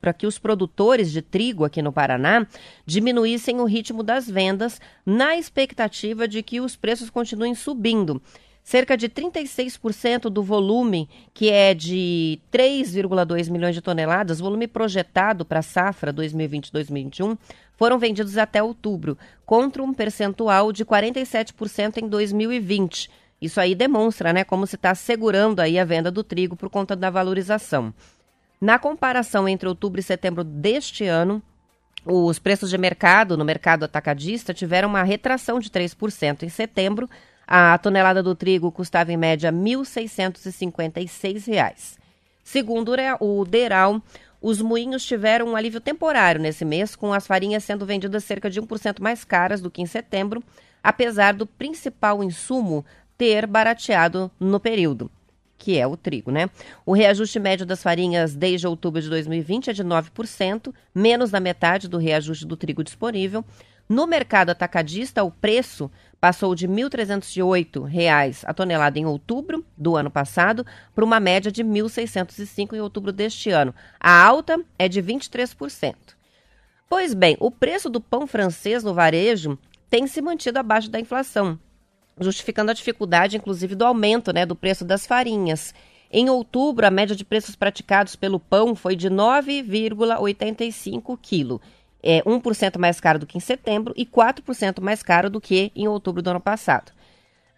para 0.00 0.12
que 0.12 0.26
os 0.26 0.38
produtores 0.38 1.10
de 1.10 1.22
trigo 1.22 1.64
aqui 1.64 1.80
no 1.80 1.92
Paraná 1.92 2.46
diminuíssem 2.84 3.58
o 3.58 3.64
ritmo 3.64 4.02
das 4.02 4.28
vendas, 4.28 4.78
na 5.06 5.34
expectativa 5.34 6.28
de 6.28 6.42
que 6.42 6.60
os 6.60 6.76
preços 6.76 7.08
continuem 7.08 7.54
subindo. 7.54 8.20
Cerca 8.62 8.98
de 8.98 9.08
36% 9.08 10.28
do 10.28 10.42
volume, 10.42 11.08
que 11.32 11.48
é 11.50 11.72
de 11.72 12.38
3,2 12.52 13.50
milhões 13.50 13.74
de 13.74 13.80
toneladas, 13.80 14.38
volume 14.38 14.68
projetado 14.68 15.46
para 15.46 15.60
a 15.60 15.62
safra 15.62 16.12
2020-2021, 16.12 17.38
foram 17.78 17.98
vendidos 17.98 18.36
até 18.36 18.62
outubro, 18.62 19.16
contra 19.46 19.82
um 19.82 19.94
percentual 19.94 20.70
de 20.70 20.84
47% 20.84 21.96
em 21.96 22.06
2020 22.06 23.08
isso 23.40 23.60
aí 23.60 23.74
demonstra 23.74 24.32
né, 24.32 24.44
como 24.44 24.66
se 24.66 24.76
está 24.76 24.94
segurando 24.94 25.60
aí 25.60 25.78
a 25.78 25.84
venda 25.84 26.10
do 26.10 26.22
trigo 26.22 26.56
por 26.56 26.68
conta 26.68 26.94
da 26.94 27.10
valorização. 27.10 27.94
Na 28.60 28.78
comparação 28.78 29.48
entre 29.48 29.68
outubro 29.68 30.00
e 30.00 30.02
setembro 30.02 30.44
deste 30.44 31.06
ano, 31.06 31.42
os 32.04 32.38
preços 32.38 32.68
de 32.70 32.76
mercado 32.76 33.36
no 33.36 33.44
mercado 33.44 33.84
atacadista 33.84 34.52
tiveram 34.52 34.88
uma 34.88 35.02
retração 35.02 35.58
de 35.58 35.70
3%. 35.70 36.42
Em 36.42 36.48
setembro, 36.48 37.08
a 37.46 37.78
tonelada 37.78 38.22
do 38.22 38.34
trigo 38.34 38.70
custava 38.70 39.12
em 39.12 39.16
média 39.16 39.50
R$ 39.50 39.56
1.656. 39.56 41.98
Segundo 42.44 42.92
o 43.20 43.44
Deral, 43.44 44.02
os 44.40 44.62
moinhos 44.62 45.04
tiveram 45.04 45.48
um 45.48 45.56
alívio 45.56 45.80
temporário 45.80 46.40
nesse 46.40 46.64
mês, 46.64 46.96
com 46.96 47.12
as 47.12 47.26
farinhas 47.26 47.64
sendo 47.64 47.84
vendidas 47.84 48.24
cerca 48.24 48.48
de 48.48 48.58
1% 48.60 49.00
mais 49.00 49.24
caras 49.24 49.60
do 49.60 49.70
que 49.70 49.82
em 49.82 49.86
setembro, 49.86 50.42
apesar 50.82 51.34
do 51.34 51.46
principal 51.46 52.24
insumo 52.24 52.82
ter 53.20 53.46
barateado 53.46 54.30
no 54.40 54.58
período, 54.58 55.10
que 55.58 55.76
é 55.76 55.86
o 55.86 55.94
trigo, 55.94 56.30
né? 56.30 56.48
O 56.86 56.94
reajuste 56.94 57.38
médio 57.38 57.66
das 57.66 57.82
farinhas 57.82 58.34
desde 58.34 58.66
outubro 58.66 58.98
de 58.98 59.10
2020 59.10 59.68
é 59.68 59.72
de 59.74 59.84
9%, 59.84 60.72
menos 60.94 61.30
da 61.30 61.38
metade 61.38 61.86
do 61.86 61.98
reajuste 61.98 62.46
do 62.46 62.56
trigo 62.56 62.82
disponível. 62.82 63.44
No 63.86 64.06
mercado 64.06 64.48
atacadista, 64.48 65.22
o 65.22 65.30
preço 65.30 65.90
passou 66.18 66.54
de 66.54 66.66
R$ 66.66 66.72
1.308 66.72 68.42
a 68.46 68.54
tonelada 68.54 68.98
em 68.98 69.04
outubro 69.04 69.66
do 69.76 69.96
ano 69.96 70.10
passado 70.10 70.64
para 70.94 71.04
uma 71.04 71.20
média 71.20 71.52
de 71.52 71.62
R$ 71.62 71.68
1.605 71.68 72.72
em 72.72 72.80
outubro 72.80 73.12
deste 73.12 73.50
ano. 73.50 73.74
A 74.00 74.26
alta 74.26 74.64
é 74.78 74.88
de 74.88 75.02
23%. 75.02 75.94
Pois 76.88 77.12
bem, 77.12 77.36
o 77.38 77.50
preço 77.50 77.90
do 77.90 78.00
pão 78.00 78.26
francês 78.26 78.82
no 78.82 78.94
varejo 78.94 79.58
tem 79.90 80.06
se 80.06 80.22
mantido 80.22 80.58
abaixo 80.58 80.90
da 80.90 80.98
inflação, 80.98 81.58
justificando 82.20 82.70
a 82.70 82.74
dificuldade, 82.74 83.36
inclusive, 83.36 83.74
do 83.74 83.84
aumento 83.84 84.32
né, 84.32 84.46
do 84.46 84.54
preço 84.54 84.84
das 84.84 85.06
farinhas. 85.06 85.74
Em 86.12 86.28
outubro, 86.28 86.86
a 86.86 86.90
média 86.90 87.14
de 87.14 87.24
preços 87.24 87.56
praticados 87.56 88.16
pelo 88.16 88.40
pão 88.40 88.74
foi 88.74 88.96
de 88.96 89.08
9,85 89.08 91.18
quilo. 91.20 91.60
É 92.02 92.22
1% 92.22 92.78
mais 92.78 93.00
caro 93.00 93.18
do 93.18 93.26
que 93.26 93.38
em 93.38 93.40
setembro 93.40 93.94
e 93.96 94.04
4% 94.04 94.80
mais 94.80 95.02
caro 95.02 95.30
do 95.30 95.40
que 95.40 95.70
em 95.74 95.86
outubro 95.86 96.22
do 96.22 96.30
ano 96.30 96.40
passado. 96.40 96.92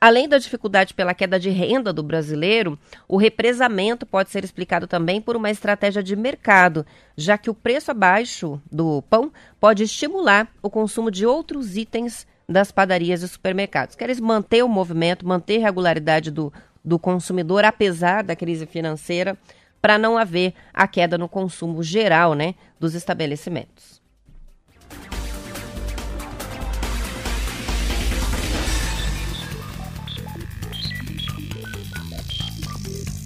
Além 0.03 0.29
da 0.29 0.37
dificuldade 0.37 0.95
pela 0.95 1.15
queda 1.15 1.39
de 1.39 1.49
renda 1.49 1.93
do 1.93 2.03
brasileiro, 2.03 2.77
o 3.07 3.17
represamento 3.17 4.05
pode 4.05 4.31
ser 4.31 4.43
explicado 4.43 4.89
também 4.89 5.21
por 5.21 5.37
uma 5.37 5.49
estratégia 5.49 6.03
de 6.03 6.17
mercado, 6.17 6.85
já 7.17 7.39
que 7.39 7.49
o 7.49 7.55
preço 7.55 7.93
abaixo 7.93 8.61
do 8.71 9.01
pão 9.03 9.33
pode 9.61 9.85
estimular 9.85 10.49
o 10.61 10.69
consumo 10.69 11.09
de 11.09 11.25
outros 11.25 11.77
itens 11.77 12.27
das 12.53 12.71
padarias 12.71 13.23
e 13.23 13.29
supermercados. 13.29 13.97
Queres 13.97 14.21
manter 14.21 14.63
o 14.63 14.69
movimento, 14.69 15.27
manter 15.27 15.61
a 15.61 15.67
regularidade 15.67 16.31
do, 16.31 16.53
do 16.85 16.99
consumidor, 16.99 17.65
apesar 17.65 18.23
da 18.23 18.37
crise 18.37 18.67
financeira, 18.67 19.37
para 19.81 19.99
não 19.99 20.19
haver 20.19 20.53
a 20.73 20.87
queda 20.87 21.17
no 21.17 21.29
consumo 21.29 21.83
geral 21.83 22.35
né, 22.35 22.55
dos 22.79 22.95
estabelecimentos. 22.95 24.02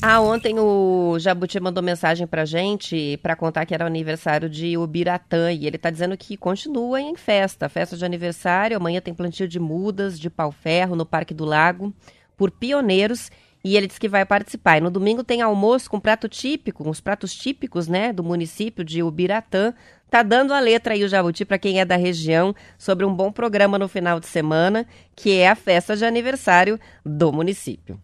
Ah, 0.08 0.20
ontem 0.20 0.56
o 0.56 1.18
Jabuti 1.18 1.58
mandou 1.58 1.82
mensagem 1.82 2.28
pra 2.28 2.44
gente 2.44 3.18
para 3.24 3.34
contar 3.34 3.66
que 3.66 3.74
era 3.74 3.82
o 3.82 3.88
aniversário 3.88 4.48
de 4.48 4.78
Ubiratã 4.78 5.50
e 5.50 5.66
ele 5.66 5.76
tá 5.76 5.90
dizendo 5.90 6.16
que 6.16 6.36
continua 6.36 7.00
em 7.00 7.16
festa, 7.16 7.68
festa 7.68 7.96
de 7.96 8.04
aniversário, 8.04 8.76
amanhã 8.76 9.00
tem 9.00 9.12
plantio 9.12 9.48
de 9.48 9.58
mudas, 9.58 10.16
de 10.16 10.30
pau-ferro 10.30 10.94
no 10.94 11.04
Parque 11.04 11.34
do 11.34 11.44
Lago, 11.44 11.92
por 12.36 12.52
pioneiros 12.52 13.32
e 13.64 13.76
ele 13.76 13.88
disse 13.88 13.98
que 13.98 14.08
vai 14.08 14.24
participar. 14.24 14.78
E 14.78 14.80
no 14.80 14.92
domingo 14.92 15.24
tem 15.24 15.42
almoço 15.42 15.90
com 15.90 15.98
prato 15.98 16.28
típico, 16.28 16.88
uns 16.88 17.00
pratos 17.00 17.34
típicos, 17.34 17.88
né, 17.88 18.12
do 18.12 18.22
município 18.22 18.84
de 18.84 19.02
Ubiratã. 19.02 19.74
Tá 20.08 20.22
dando 20.22 20.54
a 20.54 20.60
letra 20.60 20.94
aí 20.94 21.02
o 21.02 21.08
Jabuti 21.08 21.44
para 21.44 21.58
quem 21.58 21.80
é 21.80 21.84
da 21.84 21.96
região 21.96 22.54
sobre 22.78 23.04
um 23.04 23.12
bom 23.12 23.32
programa 23.32 23.76
no 23.76 23.88
final 23.88 24.20
de 24.20 24.26
semana, 24.26 24.86
que 25.16 25.32
é 25.32 25.48
a 25.48 25.56
festa 25.56 25.96
de 25.96 26.04
aniversário 26.04 26.78
do 27.04 27.32
município. 27.32 28.00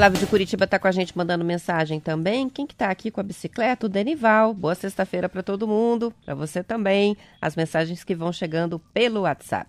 Flávio 0.00 0.18
de 0.18 0.26
Curitiba 0.26 0.64
está 0.64 0.78
com 0.78 0.88
a 0.88 0.92
gente 0.92 1.14
mandando 1.14 1.44
mensagem 1.44 2.00
também. 2.00 2.48
Quem 2.48 2.66
que 2.66 2.72
está 2.72 2.88
aqui 2.88 3.10
com 3.10 3.20
a 3.20 3.22
bicicleta? 3.22 3.84
O 3.84 3.88
Denival. 3.88 4.54
Boa 4.54 4.74
sexta-feira 4.74 5.28
para 5.28 5.42
todo 5.42 5.68
mundo, 5.68 6.10
para 6.24 6.34
você 6.34 6.64
também. 6.64 7.18
As 7.38 7.54
mensagens 7.54 8.02
que 8.02 8.14
vão 8.14 8.32
chegando 8.32 8.78
pelo 8.94 9.20
WhatsApp. 9.20 9.68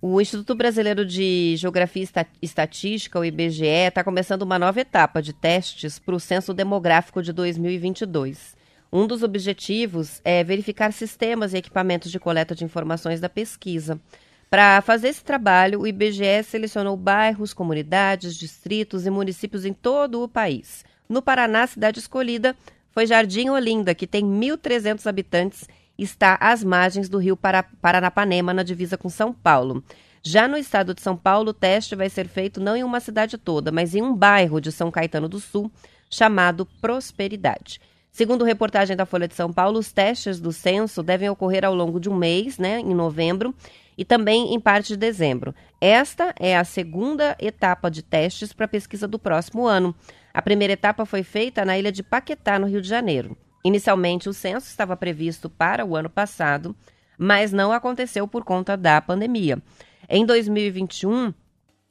O 0.00 0.18
Instituto 0.22 0.54
Brasileiro 0.54 1.04
de 1.04 1.54
Geografia 1.58 2.02
e 2.02 2.46
Estatística, 2.46 3.20
o 3.20 3.24
IBGE, 3.26 3.66
está 3.66 4.02
começando 4.02 4.40
uma 4.40 4.58
nova 4.58 4.80
etapa 4.80 5.20
de 5.20 5.34
testes 5.34 5.98
para 5.98 6.14
o 6.14 6.20
Censo 6.20 6.54
Demográfico 6.54 7.22
de 7.22 7.30
2022. 7.30 8.56
Um 8.90 9.06
dos 9.06 9.22
objetivos 9.22 10.18
é 10.24 10.42
verificar 10.42 10.94
sistemas 10.94 11.52
e 11.52 11.58
equipamentos 11.58 12.10
de 12.10 12.18
coleta 12.18 12.54
de 12.54 12.64
informações 12.64 13.20
da 13.20 13.28
pesquisa. 13.28 14.00
Para 14.48 14.80
fazer 14.80 15.08
esse 15.08 15.24
trabalho, 15.24 15.80
o 15.80 15.86
IBGE 15.86 16.42
selecionou 16.44 16.96
bairros, 16.96 17.52
comunidades, 17.52 18.36
distritos 18.36 19.04
e 19.04 19.10
municípios 19.10 19.64
em 19.64 19.72
todo 19.72 20.22
o 20.22 20.28
país. 20.28 20.84
No 21.08 21.20
Paraná, 21.20 21.64
a 21.64 21.66
cidade 21.66 21.98
escolhida 21.98 22.56
foi 22.92 23.06
Jardim 23.06 23.48
Olinda, 23.48 23.94
que 23.94 24.06
tem 24.06 24.24
1.300 24.24 25.06
habitantes 25.06 25.68
e 25.98 26.04
está 26.04 26.38
às 26.40 26.62
margens 26.62 27.08
do 27.08 27.18
rio 27.18 27.36
Paranapanema, 27.36 28.54
na 28.54 28.62
divisa 28.62 28.96
com 28.96 29.08
São 29.08 29.32
Paulo. 29.32 29.82
Já 30.22 30.46
no 30.46 30.56
estado 30.56 30.94
de 30.94 31.02
São 31.02 31.16
Paulo, 31.16 31.50
o 31.50 31.54
teste 31.54 31.94
vai 31.94 32.08
ser 32.08 32.28
feito 32.28 32.60
não 32.60 32.76
em 32.76 32.84
uma 32.84 33.00
cidade 33.00 33.36
toda, 33.36 33.72
mas 33.72 33.94
em 33.94 34.02
um 34.02 34.14
bairro 34.14 34.60
de 34.60 34.72
São 34.72 34.90
Caetano 34.90 35.28
do 35.28 35.40
Sul, 35.40 35.70
chamado 36.10 36.66
Prosperidade. 36.80 37.80
Segundo 38.10 38.44
reportagem 38.44 38.96
da 38.96 39.04
Folha 39.04 39.28
de 39.28 39.34
São 39.34 39.52
Paulo, 39.52 39.78
os 39.78 39.92
testes 39.92 40.40
do 40.40 40.52
censo 40.52 41.02
devem 41.02 41.28
ocorrer 41.28 41.64
ao 41.64 41.74
longo 41.74 42.00
de 42.00 42.08
um 42.08 42.16
mês, 42.16 42.58
né, 42.58 42.80
em 42.80 42.94
novembro, 42.94 43.54
e 43.96 44.04
também 44.04 44.54
em 44.54 44.60
parte 44.60 44.88
de 44.88 44.96
dezembro. 44.96 45.54
Esta 45.80 46.34
é 46.38 46.56
a 46.56 46.64
segunda 46.64 47.36
etapa 47.40 47.90
de 47.90 48.02
testes 48.02 48.52
para 48.52 48.66
a 48.66 48.68
pesquisa 48.68 49.08
do 49.08 49.18
próximo 49.18 49.66
ano. 49.66 49.94
A 50.34 50.42
primeira 50.42 50.74
etapa 50.74 51.06
foi 51.06 51.22
feita 51.22 51.64
na 51.64 51.78
ilha 51.78 51.90
de 51.90 52.02
Paquetá, 52.02 52.58
no 52.58 52.66
Rio 52.66 52.82
de 52.82 52.88
Janeiro. 52.88 53.36
Inicialmente, 53.64 54.28
o 54.28 54.32
censo 54.32 54.68
estava 54.68 54.96
previsto 54.96 55.48
para 55.48 55.84
o 55.84 55.96
ano 55.96 56.10
passado, 56.10 56.76
mas 57.18 57.52
não 57.52 57.72
aconteceu 57.72 58.28
por 58.28 58.44
conta 58.44 58.76
da 58.76 59.00
pandemia. 59.00 59.60
Em 60.08 60.24
2021, 60.24 61.32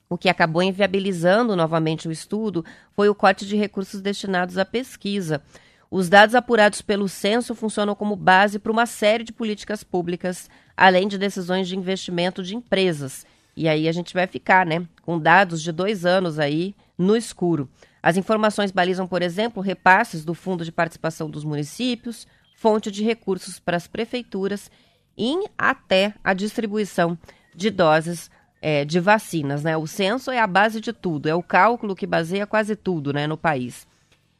o 0.07 0.17
que 0.17 0.29
acabou 0.29 0.61
inviabilizando 0.61 1.55
novamente 1.55 2.07
o 2.07 2.11
estudo 2.11 2.63
foi 2.93 3.09
o 3.09 3.15
corte 3.15 3.45
de 3.45 3.57
recursos 3.57 3.99
destinados 3.99 4.57
à 4.57 4.63
pesquisa. 4.63 5.41
Os 5.89 6.09
dados 6.09 6.35
apurados 6.35 6.81
pelo 6.81 7.07
censo 7.07 7.53
funcionam 7.55 7.95
como 7.95 8.15
base 8.15 8.59
para 8.59 8.71
uma 8.71 8.85
série 8.85 9.23
de 9.23 9.31
políticas 9.31 9.83
públicas, 9.83 10.49
além 10.75 11.07
de 11.07 11.17
decisões 11.17 11.67
de 11.67 11.75
investimento 11.75 12.43
de 12.43 12.55
empresas. 12.55 13.25
E 13.55 13.69
aí 13.69 13.87
a 13.87 13.91
gente 13.91 14.13
vai 14.13 14.27
ficar, 14.27 14.65
né, 14.65 14.85
com 15.03 15.17
dados 15.17 15.61
de 15.61 15.71
dois 15.71 16.05
anos 16.05 16.39
aí 16.39 16.75
no 16.97 17.15
escuro. 17.15 17.69
As 18.03 18.17
informações 18.17 18.71
balizam, 18.71 19.07
por 19.07 19.21
exemplo, 19.21 19.63
repasses 19.63 20.25
do 20.25 20.33
Fundo 20.33 20.65
de 20.65 20.71
Participação 20.71 21.29
dos 21.29 21.43
Municípios, 21.43 22.27
fonte 22.55 22.91
de 22.91 23.03
recursos 23.03 23.59
para 23.59 23.77
as 23.77 23.87
prefeituras 23.87 24.69
e 25.17 25.45
até 25.57 26.13
a 26.23 26.33
distribuição 26.33 27.17
de 27.55 27.69
doses 27.69 28.29
é, 28.61 28.83
de 28.83 28.99
vacinas. 28.99 29.63
Né? 29.63 29.77
O 29.77 29.87
censo 29.87 30.31
é 30.31 30.39
a 30.39 30.47
base 30.47 30.81
de 30.81 30.91
tudo, 30.91 31.29
é 31.29 31.35
o 31.35 31.43
cálculo 31.43 31.95
que 31.95 32.05
baseia 32.05 32.45
quase 32.45 32.75
tudo 32.75 33.13
né, 33.13 33.27
no 33.27 33.37
país. 33.37 33.87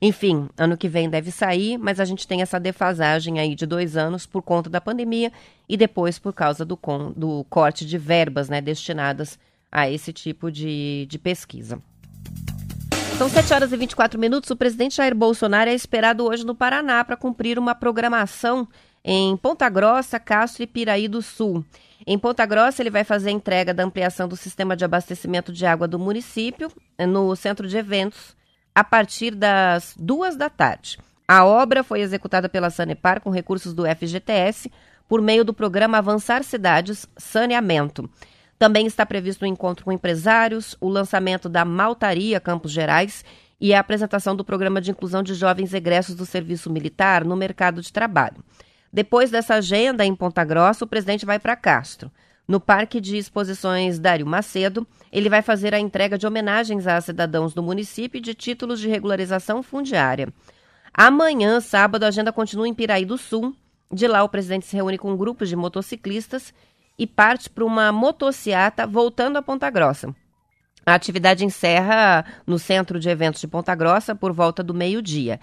Enfim, 0.02 0.50
ano 0.58 0.78
que 0.78 0.90
vem 0.90 1.10
deve 1.10 1.32
sair, 1.32 1.78
mas 1.78 2.00
a 2.00 2.06
gente 2.06 2.28
tem 2.28 2.42
essa 2.42 2.60
defasagem 2.60 3.40
aí 3.40 3.56
de 3.56 3.66
dois 3.66 3.96
anos 3.96 4.26
por 4.26 4.42
conta 4.42 4.70
da 4.70 4.82
pandemia 4.82 5.32
e 5.70 5.78
depois 5.78 6.20
por 6.20 6.34
causa 6.34 6.66
do, 6.66 6.76
com, 6.76 7.12
do 7.14 7.46
corte 7.50 7.86
de 7.86 7.98
verbas 7.98 8.50
né, 8.50 8.60
destinadas 8.60 9.40
a 9.72 9.90
esse 9.90 10.12
tipo 10.12 10.52
de, 10.52 11.06
de 11.10 11.18
pesquisa. 11.18 11.80
São 13.18 13.30
7 13.30 13.54
horas 13.54 13.72
e 13.72 13.78
24 13.78 14.20
minutos. 14.20 14.50
O 14.50 14.56
presidente 14.58 14.98
Jair 14.98 15.16
Bolsonaro 15.16 15.70
é 15.70 15.74
esperado 15.74 16.26
hoje 16.26 16.46
no 16.46 16.54
Paraná 16.54 17.04
para 17.06 17.16
cumprir 17.16 17.58
uma 17.58 17.74
programação 17.74 18.68
em 19.04 19.38
Ponta 19.38 19.70
Grossa, 19.70 20.20
Castro 20.20 20.64
e 20.64 20.68
Piraí 20.68 21.08
do 21.08 21.22
Sul. 21.22 21.64
Em 22.06 22.20
Ponta 22.20 22.46
Grossa, 22.46 22.82
ele 22.82 22.90
vai 22.90 23.06
fazer 23.06 23.30
a 23.30 23.34
entrega 23.34 23.74
da 23.74 23.84
ampliação 23.84 24.28
do 24.28 24.36
sistema 24.36 24.76
de 24.76 24.84
abastecimento 24.84 25.54
de 25.54 25.66
água 25.66 25.88
do 25.88 25.98
município 25.98 26.70
no 27.08 27.34
centro 27.38 27.68
de 27.68 27.78
eventos 27.78 28.36
a 28.76 28.84
partir 28.84 29.34
das 29.34 29.96
duas 29.98 30.36
da 30.36 30.50
tarde. 30.50 31.00
A 31.26 31.46
obra 31.46 31.84
foi 31.84 32.02
executada 32.02 32.48
pela 32.50 32.70
Sanepar 32.70 33.22
com 33.22 33.32
recursos 33.32 33.74
do 33.74 33.86
FGTS 33.86 34.70
por 35.08 35.22
meio 35.22 35.46
do 35.46 35.54
programa 35.54 35.98
Avançar 35.98 36.44
Cidades 36.44 37.08
Saneamento. 37.18 38.08
Também 38.60 38.86
está 38.86 39.06
previsto 39.06 39.44
um 39.44 39.48
encontro 39.48 39.86
com 39.86 39.92
empresários, 39.92 40.78
o 40.80 40.90
lançamento 40.90 41.50
da 41.50 41.66
Maltaria 41.66 42.40
Campos 42.40 42.72
Gerais 42.72 43.24
e 43.60 43.74
a 43.74 43.80
apresentação 43.80 44.36
do 44.36 44.46
programa 44.46 44.82
de 44.82 44.92
inclusão 44.92 45.24
de 45.24 45.34
jovens 45.34 45.74
egressos 45.74 46.16
do 46.16 46.26
serviço 46.26 46.70
militar 46.70 47.24
no 47.24 47.36
mercado 47.36 47.82
de 47.82 47.92
trabalho. 47.92 48.44
Depois 48.92 49.32
dessa 49.32 49.56
agenda 49.56 50.06
em 50.06 50.16
Ponta 50.16 50.44
Grossa, 50.44 50.86
o 50.86 50.88
presidente 50.88 51.26
vai 51.26 51.40
para 51.40 51.56
Castro. 51.56 52.12
No 52.48 52.60
Parque 52.60 53.02
de 53.02 53.18
Exposições 53.18 53.98
Dário 53.98 54.26
Macedo, 54.26 54.86
ele 55.12 55.30
vai 55.30 55.42
fazer 55.42 55.74
a 55.74 55.80
entrega 55.80 56.18
de 56.18 56.28
homenagens 56.28 56.86
a 56.86 57.02
cidadãos 57.02 57.54
do 57.54 57.64
município 57.64 58.22
de 58.22 58.36
títulos 58.36 58.80
de 58.80 58.88
regularização 58.88 59.64
fundiária. 59.64 60.32
Amanhã, 60.94 61.60
sábado, 61.60 62.04
a 62.04 62.08
agenda 62.08 62.32
continua 62.32 62.68
em 62.68 62.74
Piraí 62.74 63.04
do 63.04 63.18
Sul. 63.18 63.56
De 63.92 64.08
lá, 64.08 64.24
o 64.24 64.30
presidente 64.30 64.66
se 64.66 64.76
reúne 64.76 64.98
com 64.98 65.18
grupos 65.18 65.50
de 65.50 65.56
motociclistas 65.56 66.54
e 66.98 67.08
parte 67.08 67.50
para 67.50 67.66
uma 67.66 67.92
motociata 67.92 68.86
voltando 68.86 69.38
a 69.38 69.42
Ponta 69.42 69.70
Grossa. 69.70 70.16
A 70.86 70.94
atividade 70.94 71.44
encerra 71.44 72.24
no 72.46 72.60
centro 72.60 73.00
de 73.00 73.10
eventos 73.10 73.42
de 73.42 73.48
Ponta 73.48 73.74
Grossa 73.74 74.14
por 74.14 74.32
volta 74.32 74.62
do 74.62 74.74
meio-dia. 74.74 75.40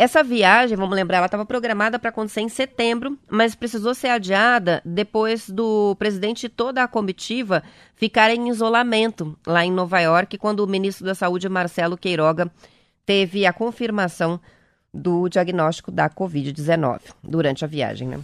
Essa 0.00 0.22
viagem, 0.22 0.76
vamos 0.76 0.94
lembrar, 0.94 1.16
ela 1.16 1.26
estava 1.26 1.44
programada 1.44 1.98
para 1.98 2.10
acontecer 2.10 2.40
em 2.40 2.48
setembro, 2.48 3.18
mas 3.28 3.56
precisou 3.56 3.96
ser 3.96 4.06
adiada 4.06 4.80
depois 4.84 5.50
do 5.50 5.96
presidente 5.96 6.46
e 6.46 6.48
toda 6.48 6.84
a 6.84 6.86
comitiva 6.86 7.64
ficarem 7.96 8.46
em 8.46 8.48
isolamento 8.48 9.36
lá 9.44 9.64
em 9.64 9.72
Nova 9.72 9.98
York, 9.98 10.38
quando 10.38 10.60
o 10.60 10.68
ministro 10.68 11.04
da 11.04 11.16
Saúde, 11.16 11.48
Marcelo 11.48 11.98
Queiroga, 11.98 12.48
teve 13.04 13.44
a 13.44 13.52
confirmação 13.52 14.38
do 14.94 15.28
diagnóstico 15.28 15.90
da 15.90 16.08
Covid-19 16.08 17.00
durante 17.20 17.64
a 17.64 17.68
viagem. 17.68 18.06
Né? 18.06 18.20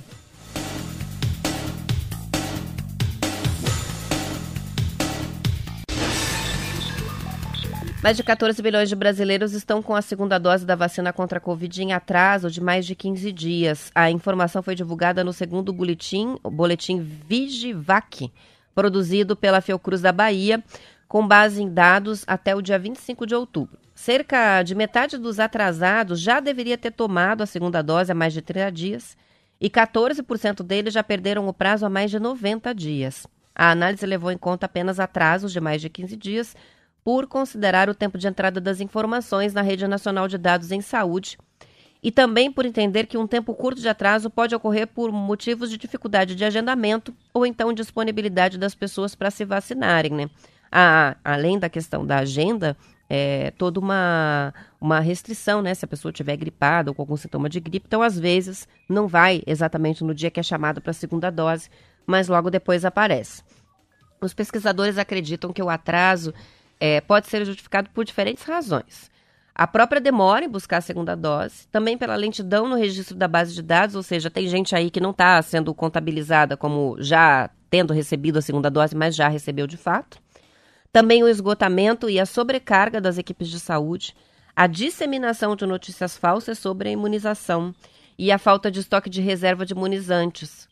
Mais 8.04 8.18
de 8.18 8.22
14 8.22 8.62
milhões 8.62 8.90
de 8.90 8.94
brasileiros 8.94 9.54
estão 9.54 9.82
com 9.82 9.94
a 9.94 10.02
segunda 10.02 10.36
dose 10.36 10.66
da 10.66 10.76
vacina 10.76 11.10
contra 11.10 11.38
a 11.38 11.40
Covid 11.40 11.82
em 11.82 11.94
atraso 11.94 12.50
de 12.50 12.60
mais 12.60 12.84
de 12.84 12.94
15 12.94 13.32
dias. 13.32 13.90
A 13.94 14.10
informação 14.10 14.62
foi 14.62 14.74
divulgada 14.74 15.24
no 15.24 15.32
segundo 15.32 15.72
boletim, 15.72 16.36
o 16.42 16.50
boletim 16.50 17.00
Vigivac, 17.00 18.30
produzido 18.74 19.34
pela 19.34 19.62
Fiocruz 19.62 20.02
da 20.02 20.12
Bahia, 20.12 20.62
com 21.08 21.26
base 21.26 21.62
em 21.62 21.72
dados 21.72 22.24
até 22.26 22.54
o 22.54 22.60
dia 22.60 22.78
25 22.78 23.26
de 23.26 23.34
outubro. 23.34 23.78
Cerca 23.94 24.62
de 24.62 24.74
metade 24.74 25.16
dos 25.16 25.40
atrasados 25.40 26.20
já 26.20 26.40
deveria 26.40 26.76
ter 26.76 26.90
tomado 26.90 27.40
a 27.40 27.46
segunda 27.46 27.80
dose 27.80 28.12
há 28.12 28.14
mais 28.14 28.34
de 28.34 28.42
30 28.42 28.70
dias 28.70 29.16
e 29.58 29.70
14% 29.70 30.62
deles 30.62 30.92
já 30.92 31.02
perderam 31.02 31.48
o 31.48 31.54
prazo 31.54 31.86
há 31.86 31.88
mais 31.88 32.10
de 32.10 32.18
90 32.18 32.74
dias. 32.74 33.26
A 33.54 33.70
análise 33.70 34.04
levou 34.04 34.30
em 34.30 34.36
conta 34.36 34.66
apenas 34.66 35.00
atrasos 35.00 35.52
de 35.52 35.60
mais 35.60 35.80
de 35.80 35.88
15 35.88 36.16
dias 36.18 36.54
por 37.04 37.26
considerar 37.26 37.90
o 37.90 37.94
tempo 37.94 38.16
de 38.16 38.26
entrada 38.26 38.60
das 38.60 38.80
informações 38.80 39.52
na 39.52 39.60
Rede 39.60 39.86
Nacional 39.86 40.26
de 40.26 40.38
Dados 40.38 40.72
em 40.72 40.80
Saúde 40.80 41.36
e 42.02 42.10
também 42.10 42.50
por 42.50 42.66
entender 42.66 43.06
que 43.06 43.16
um 43.16 43.26
tempo 43.26 43.54
curto 43.54 43.80
de 43.80 43.88
atraso 43.88 44.28
pode 44.28 44.54
ocorrer 44.54 44.86
por 44.86 45.12
motivos 45.12 45.70
de 45.70 45.78
dificuldade 45.78 46.34
de 46.34 46.44
agendamento 46.44 47.14
ou 47.32 47.46
então 47.46 47.72
disponibilidade 47.72 48.58
das 48.58 48.74
pessoas 48.74 49.14
para 49.14 49.30
se 49.30 49.44
vacinarem, 49.44 50.12
né? 50.12 50.30
A, 50.70 51.16
além 51.24 51.58
da 51.58 51.68
questão 51.68 52.04
da 52.04 52.18
agenda, 52.18 52.76
é 53.08 53.52
toda 53.52 53.80
uma, 53.80 54.52
uma 54.78 55.00
restrição, 55.00 55.62
né? 55.62 55.72
Se 55.72 55.84
a 55.84 55.88
pessoa 55.88 56.10
estiver 56.10 56.36
gripada 56.36 56.90
ou 56.90 56.94
com 56.94 57.00
algum 57.00 57.16
sintoma 57.16 57.48
de 57.48 57.60
gripe, 57.60 57.86
então 57.86 58.02
às 58.02 58.18
vezes 58.18 58.68
não 58.88 59.06
vai 59.06 59.42
exatamente 59.46 60.04
no 60.04 60.14
dia 60.14 60.30
que 60.30 60.40
é 60.40 60.42
chamado 60.42 60.82
para 60.82 60.90
a 60.90 60.94
segunda 60.94 61.30
dose, 61.30 61.70
mas 62.06 62.28
logo 62.28 62.50
depois 62.50 62.84
aparece. 62.84 63.42
Os 64.20 64.34
pesquisadores 64.34 64.98
acreditam 64.98 65.52
que 65.52 65.62
o 65.62 65.70
atraso 65.70 66.34
é, 66.78 67.00
pode 67.00 67.28
ser 67.28 67.44
justificado 67.44 67.90
por 67.90 68.04
diferentes 68.04 68.44
razões. 68.44 69.10
A 69.54 69.66
própria 69.68 70.00
demora 70.00 70.44
em 70.44 70.48
buscar 70.48 70.78
a 70.78 70.80
segunda 70.80 71.14
dose, 71.14 71.68
também 71.70 71.96
pela 71.96 72.16
lentidão 72.16 72.68
no 72.68 72.74
registro 72.74 73.16
da 73.16 73.28
base 73.28 73.54
de 73.54 73.62
dados, 73.62 73.94
ou 73.94 74.02
seja, 74.02 74.28
tem 74.28 74.48
gente 74.48 74.74
aí 74.74 74.90
que 74.90 75.00
não 75.00 75.10
está 75.10 75.40
sendo 75.42 75.72
contabilizada 75.72 76.56
como 76.56 76.96
já 76.98 77.48
tendo 77.70 77.92
recebido 77.92 78.38
a 78.38 78.42
segunda 78.42 78.68
dose, 78.68 78.96
mas 78.96 79.14
já 79.14 79.28
recebeu 79.28 79.66
de 79.66 79.76
fato. 79.76 80.18
Também 80.92 81.22
o 81.22 81.28
esgotamento 81.28 82.10
e 82.10 82.18
a 82.18 82.26
sobrecarga 82.26 83.00
das 83.00 83.16
equipes 83.16 83.48
de 83.48 83.60
saúde, 83.60 84.14
a 84.56 84.66
disseminação 84.66 85.54
de 85.54 85.66
notícias 85.66 86.16
falsas 86.16 86.58
sobre 86.58 86.88
a 86.88 86.92
imunização 86.92 87.74
e 88.18 88.30
a 88.30 88.38
falta 88.38 88.70
de 88.70 88.80
estoque 88.80 89.10
de 89.10 89.20
reserva 89.20 89.64
de 89.66 89.72
imunizantes, 89.72 90.68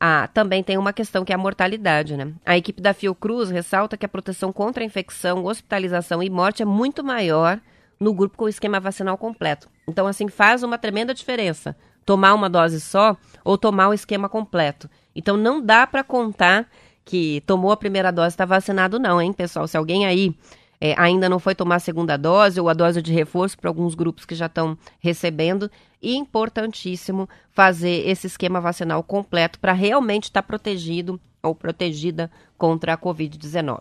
ah, 0.00 0.28
também 0.32 0.62
tem 0.62 0.78
uma 0.78 0.92
questão 0.92 1.24
que 1.24 1.32
é 1.32 1.34
a 1.34 1.38
mortalidade, 1.38 2.16
né? 2.16 2.32
A 2.46 2.56
equipe 2.56 2.80
da 2.80 2.94
Fiocruz 2.94 3.50
ressalta 3.50 3.96
que 3.96 4.06
a 4.06 4.08
proteção 4.08 4.52
contra 4.52 4.82
a 4.82 4.86
infecção, 4.86 5.44
hospitalização 5.44 6.22
e 6.22 6.30
morte 6.30 6.62
é 6.62 6.64
muito 6.64 7.02
maior 7.02 7.60
no 7.98 8.14
grupo 8.14 8.36
com 8.36 8.44
o 8.44 8.48
esquema 8.48 8.78
vacinal 8.78 9.18
completo. 9.18 9.68
Então, 9.88 10.06
assim, 10.06 10.28
faz 10.28 10.62
uma 10.62 10.78
tremenda 10.78 11.12
diferença 11.12 11.76
tomar 12.04 12.32
uma 12.32 12.48
dose 12.48 12.80
só 12.80 13.16
ou 13.44 13.58
tomar 13.58 13.88
o 13.88 13.92
esquema 13.92 14.28
completo. 14.28 14.88
Então, 15.14 15.36
não 15.36 15.60
dá 15.60 15.86
para 15.86 16.02
contar 16.02 16.66
que 17.04 17.42
tomou 17.46 17.72
a 17.72 17.76
primeira 17.76 18.10
dose 18.10 18.28
está 18.28 18.44
vacinado, 18.44 18.98
não, 18.98 19.20
hein, 19.20 19.32
pessoal? 19.32 19.66
Se 19.66 19.76
alguém 19.76 20.06
aí 20.06 20.34
é, 20.80 20.94
ainda 20.96 21.28
não 21.28 21.38
foi 21.38 21.54
tomar 21.54 21.76
a 21.76 21.80
segunda 21.80 22.16
dose 22.16 22.60
ou 22.60 22.68
a 22.68 22.74
dose 22.74 23.02
de 23.02 23.12
reforço 23.12 23.58
para 23.58 23.68
alguns 23.68 23.94
grupos 23.94 24.24
que 24.24 24.34
já 24.34 24.46
estão 24.46 24.76
recebendo, 25.00 25.70
importantíssimo 26.02 27.28
fazer 27.50 28.08
esse 28.08 28.26
esquema 28.26 28.60
vacinal 28.60 29.02
completo 29.02 29.58
para 29.58 29.72
realmente 29.72 30.24
estar 30.24 30.42
tá 30.42 30.46
protegido 30.46 31.20
ou 31.42 31.54
protegida 31.54 32.30
contra 32.56 32.94
a 32.94 32.98
Covid-19. 32.98 33.80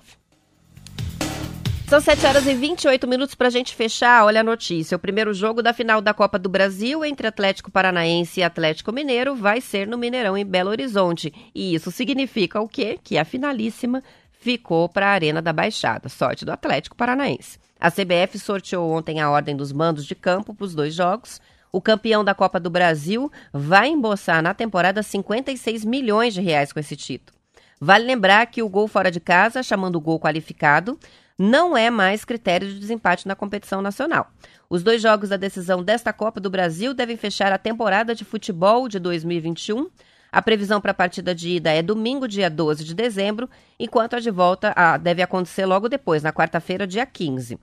São 1.88 2.02
7 2.02 2.26
horas 2.26 2.46
e 2.46 2.54
28 2.54 3.08
minutos 3.08 3.34
para 3.34 3.48
a 3.48 3.50
gente 3.50 3.74
fechar. 3.74 4.26
Olha 4.26 4.42
a 4.42 4.44
notícia. 4.44 4.98
O 4.98 5.00
primeiro 5.00 5.34
jogo 5.34 5.64
da 5.64 5.72
final 5.72 6.02
da 6.02 6.14
Copa 6.14 6.38
do 6.38 6.50
Brasil 6.50 7.06
entre 7.06 7.28
Atlético 7.28 7.72
Paranaense 7.72 8.42
e 8.42 8.44
Atlético 8.44 8.92
Mineiro 8.92 9.34
vai 9.34 9.62
ser 9.62 9.88
no 9.88 9.98
Mineirão, 9.98 10.38
em 10.38 10.46
Belo 10.46 10.70
Horizonte. 10.70 11.34
E 11.56 11.74
isso 11.74 11.90
significa 11.90 12.60
o 12.60 12.68
quê? 12.68 13.00
Que 13.02 13.18
a 13.18 13.24
finalíssima 13.24 14.04
ficou 14.40 14.88
para 14.88 15.08
a 15.08 15.12
Arena 15.12 15.42
da 15.42 15.54
Baixada. 15.54 16.10
Sorte 16.10 16.46
do 16.46 16.52
Atlético 16.52 16.96
Paranaense. 16.96 17.60
A 17.80 17.92
CBF 17.92 18.40
sorteou 18.40 18.92
ontem 18.92 19.20
a 19.20 19.30
ordem 19.30 19.56
dos 19.56 19.72
mandos 19.72 20.06
de 20.06 20.16
campo 20.16 20.54
para 20.54 20.66
os 20.66 20.74
dois 20.74 20.94
jogos. 20.94 21.40
O 21.72 21.82
campeão 21.82 22.24
da 22.24 22.34
Copa 22.34 22.60
do 22.60 22.70
Brasil 22.70 23.32
vai 23.54 23.90
embolsar 23.90 24.42
na 24.42 24.54
temporada 24.54 25.04
56 25.04 25.86
milhões 25.86 26.34
de 26.34 26.42
reais 26.42 26.74
com 26.74 26.80
esse 26.80 26.96
título. 26.96 27.38
Vale 27.80 28.06
lembrar 28.06 28.48
que 28.48 28.64
o 28.64 28.70
gol 28.70 28.88
fora 28.88 29.12
de 29.12 29.20
casa, 29.20 29.62
chamando 29.62 30.02
gol 30.02 30.20
qualificado, 30.20 30.98
não 31.38 31.78
é 31.78 31.92
mais 31.92 32.26
critério 32.26 32.68
de 32.68 32.80
desempate 32.80 33.28
na 33.28 33.36
competição 33.36 33.82
nacional. 33.82 34.32
Os 34.70 34.82
dois 34.82 35.02
jogos 35.02 35.30
da 35.30 35.38
decisão 35.38 35.84
desta 35.84 36.12
Copa 36.12 36.40
do 36.40 36.50
Brasil 36.50 36.94
devem 36.94 37.16
fechar 37.16 37.52
a 37.52 37.58
temporada 37.58 38.16
de 38.16 38.26
futebol 38.26 38.88
de 38.90 38.98
2021. 39.00 39.88
A 40.32 40.42
previsão 40.42 40.82
para 40.82 40.92
a 40.92 40.96
partida 40.96 41.34
de 41.34 41.50
ida 41.50 41.72
é 41.72 41.82
domingo, 41.82 42.28
dia 42.28 42.50
12 42.50 42.84
de 42.84 42.94
dezembro, 42.94 43.50
enquanto 43.80 44.16
a 44.16 44.20
de 44.20 44.30
volta 44.30 44.74
deve 45.02 45.22
acontecer 45.22 45.66
logo 45.66 45.88
depois, 45.88 46.22
na 46.22 46.34
quarta-feira, 46.34 46.86
dia 46.86 47.06
15. 47.06 47.58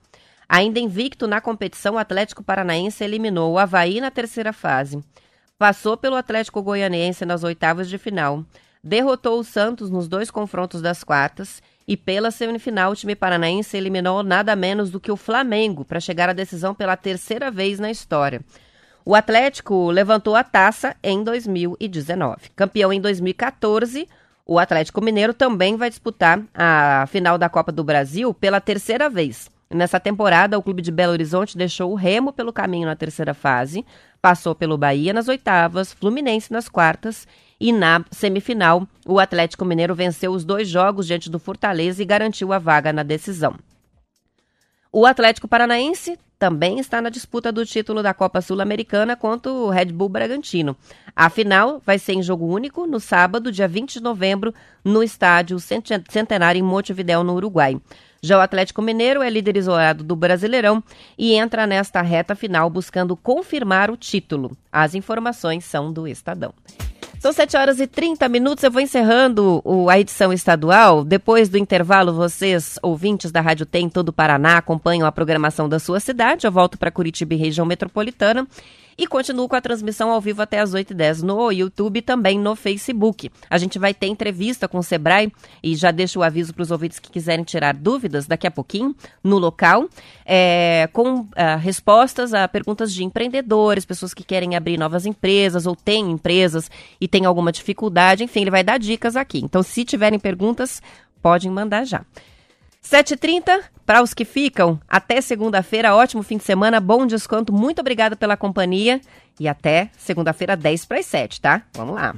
Ainda 0.47 0.79
invicto 0.79 1.27
na 1.27 1.41
competição, 1.41 1.95
o 1.95 1.97
Atlético 1.97 2.43
Paranaense 2.43 3.03
eliminou 3.03 3.53
o 3.53 3.57
Havaí 3.57 3.99
na 3.99 4.11
terceira 4.11 4.53
fase. 4.53 5.03
Passou 5.57 5.95
pelo 5.95 6.15
Atlético 6.15 6.61
Goianiense 6.61 7.25
nas 7.25 7.43
oitavas 7.43 7.87
de 7.89 7.97
final. 7.97 8.43
Derrotou 8.83 9.39
o 9.39 9.43
Santos 9.43 9.89
nos 9.89 10.07
dois 10.07 10.29
confrontos 10.29 10.81
das 10.81 11.03
quartas. 11.03 11.63
E 11.87 11.95
pela 11.95 12.29
semifinal, 12.29 12.91
o 12.91 12.95
time 12.95 13.15
paranaense 13.15 13.77
eliminou 13.77 14.21
nada 14.21 14.55
menos 14.55 14.91
do 14.91 14.99
que 14.99 15.11
o 15.11 15.17
Flamengo 15.17 15.85
para 15.85 15.99
chegar 15.99 16.29
à 16.29 16.33
decisão 16.33 16.75
pela 16.75 16.97
terceira 16.97 17.49
vez 17.49 17.79
na 17.79 17.89
história. 17.89 18.41
O 19.07 19.13
Atlético 19.13 19.91
levantou 19.91 20.35
a 20.35 20.43
taça 20.43 20.95
em 21.03 21.23
2019. 21.23 22.49
Campeão 22.55 22.91
em 22.91 22.99
2014, 22.99 24.09
o 24.43 24.57
Atlético 24.57 24.99
Mineiro 24.99 25.31
também 25.31 25.77
vai 25.77 25.91
disputar 25.91 26.41
a 26.51 27.05
final 27.07 27.37
da 27.37 27.47
Copa 27.47 27.71
do 27.71 27.83
Brasil 27.83 28.33
pela 28.33 28.59
terceira 28.59 29.07
vez. 29.07 29.47
Nessa 29.69 29.99
temporada, 29.99 30.57
o 30.57 30.63
clube 30.63 30.81
de 30.81 30.91
Belo 30.91 31.11
Horizonte 31.11 31.55
deixou 31.55 31.91
o 31.91 31.95
Remo 31.95 32.33
pelo 32.33 32.51
caminho 32.51 32.87
na 32.87 32.95
terceira 32.95 33.35
fase, 33.35 33.85
passou 34.19 34.55
pelo 34.55 34.75
Bahia 34.75 35.13
nas 35.13 35.27
oitavas, 35.27 35.93
Fluminense 35.93 36.51
nas 36.51 36.67
quartas 36.67 37.27
e 37.59 37.71
na 37.71 38.03
semifinal, 38.09 38.87
o 39.05 39.19
Atlético 39.19 39.65
Mineiro 39.65 39.93
venceu 39.93 40.31
os 40.31 40.43
dois 40.43 40.67
jogos 40.67 41.05
diante 41.05 41.29
do 41.29 41.37
Fortaleza 41.37 42.01
e 42.01 42.05
garantiu 42.05 42.51
a 42.51 42.57
vaga 42.57 42.91
na 42.91 43.03
decisão. 43.03 43.55
O 44.97 45.05
Atlético 45.05 45.45
Paranaense 45.45 46.17
também 46.39 46.79
está 46.79 47.01
na 47.01 47.09
disputa 47.09 47.51
do 47.51 47.65
título 47.65 48.01
da 48.01 48.13
Copa 48.13 48.39
Sul-Americana 48.39 49.13
contra 49.13 49.51
o 49.51 49.69
Red 49.69 49.87
Bull 49.87 50.07
Bragantino. 50.07 50.73
A 51.13 51.29
final 51.29 51.81
vai 51.85 51.99
ser 51.99 52.13
em 52.13 52.23
jogo 52.23 52.45
único 52.45 52.87
no 52.87 52.97
sábado, 52.97 53.51
dia 53.51 53.67
20 53.67 53.95
de 53.95 54.01
novembro, 54.01 54.53
no 54.85 55.03
estádio 55.03 55.57
Centenário 55.59 56.59
em 56.59 56.61
Montevidéu, 56.61 57.25
no 57.25 57.33
Uruguai. 57.33 57.77
Já 58.23 58.37
o 58.37 58.41
Atlético 58.41 58.81
Mineiro 58.81 59.21
é 59.21 59.29
líder 59.29 59.57
isolado 59.57 60.01
do 60.01 60.15
Brasileirão 60.15 60.81
e 61.17 61.33
entra 61.33 61.67
nesta 61.67 62.01
reta 62.01 62.33
final 62.33 62.69
buscando 62.69 63.17
confirmar 63.17 63.91
o 63.91 63.97
título. 63.97 64.55
As 64.71 64.95
informações 64.95 65.65
são 65.65 65.91
do 65.91 66.07
Estadão. 66.07 66.53
São 67.19 67.33
7 67.33 67.57
horas 67.57 67.79
e 67.79 67.87
30 67.87 68.27
minutos. 68.29 68.63
Eu 68.63 68.71
vou 68.71 68.81
encerrando 68.81 69.63
a 69.89 69.99
edição 69.99 70.31
estadual. 70.31 71.03
Depois 71.03 71.49
do 71.49 71.57
intervalo, 71.57 72.13
vocês, 72.13 72.77
ouvintes 72.81 73.31
da 73.31 73.41
Rádio 73.41 73.65
Tem 73.65 73.89
todo 73.89 74.09
o 74.09 74.13
Paraná, 74.13 74.57
acompanham 74.57 75.07
a 75.07 75.11
programação 75.11 75.67
da 75.67 75.79
sua 75.79 75.99
cidade. 75.99 76.45
Eu 76.45 76.51
volto 76.51 76.77
para 76.77 76.91
Curitiba 76.91 77.33
e 77.33 77.37
região 77.37 77.65
metropolitana. 77.65 78.47
E 78.97 79.05
continuo 79.05 79.49
com 79.49 79.55
a 79.55 79.61
transmissão 79.61 80.09
ao 80.09 80.21
vivo 80.21 80.41
até 80.41 80.59
as 80.59 80.73
8h10 80.73 81.21
no 81.21 81.51
YouTube 81.51 81.97
e 81.97 82.01
também 82.01 82.39
no 82.39 82.55
Facebook. 82.55 83.29
A 83.49 83.57
gente 83.57 83.77
vai 83.77 83.93
ter 83.93 84.07
entrevista 84.07 84.69
com 84.69 84.77
o 84.77 84.83
Sebrae 84.83 85.31
e 85.61 85.75
já 85.75 85.91
deixo 85.91 86.19
o 86.19 86.23
aviso 86.23 86.53
para 86.53 86.63
os 86.63 86.71
ouvintes 86.71 86.99
que 86.99 87.11
quiserem 87.11 87.43
tirar 87.43 87.73
dúvidas 87.73 88.25
daqui 88.25 88.47
a 88.47 88.51
pouquinho 88.51 88.95
no 89.21 89.37
local, 89.37 89.89
é, 90.25 90.87
com 90.93 91.19
uh, 91.19 91.29
respostas 91.59 92.33
a 92.33 92.47
perguntas 92.47 92.93
de 92.93 93.03
empreendedores, 93.03 93.85
pessoas 93.85 94.13
que 94.13 94.23
querem 94.23 94.55
abrir 94.55 94.77
novas 94.77 95.05
empresas 95.05 95.65
ou 95.65 95.75
têm 95.75 96.11
empresas 96.11 96.71
e 96.99 97.07
têm 97.07 97.25
alguma 97.25 97.51
dificuldade. 97.51 98.23
Enfim, 98.23 98.41
ele 98.41 98.51
vai 98.51 98.63
dar 98.63 98.79
dicas 98.79 99.17
aqui. 99.17 99.39
Então, 99.43 99.61
se 99.61 99.83
tiverem 99.83 100.19
perguntas, 100.19 100.81
podem 101.21 101.51
mandar 101.51 101.85
já. 101.85 102.05
7h30, 102.85 103.63
para 103.85 104.01
os 104.01 104.13
que 104.13 104.23
ficam, 104.23 104.79
até 104.87 105.19
segunda-feira, 105.19 105.95
ótimo 105.95 106.21
fim 106.21 106.37
de 106.37 106.43
semana, 106.43 106.79
bom 106.79 107.05
desconto, 107.05 107.51
muito 107.51 107.79
obrigada 107.79 108.15
pela 108.15 108.37
companhia 108.37 109.01
e 109.39 109.47
até 109.47 109.89
segunda-feira, 109.97 110.55
10 110.55 110.85
para 110.85 110.99
as 110.99 111.05
7, 111.07 111.41
tá? 111.41 111.63
Vamos 111.73 111.95
lá. 111.95 112.15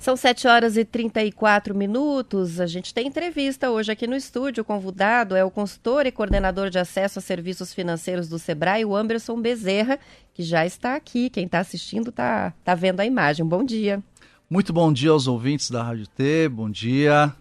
São 0.00 0.16
7 0.16 0.48
horas 0.48 0.78
e 0.78 0.84
34 0.84 1.74
minutos. 1.74 2.58
A 2.58 2.66
gente 2.66 2.94
tem 2.94 3.06
entrevista 3.06 3.70
hoje 3.70 3.92
aqui 3.92 4.06
no 4.06 4.16
estúdio. 4.16 4.62
O 4.62 4.64
convidado 4.64 5.36
é 5.36 5.44
o 5.44 5.50
consultor 5.50 6.06
e 6.06 6.10
coordenador 6.10 6.70
de 6.70 6.78
acesso 6.78 7.18
a 7.18 7.22
serviços 7.22 7.74
financeiros 7.74 8.26
do 8.26 8.38
Sebrae, 8.38 8.82
o 8.82 8.96
Anderson 8.96 9.38
Bezerra, 9.38 9.98
que 10.32 10.42
já 10.42 10.64
está 10.64 10.96
aqui. 10.96 11.28
Quem 11.28 11.44
está 11.44 11.58
assistindo 11.58 12.08
está 12.08 12.54
tá 12.64 12.74
vendo 12.74 13.00
a 13.00 13.04
imagem. 13.04 13.44
Bom 13.44 13.62
dia. 13.62 14.02
Muito 14.48 14.72
bom 14.72 14.90
dia 14.90 15.10
aos 15.10 15.26
ouvintes 15.26 15.70
da 15.70 15.82
Rádio 15.82 16.06
T. 16.06 16.48
Bom 16.48 16.70
dia. 16.70 17.34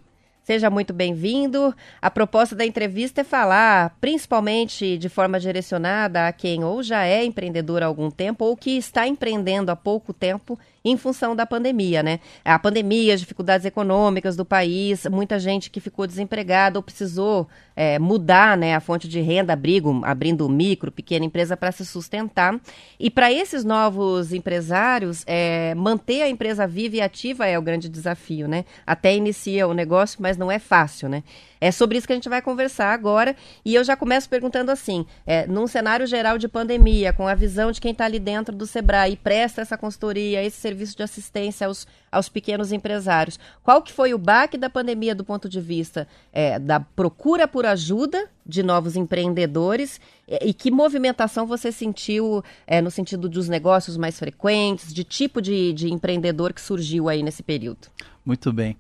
Seja 0.50 0.68
muito 0.68 0.92
bem-vindo. 0.92 1.76
A 2.02 2.10
proposta 2.10 2.56
da 2.56 2.66
entrevista 2.66 3.22
é 3.22 3.24
falar, 3.24 3.96
principalmente 4.02 4.98
de 4.98 5.08
forma 5.08 5.40
direcionada 5.40 6.28
a 6.28 6.34
quem 6.34 6.64
ou 6.64 6.82
já 6.82 7.06
é 7.06 7.24
empreendedor 7.24 7.84
há 7.84 7.86
algum 7.86 8.10
tempo 8.10 8.44
ou 8.46 8.58
que 8.58 8.72
está 8.72 9.08
empreendendo 9.08 9.72
há 9.72 9.76
pouco 9.76 10.12
tempo 10.12 10.58
em 10.84 10.96
função 10.98 11.36
da 11.36 11.46
pandemia, 11.46 12.02
né? 12.02 12.20
A 12.44 12.58
pandemia, 12.58 13.14
as 13.14 13.20
dificuldades 13.20 13.66
econômicas 13.66 14.36
do 14.36 14.46
país, 14.46 15.06
muita 15.06 15.38
gente 15.38 15.70
que 15.70 15.80
ficou 15.80 16.08
desempregada 16.08 16.80
ou 16.80 16.84
precisou 16.84 17.48
é, 17.76 18.00
mudar 18.00 18.58
né, 18.58 18.76
a 18.76 18.80
fonte 18.80 19.08
de 19.08 19.20
renda, 19.20 19.54
abrigo, 19.54 20.02
abrindo 20.04 20.48
micro, 20.48 20.92
pequena 20.92 21.26
empresa 21.26 21.58
para 21.58 21.72
se 21.72 21.86
sustentar. 21.86 22.60
E 23.00 23.10
para 23.10 23.32
esses 23.32 23.64
novos 23.64 24.34
empresários, 24.34 25.24
é, 25.28 25.74
manter 25.76 26.22
a 26.22 26.30
empresa 26.30 26.66
viva 26.66 26.98
e 26.98 27.02
ativa 27.02 27.46
é 27.46 27.58
o 27.58 27.62
grande 27.62 27.90
desafio, 27.90 28.48
né? 28.48 28.66
Até 28.86 29.16
inicia 29.16 29.68
o 29.68 29.74
negócio, 29.74 30.20
mas 30.22 30.38
não 30.38 30.52
é 30.52 30.60
fácil, 30.60 31.10
né? 31.10 31.24
É 31.62 31.72
sobre 31.72 31.98
isso 31.98 32.08
que 32.08 32.14
a 32.14 32.16
gente 32.16 32.30
vai 32.30 32.42
conversar 32.42 32.94
agora. 32.94 33.36
E 33.66 33.76
eu 33.76 33.84
já 33.84 33.96
começo 33.96 34.30
perguntando 34.30 34.72
assim: 34.72 35.06
é, 35.26 35.46
num 35.46 35.68
cenário 35.68 36.08
geral 36.08 36.38
de 36.38 36.48
pandemia, 36.48 37.12
com 37.12 37.28
a 37.28 37.36
visão 37.36 37.72
de 37.72 37.82
quem 37.82 37.92
está 37.92 38.06
ali 38.06 38.20
dentro 38.20 38.56
do 38.56 38.66
Sebrae 38.66 39.18
presta 39.18 39.62
essa 39.62 39.78
consultoria, 39.78 40.44
esse 40.44 40.58
serviço 40.58 40.96
de 40.96 41.04
assistência 41.04 41.68
aos, 41.68 41.86
aos 42.12 42.30
pequenos 42.30 42.72
empresários, 42.72 43.40
qual 43.64 43.82
que 43.82 43.92
foi 43.92 44.14
o 44.14 44.18
baque 44.18 44.58
da 44.58 44.70
pandemia 44.70 45.14
do 45.14 45.26
ponto 45.26 45.50
de 45.50 45.60
vista 45.60 46.08
é, 46.32 46.58
da 46.58 46.80
procura 46.80 47.48
por 47.48 47.66
ajuda 47.66 48.30
de 48.46 48.64
novos 48.64 48.96
empreendedores 48.96 50.00
e, 50.28 50.50
e 50.50 50.54
que 50.54 50.72
movimentação 50.72 51.46
você 51.46 51.72
sentiu 51.72 52.44
é, 52.66 52.82
no 52.82 52.90
sentido 52.90 53.28
dos 53.28 53.50
negócios 53.50 53.98
mais 53.98 54.18
frequentes, 54.18 54.94
de 54.94 55.04
tipo 55.04 55.42
de, 55.42 55.74
de 55.74 55.92
empreendedor 55.92 56.54
que 56.54 56.62
surgiu 56.62 57.10
aí 57.10 57.22
nesse 57.22 57.44
período? 57.44 57.88
Muito 58.26 58.52
bem. 58.54 58.78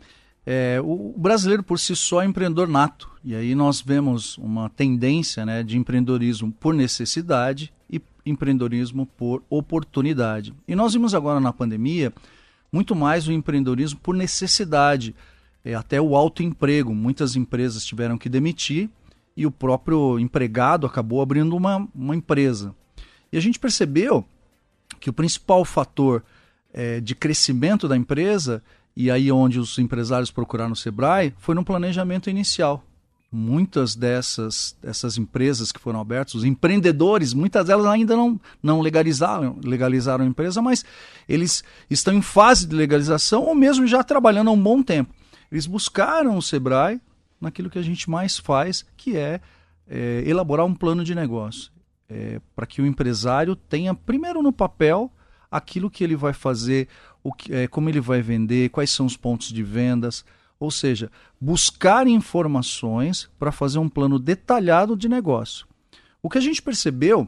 É, 0.51 0.81
o 0.83 1.13
brasileiro 1.15 1.61
por 1.61 1.77
si 1.77 1.95
só 1.95 2.23
é 2.23 2.25
empreendedor 2.25 2.67
nato. 2.67 3.07
E 3.23 3.35
aí 3.35 3.53
nós 3.53 3.81
vemos 3.81 4.35
uma 4.39 4.67
tendência 4.67 5.45
né, 5.45 5.61
de 5.61 5.77
empreendedorismo 5.77 6.51
por 6.51 6.73
necessidade 6.73 7.71
e 7.87 8.01
empreendedorismo 8.25 9.05
por 9.05 9.43
oportunidade. 9.47 10.51
E 10.67 10.75
nós 10.75 10.93
vimos 10.93 11.13
agora 11.13 11.39
na 11.39 11.53
pandemia 11.53 12.11
muito 12.71 12.95
mais 12.95 13.27
o 13.27 13.31
empreendedorismo 13.31 13.99
por 13.99 14.15
necessidade, 14.15 15.15
é, 15.63 15.75
até 15.75 16.01
o 16.01 16.15
autoemprego. 16.15 16.95
Muitas 16.95 17.35
empresas 17.35 17.85
tiveram 17.85 18.17
que 18.17 18.27
demitir 18.27 18.89
e 19.37 19.45
o 19.45 19.51
próprio 19.51 20.17
empregado 20.17 20.87
acabou 20.87 21.21
abrindo 21.21 21.55
uma, 21.55 21.87
uma 21.93 22.15
empresa. 22.15 22.73
E 23.31 23.37
a 23.37 23.39
gente 23.39 23.59
percebeu 23.59 24.25
que 24.99 25.11
o 25.11 25.13
principal 25.13 25.63
fator 25.63 26.23
é, 26.73 26.99
de 26.99 27.13
crescimento 27.13 27.87
da 27.87 27.95
empresa 27.95 28.63
e 28.99 29.09
aí 29.09 29.31
onde 29.31 29.61
os 29.61 29.79
empresários 29.79 30.29
procuraram 30.29 30.73
o 30.73 30.75
Sebrae 30.75 31.33
foi 31.37 31.55
no 31.55 31.63
planejamento 31.63 32.29
inicial. 32.29 32.83
Muitas 33.31 33.95
dessas, 33.95 34.75
dessas 34.81 35.17
empresas 35.17 35.71
que 35.71 35.79
foram 35.79 36.01
abertas, 36.01 36.33
os 36.33 36.43
empreendedores, 36.43 37.33
muitas 37.33 37.65
delas 37.65 37.85
ainda 37.85 38.13
não, 38.17 38.37
não 38.61 38.81
legalizaram, 38.81 39.57
legalizaram 39.63 40.25
a 40.25 40.27
empresa, 40.27 40.61
mas 40.61 40.83
eles 41.29 41.63
estão 41.89 42.13
em 42.13 42.21
fase 42.21 42.67
de 42.67 42.75
legalização 42.75 43.43
ou 43.43 43.55
mesmo 43.55 43.87
já 43.87 44.03
trabalhando 44.03 44.49
há 44.49 44.51
um 44.51 44.61
bom 44.61 44.83
tempo. 44.83 45.13
Eles 45.49 45.65
buscaram 45.65 46.35
o 46.35 46.41
Sebrae 46.41 46.99
naquilo 47.39 47.69
que 47.69 47.79
a 47.79 47.83
gente 47.83 48.09
mais 48.09 48.37
faz, 48.37 48.85
que 48.97 49.15
é, 49.15 49.39
é 49.87 50.23
elaborar 50.25 50.65
um 50.65 50.75
plano 50.75 51.05
de 51.05 51.15
negócio. 51.15 51.71
É, 52.09 52.41
para 52.53 52.65
que 52.65 52.81
o 52.81 52.85
empresário 52.85 53.55
tenha, 53.55 53.95
primeiro 53.95 54.43
no 54.43 54.51
papel, 54.51 55.09
aquilo 55.49 55.89
que 55.89 56.03
ele 56.03 56.15
vai 56.15 56.33
fazer, 56.33 56.87
o 57.23 57.31
que, 57.31 57.53
é, 57.53 57.67
como 57.67 57.89
ele 57.89 57.99
vai 57.99 58.21
vender, 58.21 58.69
quais 58.69 58.89
são 58.89 59.05
os 59.05 59.15
pontos 59.15 59.49
de 59.49 59.63
vendas. 59.63 60.25
Ou 60.59 60.69
seja, 60.69 61.09
buscar 61.39 62.07
informações 62.07 63.29
para 63.39 63.51
fazer 63.51 63.79
um 63.79 63.87
plano 63.87 64.19
detalhado 64.19 64.95
de 64.97 65.07
negócio. 65.07 65.65
O 66.21 66.29
que 66.29 66.37
a 66.37 66.41
gente 66.41 66.61
percebeu, 66.61 67.27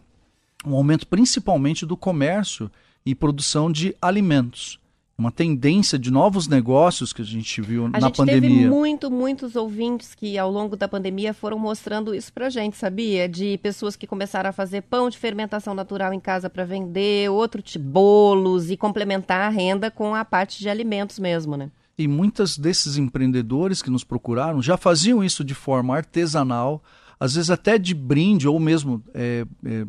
um 0.65 0.75
aumento 0.75 1.07
principalmente 1.07 1.85
do 1.85 1.95
comércio 1.95 2.69
e 3.05 3.15
produção 3.15 3.71
de 3.71 3.95
alimentos 4.01 4.80
uma 5.21 5.31
tendência 5.31 5.99
de 5.99 6.09
novos 6.09 6.47
negócios 6.47 7.13
que 7.13 7.21
a 7.21 7.25
gente 7.25 7.61
viu 7.61 7.85
a 7.85 7.89
na 7.89 7.99
gente 7.99 8.17
pandemia. 8.17 8.49
Teve 8.49 8.69
muito, 8.69 9.11
muitos 9.11 9.55
ouvintes 9.55 10.15
que 10.15 10.37
ao 10.37 10.51
longo 10.51 10.75
da 10.75 10.87
pandemia 10.87 11.33
foram 11.33 11.59
mostrando 11.59 12.13
isso 12.15 12.33
pra 12.33 12.49
gente, 12.49 12.75
sabia? 12.75 13.29
De 13.29 13.57
pessoas 13.59 13.95
que 13.95 14.07
começaram 14.07 14.49
a 14.49 14.53
fazer 14.53 14.81
pão 14.81 15.09
de 15.09 15.17
fermentação 15.17 15.75
natural 15.75 16.11
em 16.11 16.19
casa 16.19 16.49
para 16.49 16.65
vender, 16.65 17.29
outro 17.29 17.61
tipo 17.61 17.85
bolos 17.85 18.71
e 18.71 18.77
complementar 18.77 19.41
a 19.41 19.49
renda 19.49 19.91
com 19.91 20.15
a 20.15 20.25
parte 20.25 20.59
de 20.59 20.69
alimentos 20.69 21.19
mesmo, 21.19 21.55
né? 21.55 21.69
E 21.97 22.07
muitos 22.07 22.57
desses 22.57 22.97
empreendedores 22.97 23.81
que 23.81 23.91
nos 23.91 24.03
procuraram 24.03 24.61
já 24.61 24.77
faziam 24.77 25.23
isso 25.23 25.43
de 25.43 25.53
forma 25.53 25.95
artesanal, 25.95 26.81
às 27.21 27.35
vezes 27.35 27.51
até 27.51 27.77
de 27.77 27.93
brinde 27.93 28.47
ou 28.47 28.59
mesmo 28.59 29.03
é, 29.13 29.45
é, 29.63 29.69
é, 29.71 29.85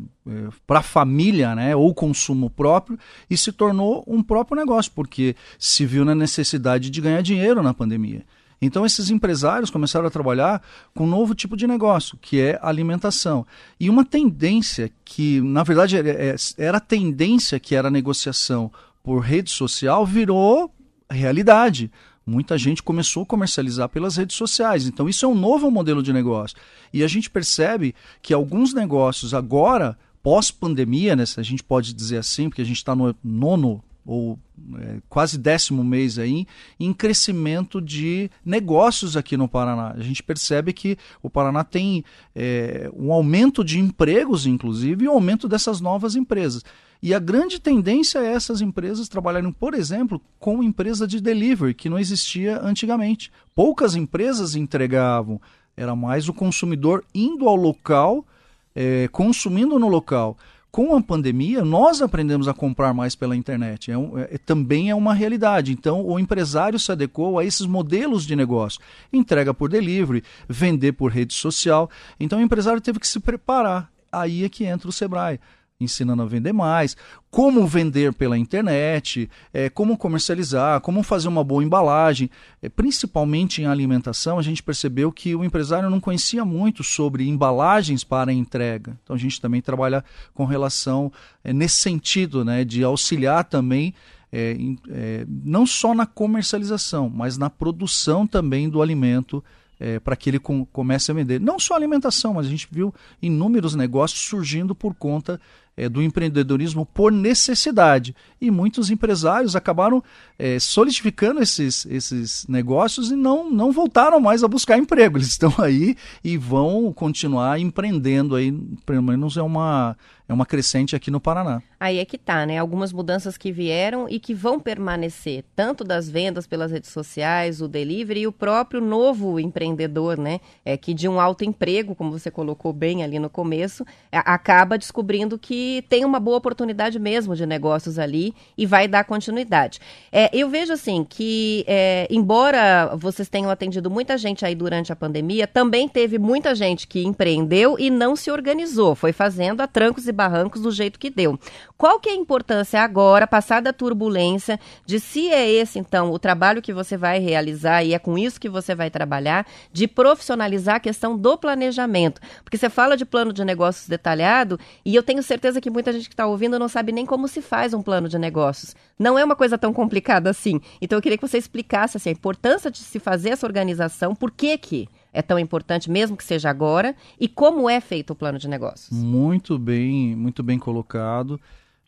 para 0.67 0.79
a 0.79 0.83
família, 0.83 1.55
né, 1.55 1.75
ou 1.75 1.91
consumo 1.91 2.47
próprio, 2.47 2.95
e 3.27 3.35
se 3.35 3.51
tornou 3.51 4.03
um 4.05 4.21
próprio 4.21 4.55
negócio, 4.55 4.91
porque 4.93 5.35
se 5.57 5.83
viu 5.83 6.05
na 6.05 6.13
necessidade 6.13 6.91
de 6.91 7.01
ganhar 7.01 7.23
dinheiro 7.23 7.63
na 7.63 7.73
pandemia. 7.73 8.23
Então 8.61 8.85
esses 8.85 9.09
empresários 9.09 9.71
começaram 9.71 10.05
a 10.05 10.11
trabalhar 10.11 10.61
com 10.93 11.05
um 11.05 11.09
novo 11.09 11.33
tipo 11.33 11.57
de 11.57 11.65
negócio, 11.65 12.19
que 12.21 12.39
é 12.39 12.59
alimentação. 12.61 13.47
E 13.79 13.89
uma 13.89 14.05
tendência 14.05 14.91
que, 15.03 15.41
na 15.41 15.63
verdade, 15.63 15.97
é, 15.97 16.35
era 16.55 16.77
a 16.77 16.79
tendência 16.79 17.59
que 17.59 17.73
era 17.73 17.87
a 17.87 17.91
negociação 17.91 18.71
por 19.03 19.21
rede 19.21 19.49
social, 19.49 20.05
virou 20.05 20.71
realidade 21.09 21.91
muita 22.25 22.57
gente 22.57 22.81
começou 22.81 23.23
a 23.23 23.25
comercializar 23.25 23.89
pelas 23.89 24.17
redes 24.17 24.35
sociais. 24.35 24.87
Então, 24.87 25.09
isso 25.09 25.25
é 25.25 25.27
um 25.27 25.35
novo 25.35 25.69
modelo 25.69 26.01
de 26.01 26.13
negócio. 26.13 26.57
E 26.91 27.03
a 27.03 27.07
gente 27.07 27.29
percebe 27.29 27.93
que 28.21 28.33
alguns 28.33 28.73
negócios 28.73 29.33
agora, 29.33 29.97
pós-pandemia, 30.21 31.15
né, 31.15 31.23
a 31.37 31.41
gente 31.41 31.63
pode 31.63 31.93
dizer 31.93 32.17
assim, 32.17 32.49
porque 32.49 32.61
a 32.61 32.65
gente 32.65 32.77
está 32.77 32.95
no 32.95 33.15
nono 33.23 33.83
ou 34.05 34.37
é, 34.75 34.97
quase 35.07 35.37
décimo 35.37 35.83
mês 35.83 36.19
aí, 36.19 36.45
em 36.79 36.93
crescimento 36.93 37.81
de 37.81 38.29
negócios 38.43 39.15
aqui 39.15 39.37
no 39.37 39.47
Paraná. 39.47 39.93
A 39.95 40.01
gente 40.01 40.21
percebe 40.21 40.73
que 40.73 40.97
o 41.21 41.29
Paraná 41.29 41.63
tem 41.63 42.03
é, 42.35 42.89
um 42.93 43.13
aumento 43.13 43.63
de 43.63 43.79
empregos, 43.79 44.45
inclusive, 44.45 45.05
e 45.05 45.07
um 45.07 45.13
aumento 45.13 45.47
dessas 45.47 45.79
novas 45.79 46.15
empresas. 46.15 46.63
E 47.03 47.13
a 47.13 47.19
grande 47.19 47.59
tendência 47.59 48.19
é 48.19 48.31
essas 48.31 48.61
empresas 48.61 49.09
trabalharem, 49.09 49.51
por 49.51 49.73
exemplo, 49.73 50.21
com 50.39 50.63
empresa 50.63 51.05
de 51.05 51.19
delivery, 51.19 51.73
que 51.73 51.89
não 51.89 51.99
existia 51.99 52.61
antigamente. 52.61 53.29
Poucas 53.53 53.93
empresas 53.93 54.55
entregavam, 54.55 55.41
era 55.75 55.97
mais 55.97 56.29
o 56.29 56.33
consumidor 56.33 57.03
indo 57.13 57.49
ao 57.49 57.57
local, 57.57 58.25
é, 58.73 59.09
consumindo 59.09 59.77
no 59.77 59.89
local. 59.89 60.37
Com 60.71 60.95
a 60.95 61.01
pandemia, 61.01 61.65
nós 61.65 62.01
aprendemos 62.01 62.47
a 62.47 62.53
comprar 62.53 62.93
mais 62.93 63.15
pela 63.15 63.35
internet. 63.35 63.91
É, 63.91 63.97
um, 63.97 64.17
é, 64.17 64.37
também 64.37 64.89
é 64.89 64.95
uma 64.95 65.13
realidade. 65.13 65.73
Então, 65.73 66.05
o 66.05 66.17
empresário 66.17 66.79
se 66.79 66.89
adequou 66.89 67.37
a 67.37 67.43
esses 67.43 67.65
modelos 67.65 68.25
de 68.25 68.33
negócio. 68.33 68.79
Entrega 69.11 69.53
por 69.53 69.69
delivery, 69.69 70.23
vender 70.47 70.93
por 70.93 71.11
rede 71.11 71.33
social. 71.33 71.89
Então, 72.17 72.39
o 72.39 72.41
empresário 72.41 72.79
teve 72.79 72.97
que 72.97 73.07
se 73.09 73.19
preparar. 73.19 73.91
Aí 74.09 74.45
é 74.45 74.47
que 74.47 74.63
entra 74.63 74.87
o 74.87 74.93
Sebrae 74.93 75.37
ensinando 75.83 76.23
a 76.23 76.25
vender 76.25 76.53
mais, 76.53 76.95
como 77.29 77.67
vender 77.67 78.13
pela 78.13 78.37
internet, 78.37 79.29
é, 79.53 79.69
como 79.69 79.97
comercializar, 79.97 80.81
como 80.81 81.03
fazer 81.03 81.27
uma 81.27 81.43
boa 81.43 81.63
embalagem. 81.63 82.29
É, 82.61 82.69
principalmente 82.69 83.61
em 83.61 83.65
alimentação, 83.65 84.39
a 84.39 84.41
gente 84.41 84.63
percebeu 84.63 85.11
que 85.11 85.35
o 85.35 85.43
empresário 85.43 85.89
não 85.89 85.99
conhecia 85.99 86.45
muito 86.45 86.83
sobre 86.83 87.27
embalagens 87.27 88.03
para 88.03 88.31
entrega. 88.31 88.97
Então 89.03 89.15
a 89.15 89.19
gente 89.19 89.41
também 89.41 89.61
trabalha 89.61 90.03
com 90.33 90.45
relação 90.45 91.11
é, 91.43 91.51
nesse 91.51 91.75
sentido, 91.75 92.45
né, 92.45 92.63
de 92.63 92.83
auxiliar 92.83 93.43
também 93.43 93.93
é, 94.35 94.57
é, 94.89 95.25
não 95.27 95.63
só 95.63 95.93
na 95.93 96.07
comercialização, 96.07 97.07
mas 97.07 97.37
na 97.37 97.51
produção 97.51 98.25
também 98.25 98.67
do 98.67 98.81
alimento 98.81 99.43
é, 99.79 99.99
para 99.99 100.15
que 100.15 100.29
ele 100.29 100.39
com, 100.39 100.65
comece 100.65 101.11
a 101.11 101.13
vender. 101.13 101.39
Não 101.39 101.59
só 101.59 101.75
alimentação, 101.75 102.33
mas 102.33 102.47
a 102.47 102.49
gente 102.49 102.67
viu 102.71 102.91
inúmeros 103.21 103.75
negócios 103.75 104.21
surgindo 104.21 104.73
por 104.73 104.95
conta 104.95 105.39
é, 105.75 105.89
do 105.89 106.01
empreendedorismo 106.01 106.85
por 106.85 107.11
necessidade. 107.11 108.15
E 108.39 108.51
muitos 108.51 108.89
empresários 108.89 109.55
acabaram 109.55 110.03
é, 110.37 110.59
solidificando 110.59 111.41
esses, 111.41 111.85
esses 111.85 112.45
negócios 112.47 113.11
e 113.11 113.15
não, 113.15 113.49
não 113.49 113.71
voltaram 113.71 114.19
mais 114.19 114.43
a 114.43 114.47
buscar 114.47 114.77
emprego. 114.77 115.17
Eles 115.17 115.27
estão 115.27 115.53
aí 115.57 115.95
e 116.23 116.37
vão 116.37 116.91
continuar 116.93 117.59
empreendendo 117.59 118.35
aí, 118.35 118.51
pelo 118.85 119.03
menos 119.03 119.37
é 119.37 119.41
uma, 119.41 119.97
é 120.27 120.33
uma 120.33 120.45
crescente 120.45 120.95
aqui 120.95 121.11
no 121.11 121.19
Paraná. 121.19 121.61
Aí 121.79 121.99
é 121.99 122.05
que 122.05 122.17
tá, 122.17 122.45
né? 122.45 122.57
Algumas 122.57 122.93
mudanças 122.93 123.37
que 123.37 123.51
vieram 123.51 124.07
e 124.07 124.19
que 124.19 124.33
vão 124.33 124.57
permanecer, 124.59 125.43
tanto 125.53 125.83
das 125.83 126.09
vendas 126.09 126.47
pelas 126.47 126.71
redes 126.71 126.91
sociais, 126.91 127.61
o 127.61 127.67
delivery 127.67 128.21
e 128.21 128.27
o 128.27 128.31
próprio 128.31 128.79
novo 128.79 129.37
empreendedor, 129.39 130.17
né? 130.17 130.39
É 130.63 130.77
que 130.77 130.93
de 130.93 131.09
um 131.09 131.19
alto 131.19 131.43
emprego, 131.43 131.93
como 131.93 132.11
você 132.11 132.31
colocou 132.31 132.71
bem 132.71 133.03
ali 133.03 133.19
no 133.19 133.29
começo, 133.29 133.85
acaba 134.11 134.77
descobrindo 134.77 135.37
que 135.37 135.83
tem 135.89 136.05
uma 136.05 136.21
boa 136.21 136.37
oportunidade 136.37 136.97
mesmo 136.99 137.35
de 137.35 137.45
negócios 137.45 137.99
ali 137.99 138.33
e 138.57 138.65
vai 138.65 138.87
dar 138.87 139.03
continuidade. 139.03 139.79
É, 140.09 140.29
eu 140.31 140.49
vejo 140.49 140.71
assim 140.71 141.03
que, 141.03 141.65
é, 141.67 142.07
embora 142.09 142.95
vocês 142.95 143.27
tenham 143.27 143.51
atendido 143.51 143.91
muita 143.91 144.17
gente 144.17 144.45
aí 144.45 144.55
durante 144.55 144.93
a 144.93 144.95
pandemia, 144.95 145.45
também 145.47 145.89
teve 145.89 146.17
muita 146.17 146.55
gente 146.55 146.87
que 146.87 147.03
empreendeu 147.03 147.77
e 147.77 147.89
não 147.89 148.15
se 148.15 148.31
organizou, 148.31 148.95
foi 148.95 149.11
fazendo 149.11 149.59
a 149.59 149.67
trancos 149.67 150.07
e 150.07 150.12
barrancos 150.13 150.61
do 150.61 150.71
jeito 150.71 150.99
que 150.99 151.09
deu. 151.09 151.37
Qual 151.77 151.99
que 151.99 152.09
é 152.09 152.13
a 152.13 152.15
importância 152.15 152.81
agora, 152.81 153.27
passada 153.27 153.71
a 153.71 153.73
turbulência, 153.73 154.59
de 154.85 154.99
se 154.99 155.29
é 155.29 155.49
esse, 155.49 155.79
então, 155.79 156.11
o 156.11 156.19
trabalho 156.19 156.61
que 156.61 156.71
você 156.71 156.95
vai 156.95 157.19
realizar 157.19 157.83
e 157.83 157.93
é 157.93 157.99
com 157.99 158.17
isso 158.17 158.39
que 158.39 158.47
você 158.47 158.73
vai 158.73 158.89
trabalhar, 158.89 159.45
de 159.71 159.87
profissionalizar 159.87 160.75
a 160.75 160.79
questão 160.79 161.17
do 161.17 161.37
planejamento? 161.37 162.21
Porque 162.43 162.57
você 162.57 162.69
fala 162.69 162.95
de 162.95 163.05
plano 163.05 163.33
de 163.33 163.43
negócios 163.43 163.87
detalhado 163.87 164.59
e 164.85 164.95
eu 164.95 165.03
tenho 165.03 165.21
certeza 165.23 165.59
que 165.59 165.69
muita 165.69 165.91
gente 165.91 166.07
que 166.07 166.13
está 166.13 166.25
ouvindo 166.25 166.57
não 166.59 166.67
sabe 166.67 166.91
nem 166.91 167.05
como 167.05 167.27
se 167.27 167.41
faz 167.41 167.73
um 167.73 167.81
plano 167.81 168.07
de 168.07 168.17
negócios. 168.17 168.75
Não 168.97 169.17
é 169.17 169.23
uma 169.23 169.35
coisa 169.35 169.57
tão 169.57 169.73
complicada 169.73 170.29
assim. 170.29 170.61
Então, 170.81 170.97
eu 170.97 171.01
queria 171.01 171.17
que 171.17 171.27
você 171.27 171.37
explicasse 171.37 171.97
assim, 171.97 172.09
a 172.09 172.13
importância 172.13 172.69
de 172.69 172.79
se 172.79 172.99
fazer 172.99 173.31
essa 173.31 173.45
organização, 173.45 174.15
por 174.15 174.31
que 174.31 174.57
que 174.57 174.87
é 175.13 175.21
tão 175.21 175.37
importante, 175.37 175.89
mesmo 175.89 176.17
que 176.17 176.23
seja 176.23 176.49
agora, 176.49 176.95
e 177.19 177.27
como 177.27 177.69
é 177.69 177.79
feito 177.79 178.11
o 178.11 178.15
plano 178.15 178.39
de 178.39 178.47
negócios? 178.47 178.89
Muito 178.91 179.59
bem, 179.59 180.15
muito 180.15 180.41
bem 180.41 180.57
colocado. 180.57 181.39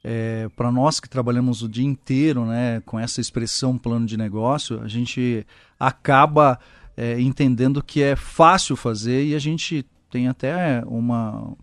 É, 0.03 0.47
Para 0.55 0.71
nós 0.71 0.99
que 0.99 1.09
trabalhamos 1.09 1.63
o 1.63 1.67
dia 1.67 1.85
inteiro 1.85 2.45
né, 2.45 2.81
com 2.85 2.99
essa 2.99 3.19
expressão 3.19 3.77
plano 3.77 4.05
de 4.05 4.15
negócio, 4.15 4.79
a 4.81 4.87
gente 4.87 5.45
acaba 5.79 6.59
é, 6.95 7.19
entendendo 7.19 7.83
que 7.83 8.03
é 8.03 8.15
fácil 8.15 8.75
fazer 8.75 9.25
e 9.25 9.33
a 9.33 9.39
gente 9.39 9.83
tem 10.11 10.27
até 10.27 10.83
uma, 10.85 11.53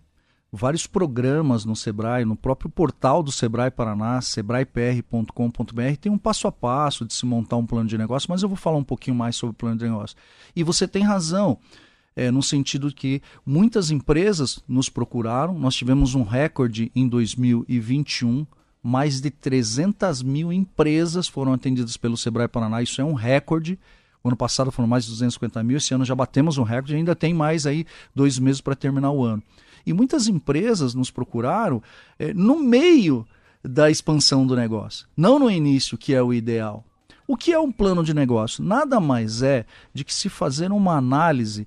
vários 0.52 0.86
programas 0.86 1.64
no 1.64 1.74
Sebrae, 1.74 2.26
no 2.26 2.36
próprio 2.36 2.68
portal 2.68 3.22
do 3.22 3.32
Sebrae 3.32 3.70
Paraná, 3.70 4.20
sebraepr.com.br, 4.20 5.96
tem 5.98 6.12
um 6.12 6.18
passo 6.18 6.46
a 6.46 6.52
passo 6.52 7.06
de 7.06 7.14
se 7.14 7.24
montar 7.24 7.56
um 7.56 7.64
plano 7.64 7.88
de 7.88 7.96
negócio, 7.96 8.30
mas 8.30 8.42
eu 8.42 8.48
vou 8.48 8.56
falar 8.56 8.76
um 8.76 8.84
pouquinho 8.84 9.16
mais 9.16 9.34
sobre 9.34 9.52
o 9.52 9.56
plano 9.56 9.78
de 9.78 9.84
negócio. 9.84 10.16
E 10.54 10.62
você 10.62 10.86
tem 10.86 11.02
razão 11.02 11.58
é, 12.14 12.30
no 12.30 12.42
sentido 12.42 12.92
que 12.92 13.22
muitas 13.46 13.90
empresas 13.90 14.62
nos 14.68 14.90
procuraram. 14.90 15.58
Nós 15.58 15.74
tivemos 15.74 16.14
um 16.14 16.22
recorde 16.22 16.92
em 16.94 17.08
2021. 17.08 18.46
Mais 18.84 19.20
de 19.20 19.30
300 19.30 20.22
mil 20.22 20.52
empresas 20.52 21.28
foram 21.28 21.52
atendidas 21.52 21.96
pelo 21.96 22.16
Sebrae 22.16 22.48
Paraná. 22.48 22.82
Isso 22.82 23.00
é 23.00 23.04
um 23.04 23.14
recorde. 23.14 23.78
O 24.22 24.28
ano 24.28 24.36
passado 24.36 24.72
foram 24.72 24.88
mais 24.88 25.04
de 25.04 25.10
250 25.10 25.62
mil. 25.62 25.76
Esse 25.76 25.94
ano 25.94 26.04
já 26.04 26.14
batemos 26.14 26.58
um 26.58 26.64
recorde. 26.64 26.96
Ainda 26.96 27.14
tem 27.14 27.32
mais 27.32 27.64
aí 27.64 27.86
dois 28.14 28.38
meses 28.38 28.60
para 28.60 28.74
terminar 28.74 29.12
o 29.12 29.24
ano. 29.24 29.42
E 29.86 29.92
muitas 29.92 30.28
empresas 30.28 30.94
nos 30.94 31.10
procuraram 31.10 31.82
é, 32.18 32.32
no 32.34 32.58
meio 32.58 33.26
da 33.64 33.90
expansão 33.90 34.46
do 34.46 34.56
negócio, 34.56 35.06
não 35.16 35.38
no 35.38 35.50
início, 35.50 35.96
que 35.96 36.14
é 36.14 36.22
o 36.22 36.32
ideal. 36.32 36.84
O 37.26 37.36
que 37.36 37.52
é 37.52 37.58
um 37.58 37.70
plano 37.70 38.02
de 38.02 38.12
negócio? 38.12 38.62
Nada 38.62 38.98
mais 38.98 39.42
é 39.42 39.64
de 39.94 40.04
que 40.04 40.12
se 40.12 40.28
fazer 40.28 40.72
uma 40.72 40.96
análise 40.96 41.66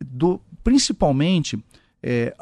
do 0.00 0.40
principalmente 0.64 1.62
é, 2.02 2.34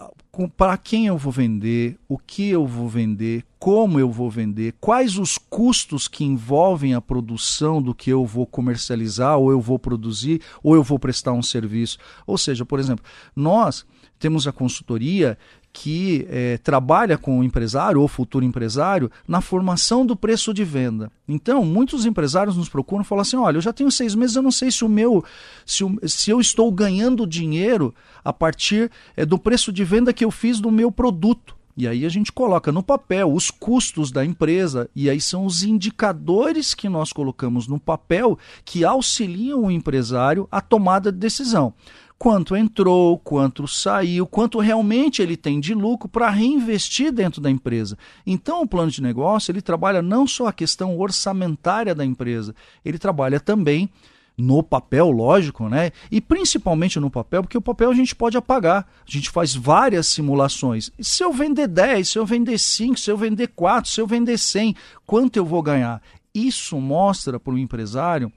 para 0.56 0.76
quem 0.76 1.06
eu 1.06 1.16
vou 1.16 1.32
vender, 1.32 1.98
o 2.08 2.18
que 2.18 2.48
eu 2.48 2.66
vou 2.66 2.88
vender, 2.88 3.44
como 3.58 3.98
eu 3.98 4.10
vou 4.10 4.30
vender, 4.30 4.74
quais 4.80 5.16
os 5.16 5.38
custos 5.38 6.08
que 6.08 6.24
envolvem 6.24 6.94
a 6.94 7.00
produção 7.00 7.80
do 7.80 7.94
que 7.94 8.10
eu 8.10 8.26
vou 8.26 8.46
comercializar, 8.46 9.38
ou 9.38 9.50
eu 9.50 9.60
vou 9.60 9.78
produzir, 9.78 10.40
ou 10.62 10.74
eu 10.74 10.82
vou 10.82 10.98
prestar 10.98 11.32
um 11.32 11.42
serviço. 11.42 11.98
Ou 12.26 12.36
seja, 12.36 12.64
por 12.64 12.80
exemplo, 12.80 13.04
nós 13.34 13.86
temos 14.18 14.46
a 14.46 14.52
consultoria 14.52 15.36
que 15.74 16.24
é, 16.30 16.56
trabalha 16.58 17.18
com 17.18 17.40
o 17.40 17.44
empresário 17.44 18.00
ou 18.00 18.06
futuro 18.06 18.44
empresário 18.44 19.10
na 19.26 19.40
formação 19.40 20.06
do 20.06 20.14
preço 20.14 20.54
de 20.54 20.62
venda. 20.62 21.10
Então, 21.26 21.64
muitos 21.64 22.06
empresários 22.06 22.56
nos 22.56 22.68
procuram 22.68 23.02
e 23.02 23.06
falam 23.06 23.22
assim: 23.22 23.36
olha, 23.36 23.56
eu 23.56 23.60
já 23.60 23.72
tenho 23.72 23.90
seis 23.90 24.14
meses, 24.14 24.36
eu 24.36 24.42
não 24.42 24.52
sei 24.52 24.70
se 24.70 24.84
o 24.84 24.88
meu, 24.88 25.24
se, 25.66 25.82
o, 25.82 25.98
se 26.06 26.30
eu 26.30 26.40
estou 26.40 26.70
ganhando 26.70 27.26
dinheiro 27.26 27.92
a 28.24 28.32
partir 28.32 28.88
é, 29.16 29.26
do 29.26 29.36
preço 29.36 29.72
de 29.72 29.82
venda 29.82 30.12
que 30.12 30.24
eu 30.24 30.30
fiz 30.30 30.60
do 30.60 30.70
meu 30.70 30.92
produto. 30.92 31.56
E 31.76 31.88
aí 31.88 32.06
a 32.06 32.08
gente 32.08 32.30
coloca 32.30 32.70
no 32.70 32.84
papel 32.84 33.32
os 33.32 33.50
custos 33.50 34.12
da 34.12 34.24
empresa, 34.24 34.88
e 34.94 35.10
aí 35.10 35.20
são 35.20 35.44
os 35.44 35.64
indicadores 35.64 36.72
que 36.72 36.88
nós 36.88 37.12
colocamos 37.12 37.66
no 37.66 37.80
papel 37.80 38.38
que 38.64 38.84
auxiliam 38.84 39.58
o 39.58 39.70
empresário 39.72 40.46
a 40.52 40.60
tomada 40.60 41.10
de 41.10 41.18
decisão 41.18 41.74
quanto 42.18 42.56
entrou, 42.56 43.18
quanto 43.18 43.66
saiu, 43.66 44.26
quanto 44.26 44.58
realmente 44.58 45.20
ele 45.20 45.36
tem 45.36 45.60
de 45.60 45.74
lucro 45.74 46.08
para 46.08 46.30
reinvestir 46.30 47.12
dentro 47.12 47.40
da 47.40 47.50
empresa. 47.50 47.98
Então, 48.26 48.62
o 48.62 48.66
plano 48.66 48.90
de 48.90 49.02
negócio 49.02 49.50
ele 49.50 49.60
trabalha 49.60 50.00
não 50.00 50.26
só 50.26 50.46
a 50.46 50.52
questão 50.52 50.98
orçamentária 50.98 51.94
da 51.94 52.04
empresa, 52.04 52.54
ele 52.84 52.98
trabalha 52.98 53.38
também 53.40 53.90
no 54.36 54.62
papel, 54.62 55.10
lógico, 55.10 55.68
né? 55.68 55.92
E 56.10 56.20
principalmente 56.20 56.98
no 56.98 57.10
papel, 57.10 57.42
porque 57.42 57.58
o 57.58 57.62
papel 57.62 57.90
a 57.90 57.94
gente 57.94 58.16
pode 58.16 58.36
apagar. 58.36 58.86
A 59.06 59.10
gente 59.10 59.30
faz 59.30 59.54
várias 59.54 60.08
simulações. 60.08 60.90
Se 60.98 61.22
eu 61.22 61.32
vender 61.32 61.68
10, 61.68 62.08
se 62.08 62.18
eu 62.18 62.26
vender 62.26 62.58
5, 62.58 62.98
se 62.98 63.10
eu 63.10 63.16
vender 63.16 63.48
4, 63.48 63.90
se 63.90 64.00
eu 64.00 64.06
vender 64.06 64.38
100, 64.38 64.74
quanto 65.06 65.36
eu 65.36 65.44
vou 65.44 65.62
ganhar? 65.62 66.02
Isso 66.34 66.80
mostra 66.80 67.38
para 67.38 67.54
o 67.54 67.58
empresário 67.58 68.32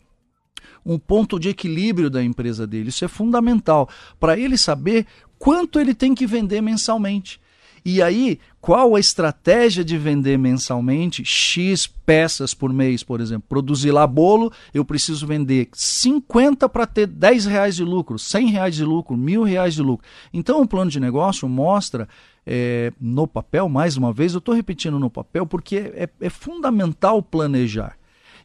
um 0.88 0.98
ponto 0.98 1.38
de 1.38 1.50
equilíbrio 1.50 2.10
da 2.10 2.24
empresa 2.24 2.66
dele. 2.66 2.90
Isso 2.90 3.04
é 3.04 3.08
fundamental 3.10 3.90
para 4.20 4.40
ele 4.40 4.58
saber 4.58 5.06
quanto 5.38 5.80
ele 5.80 5.94
tem 5.94 6.16
que 6.16 6.26
vender 6.26 6.62
mensalmente. 6.62 7.40
E 7.84 8.02
aí, 8.02 8.40
qual 8.60 8.96
a 8.96 9.00
estratégia 9.00 9.84
de 9.84 9.98
vender 9.98 10.38
mensalmente 10.38 11.24
X 11.24 11.88
peças 11.88 12.54
por 12.54 12.74
mês, 12.74 13.02
por 13.02 13.22
exemplo? 13.22 13.46
Produzir 13.48 13.92
lá 13.92 14.06
bolo, 14.06 14.52
eu 14.74 14.84
preciso 14.84 15.26
vender 15.26 15.70
50 15.72 16.68
para 16.68 16.86
ter 16.86 17.08
10 17.08 17.46
reais 17.46 17.76
de 17.76 17.84
lucro, 17.84 18.20
100 18.20 18.48
reais 18.48 18.76
de 18.76 18.84
lucro, 18.84 19.16
mil 19.16 19.44
reais 19.44 19.74
de 19.74 19.82
lucro. 19.82 20.06
Então, 20.34 20.62
o 20.62 20.68
plano 20.68 20.92
de 20.92 21.00
negócio 21.00 21.48
mostra 21.48 22.10
é, 22.46 22.92
no 23.00 23.28
papel, 23.28 23.70
mais 23.70 23.96
uma 23.96 24.12
vez, 24.12 24.34
eu 24.34 24.40
estou 24.40 24.56
repetindo 24.56 25.00
no 25.00 25.10
papel, 25.10 25.46
porque 25.46 25.78
é, 25.78 26.10
é 26.20 26.30
fundamental 26.30 27.22
planejar. 27.22 27.97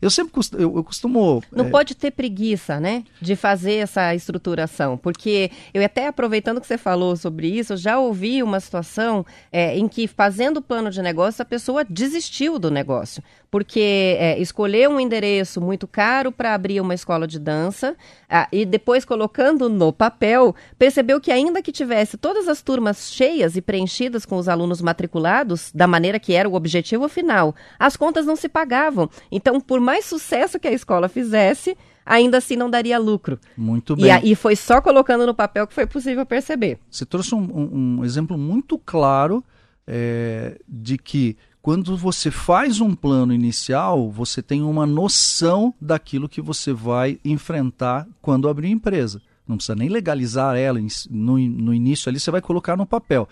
Eu 0.02 0.10
sempre 0.10 0.32
costumo, 0.32 0.60
eu, 0.60 0.76
eu 0.76 0.82
costumo. 0.82 1.40
Não 1.52 1.66
é... 1.66 1.70
pode 1.70 1.94
ter 1.94 2.10
preguiça, 2.10 2.80
né? 2.80 3.04
De 3.20 3.36
fazer 3.36 3.74
essa 3.74 4.12
estruturação. 4.12 4.98
Porque 4.98 5.52
eu 5.72 5.82
até 5.84 6.08
aproveitando 6.08 6.60
que 6.60 6.66
você 6.66 6.76
falou 6.76 7.16
sobre 7.16 7.46
isso, 7.46 7.74
eu 7.74 7.76
já 7.76 8.00
ouvi 8.00 8.42
uma 8.42 8.58
situação 8.58 9.24
é, 9.52 9.78
em 9.78 9.86
que, 9.86 10.08
fazendo 10.08 10.56
o 10.56 10.62
plano 10.62 10.90
de 10.90 11.00
negócio, 11.00 11.40
a 11.40 11.44
pessoa 11.44 11.84
desistiu 11.84 12.58
do 12.58 12.68
negócio. 12.68 13.22
Porque 13.52 14.16
é, 14.18 14.40
escolheu 14.40 14.90
um 14.90 14.98
endereço 14.98 15.60
muito 15.60 15.86
caro 15.86 16.32
para 16.32 16.54
abrir 16.54 16.80
uma 16.80 16.94
escola 16.94 17.26
de 17.26 17.38
dança 17.38 17.94
ah, 18.26 18.48
e 18.50 18.64
depois 18.64 19.04
colocando 19.04 19.68
no 19.68 19.92
papel, 19.92 20.56
percebeu 20.78 21.20
que 21.20 21.30
ainda 21.30 21.60
que 21.60 21.70
tivesse 21.70 22.16
todas 22.16 22.48
as 22.48 22.62
turmas 22.62 23.12
cheias 23.12 23.54
e 23.54 23.60
preenchidas 23.60 24.24
com 24.24 24.38
os 24.38 24.48
alunos 24.48 24.80
matriculados, 24.80 25.70
da 25.74 25.86
maneira 25.86 26.18
que 26.18 26.32
era 26.32 26.48
o 26.48 26.54
objetivo 26.54 27.10
final, 27.10 27.54
as 27.78 27.94
contas 27.94 28.24
não 28.24 28.36
se 28.36 28.48
pagavam. 28.48 29.10
Então, 29.30 29.60
por 29.60 29.80
mais 29.80 30.06
sucesso 30.06 30.58
que 30.58 30.68
a 30.68 30.72
escola 30.72 31.06
fizesse, 31.06 31.76
ainda 32.06 32.38
assim 32.38 32.56
não 32.56 32.70
daria 32.70 32.98
lucro. 32.98 33.38
Muito 33.54 33.94
bem. 33.94 34.18
E, 34.24 34.32
e 34.32 34.34
foi 34.34 34.56
só 34.56 34.80
colocando 34.80 35.26
no 35.26 35.34
papel 35.34 35.66
que 35.66 35.74
foi 35.74 35.86
possível 35.86 36.24
perceber. 36.24 36.78
Você 36.90 37.04
trouxe 37.04 37.34
um, 37.34 37.42
um, 37.42 37.98
um 37.98 38.04
exemplo 38.06 38.38
muito 38.38 38.78
claro 38.78 39.44
é, 39.86 40.58
de 40.66 40.96
que 40.96 41.36
quando 41.62 41.96
você 41.96 42.28
faz 42.28 42.80
um 42.80 42.92
plano 42.92 43.32
inicial, 43.32 44.10
você 44.10 44.42
tem 44.42 44.62
uma 44.62 44.84
noção 44.84 45.72
daquilo 45.80 46.28
que 46.28 46.42
você 46.42 46.72
vai 46.72 47.20
enfrentar 47.24 48.06
quando 48.20 48.48
abrir 48.48 48.68
empresa. 48.68 49.22
Não 49.46 49.56
precisa 49.56 49.76
nem 49.76 49.88
legalizar 49.88 50.56
ela 50.56 50.80
no, 51.08 51.38
no 51.38 51.72
início 51.72 52.08
ali, 52.08 52.18
você 52.18 52.32
vai 52.32 52.40
colocar 52.40 52.76
no 52.76 52.84
papel. 52.84 53.28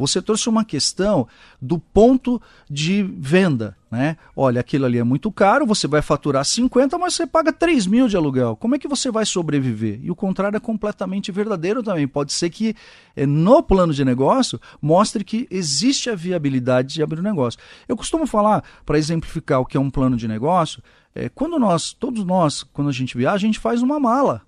Você 0.00 0.22
trouxe 0.22 0.48
uma 0.48 0.64
questão 0.64 1.28
do 1.60 1.78
ponto 1.78 2.40
de 2.68 3.02
venda. 3.02 3.76
Né? 3.90 4.16
Olha, 4.36 4.60
aquilo 4.60 4.86
ali 4.86 4.98
é 4.98 5.04
muito 5.04 5.32
caro, 5.32 5.66
você 5.66 5.88
vai 5.88 6.00
faturar 6.00 6.44
50, 6.44 6.96
mas 6.96 7.14
você 7.14 7.26
paga 7.26 7.52
3 7.52 7.86
mil 7.86 8.08
de 8.08 8.16
aluguel. 8.16 8.56
Como 8.56 8.74
é 8.74 8.78
que 8.78 8.86
você 8.86 9.10
vai 9.10 9.26
sobreviver? 9.26 9.98
E 10.02 10.10
o 10.10 10.14
contrário 10.14 10.56
é 10.56 10.60
completamente 10.60 11.32
verdadeiro 11.32 11.82
também. 11.82 12.06
Pode 12.06 12.32
ser 12.32 12.50
que 12.50 12.74
eh, 13.16 13.26
no 13.26 13.62
plano 13.62 13.92
de 13.92 14.04
negócio 14.04 14.60
mostre 14.80 15.24
que 15.24 15.48
existe 15.50 16.08
a 16.08 16.14
viabilidade 16.14 16.94
de 16.94 17.02
abrir 17.02 17.20
um 17.20 17.24
negócio. 17.24 17.58
Eu 17.88 17.96
costumo 17.96 18.26
falar, 18.26 18.62
para 18.86 18.98
exemplificar 18.98 19.60
o 19.60 19.66
que 19.66 19.76
é 19.76 19.80
um 19.80 19.90
plano 19.90 20.16
de 20.16 20.28
negócio, 20.28 20.82
é, 21.14 21.28
quando 21.28 21.58
nós, 21.58 21.92
todos 21.92 22.24
nós, 22.24 22.62
quando 22.62 22.88
a 22.88 22.92
gente 22.92 23.16
viaja, 23.16 23.34
a 23.34 23.38
gente 23.38 23.58
faz 23.58 23.82
uma 23.82 23.98
mala. 23.98 24.42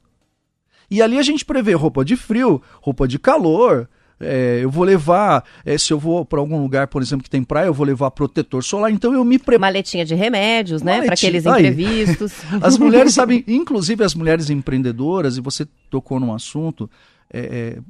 E 0.90 1.03
ali 1.03 1.18
a 1.18 1.22
gente 1.22 1.44
prevê 1.44 1.72
roupa 1.72 2.05
de 2.05 2.16
frio, 2.16 2.62
roupa 2.80 3.09
de 3.09 3.18
calor, 3.18 3.88
é, 4.23 4.61
eu 4.62 4.70
vou 4.70 4.85
levar, 4.85 5.45
é, 5.64 5.77
se 5.77 5.93
eu 5.93 5.99
vou 5.99 6.25
para 6.25 6.39
algum 6.39 6.61
lugar, 6.61 6.87
por 6.87 7.03
exemplo, 7.03 7.25
que 7.25 7.31
tem 7.31 7.43
praia, 7.43 7.66
eu 7.66 7.75
vou 7.75 7.87
levar 7.87 8.11
protetor 8.11 8.62
solar, 8.62 8.91
então 8.91 9.12
eu 9.12 9.25
me 9.25 9.39
preparo. 9.39 9.61
Maletinha 9.61 10.05
de 10.05 10.14
remédios, 10.14 10.83
né? 10.83 11.03
Para 11.03 11.14
aqueles 11.14 11.45
imprevistos. 11.45 12.33
as 12.62 12.79
mulheres 12.79 13.14
sabem, 13.14 13.45
inclusive 13.47 14.05
as 14.05 14.14
mulheres 14.14 14.51
empreendedoras, 14.51 15.37
e 15.37 15.41
você 15.41 15.66
tocou 15.91 16.18
num 16.18 16.33
assunto, 16.33 16.89
é, 17.33 17.41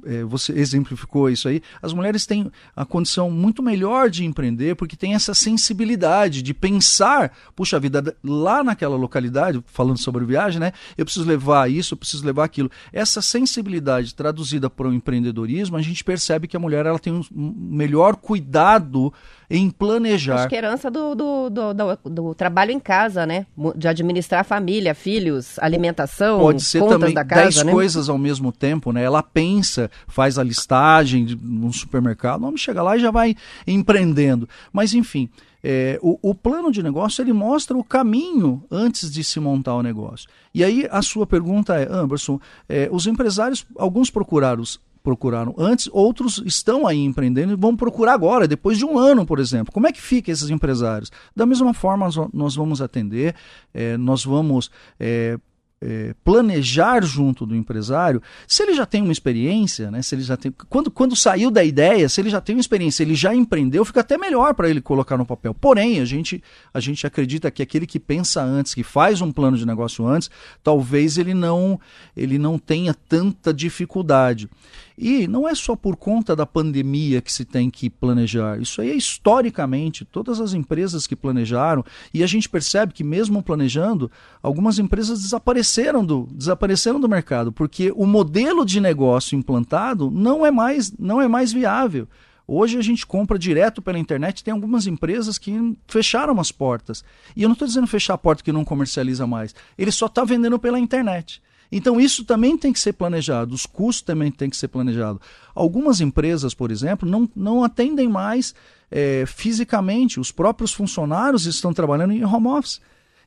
é, 0.05 0.15
é, 0.15 0.23
você 0.23 0.53
exemplificou 0.53 1.29
isso 1.29 1.47
aí, 1.47 1.61
as 1.81 1.93
mulheres 1.93 2.25
têm 2.25 2.51
a 2.75 2.85
condição 2.85 3.29
muito 3.29 3.61
melhor 3.61 4.09
de 4.09 4.23
empreender 4.25 4.75
porque 4.75 4.95
tem 4.95 5.13
essa 5.13 5.33
sensibilidade 5.33 6.41
de 6.41 6.53
pensar, 6.53 7.31
puxa 7.55 7.79
vida, 7.79 8.15
lá 8.23 8.63
naquela 8.63 8.95
localidade, 8.95 9.61
falando 9.65 9.97
sobre 9.97 10.25
viagem, 10.25 10.59
né? 10.59 10.71
Eu 10.97 11.05
preciso 11.05 11.25
levar 11.25 11.69
isso, 11.69 11.93
eu 11.93 11.97
preciso 11.97 12.25
levar 12.25 12.45
aquilo. 12.45 12.71
Essa 12.91 13.21
sensibilidade 13.21 14.15
traduzida 14.15 14.69
para 14.69 14.87
o 14.87 14.93
empreendedorismo, 14.93 15.75
a 15.75 15.81
gente 15.81 16.03
percebe 16.03 16.47
que 16.47 16.55
a 16.55 16.59
mulher 16.59 16.85
ela 16.85 16.99
tem 16.99 17.13
um 17.13 17.23
melhor 17.33 18.15
cuidado 18.15 19.13
em 19.49 19.69
planejar. 19.69 20.35
Acho 20.35 20.49
que 20.49 20.55
é 20.55 20.57
herança 20.57 20.89
do, 20.89 21.13
do, 21.13 21.49
do, 21.49 21.73
do, 21.73 22.09
do 22.09 22.35
trabalho 22.35 22.71
em 22.71 22.79
casa, 22.79 23.25
né? 23.25 23.45
De 23.75 23.87
administrar 23.87 24.41
a 24.41 24.43
família, 24.43 24.95
filhos, 24.95 25.59
alimentação, 25.59 26.39
Pode 26.39 26.63
ser 26.63 26.79
também 26.87 27.13
da 27.13 27.23
casa, 27.23 27.41
dez 27.43 27.63
né? 27.63 27.71
coisas 27.71 28.09
ao 28.09 28.17
mesmo 28.17 28.51
tempo, 28.51 28.91
né? 28.91 29.03
Ela 29.03 29.21
pensa, 29.33 29.89
faz 30.07 30.37
a 30.37 30.43
listagem 30.43 31.37
num 31.41 31.71
supermercado, 31.71 32.41
vamos 32.41 32.61
chega 32.61 32.83
lá 32.83 32.95
e 32.95 32.99
já 32.99 33.11
vai 33.11 33.35
empreendendo. 33.65 34.47
Mas 34.71 34.93
enfim, 34.93 35.29
é, 35.63 35.97
o, 36.01 36.19
o, 36.21 36.35
plano 36.35 36.71
de 36.71 36.83
negócio 36.83 37.21
ele 37.21 37.33
mostra 37.33 37.77
o 37.77 37.83
caminho 37.83 38.63
antes 38.69 39.11
de 39.11 39.23
se 39.23 39.39
montar 39.39 39.75
o 39.75 39.81
negócio. 39.81 40.27
E 40.53 40.63
aí 40.63 40.87
a 40.91 41.01
sua 41.01 41.25
pergunta 41.25 41.75
é, 41.75 41.87
Anderson, 41.89 42.39
é, 42.67 42.89
os 42.91 43.07
empresários, 43.07 43.65
alguns 43.77 44.09
procuraram 44.09 44.63
procuraram 45.03 45.53
antes, 45.57 45.89
outros 45.91 46.41
estão 46.45 46.87
aí 46.87 46.99
empreendendo 46.99 47.51
e 47.51 47.57
vão 47.57 47.75
procurar 47.75 48.13
agora, 48.13 48.47
depois 48.47 48.77
de 48.77 48.85
um 48.85 48.97
ano, 48.97 49.25
por 49.25 49.37
exemplo. 49.37 49.73
Como 49.73 49.85
é 49.85 49.91
que 49.91 50.01
fica 50.01 50.31
esses 50.31 50.49
empresários? 50.49 51.11
Da 51.35 51.45
mesma 51.45 51.73
forma, 51.73 52.07
nós 52.33 52.55
vamos 52.55 52.81
atender, 52.81 53.35
é, 53.73 53.97
nós 53.97 54.23
vamos 54.23 54.71
é, 54.97 55.37
é, 55.83 56.15
planejar 56.23 57.03
junto 57.03 57.45
do 57.45 57.55
empresário, 57.55 58.21
se 58.47 58.63
ele 58.63 58.73
já 58.73 58.85
tem 58.85 59.01
uma 59.01 59.11
experiência, 59.11 59.91
né, 59.91 60.01
se 60.01 60.15
ele 60.15 60.21
já 60.21 60.37
tem, 60.37 60.53
quando, 60.69 60.89
quando 60.89 61.15
saiu 61.15 61.51
da 61.51 61.63
ideia, 61.63 62.07
se 62.07 62.21
ele 62.21 62.29
já 62.29 62.39
tem 62.39 62.55
uma 62.55 62.61
experiência, 62.61 63.03
ele 63.03 63.15
já 63.15 63.35
empreendeu, 63.35 63.83
fica 63.83 63.99
até 63.99 64.17
melhor 64.17 64.53
para 64.53 64.69
ele 64.69 64.79
colocar 64.79 65.17
no 65.17 65.25
papel. 65.25 65.53
Porém, 65.53 65.99
a 65.99 66.05
gente, 66.05 66.41
a 66.73 66.79
gente 66.79 67.05
acredita 67.05 67.51
que 67.51 67.61
aquele 67.61 67.85
que 67.85 67.99
pensa 67.99 68.41
antes, 68.41 68.73
que 68.73 68.83
faz 68.83 69.21
um 69.21 69.31
plano 69.31 69.57
de 69.57 69.65
negócio 69.65 70.07
antes, 70.07 70.31
talvez 70.63 71.17
ele 71.17 71.33
não, 71.33 71.79
ele 72.15 72.37
não 72.37 72.57
tenha 72.57 72.93
tanta 72.93 73.53
dificuldade. 73.53 74.49
E 74.97 75.27
não 75.27 75.47
é 75.47 75.55
só 75.55 75.75
por 75.75 75.95
conta 75.95 76.35
da 76.35 76.45
pandemia 76.45 77.21
que 77.21 77.31
se 77.31 77.45
tem 77.45 77.69
que 77.69 77.89
planejar. 77.89 78.61
Isso 78.61 78.81
aí 78.81 78.91
é 78.91 78.95
historicamente, 78.95 80.05
todas 80.05 80.39
as 80.39 80.53
empresas 80.53 81.07
que 81.07 81.15
planejaram, 81.15 81.83
e 82.13 82.23
a 82.23 82.27
gente 82.27 82.47
percebe 82.47 82.93
que 82.93 83.03
mesmo 83.03 83.41
planejando, 83.41 84.11
algumas 84.41 84.79
empresas 84.79 85.21
desapareceram 85.21 86.05
do, 86.05 86.27
desapareceram 86.31 86.99
do 86.99 87.09
mercado, 87.09 87.51
porque 87.51 87.91
o 87.95 88.05
modelo 88.05 88.65
de 88.65 88.79
negócio 88.79 89.37
implantado 89.37 90.11
não 90.11 90.45
é 90.45 90.51
mais, 90.51 90.91
não 90.97 91.21
é 91.21 91.27
mais 91.27 91.51
viável. 91.51 92.07
Hoje 92.45 92.77
a 92.77 92.81
gente 92.81 93.07
compra 93.07 93.39
direto 93.39 93.81
pela 93.81 93.97
internet, 93.97 94.43
tem 94.43 94.53
algumas 94.53 94.85
empresas 94.85 95.37
que 95.37 95.77
fecharam 95.87 96.39
as 96.39 96.51
portas. 96.51 97.03
E 97.35 97.43
eu 97.43 97.49
não 97.49 97.53
estou 97.53 97.67
dizendo 97.67 97.87
fechar 97.87 98.15
a 98.15 98.17
porta 98.17 98.43
que 98.43 98.51
não 98.51 98.65
comercializa 98.65 99.25
mais. 99.25 99.55
Ele 99.77 99.91
só 99.91 100.07
está 100.07 100.25
vendendo 100.25 100.59
pela 100.59 100.77
internet. 100.77 101.41
Então 101.71 101.99
isso 101.99 102.23
também 102.23 102.57
tem 102.57 102.71
que 102.71 102.79
ser 102.79 102.93
planejado, 102.93 103.53
os 103.53 103.65
custos 103.65 104.01
também 104.03 104.31
têm 104.31 104.49
que 104.49 104.57
ser 104.57 104.67
planejados. 104.67 105.21
Algumas 105.55 106.01
empresas, 106.01 106.53
por 106.53 106.71
exemplo, 106.71 107.09
não, 107.09 107.29
não 107.35 107.63
atendem 107.63 108.07
mais 108.07 108.53
é, 108.91 109.25
fisicamente, 109.25 110.19
os 110.19 110.31
próprios 110.31 110.71
funcionários 110.71 111.45
estão 111.45 111.73
trabalhando 111.73 112.13
em 112.13 112.23
home 112.23 112.47
office. 112.47 112.79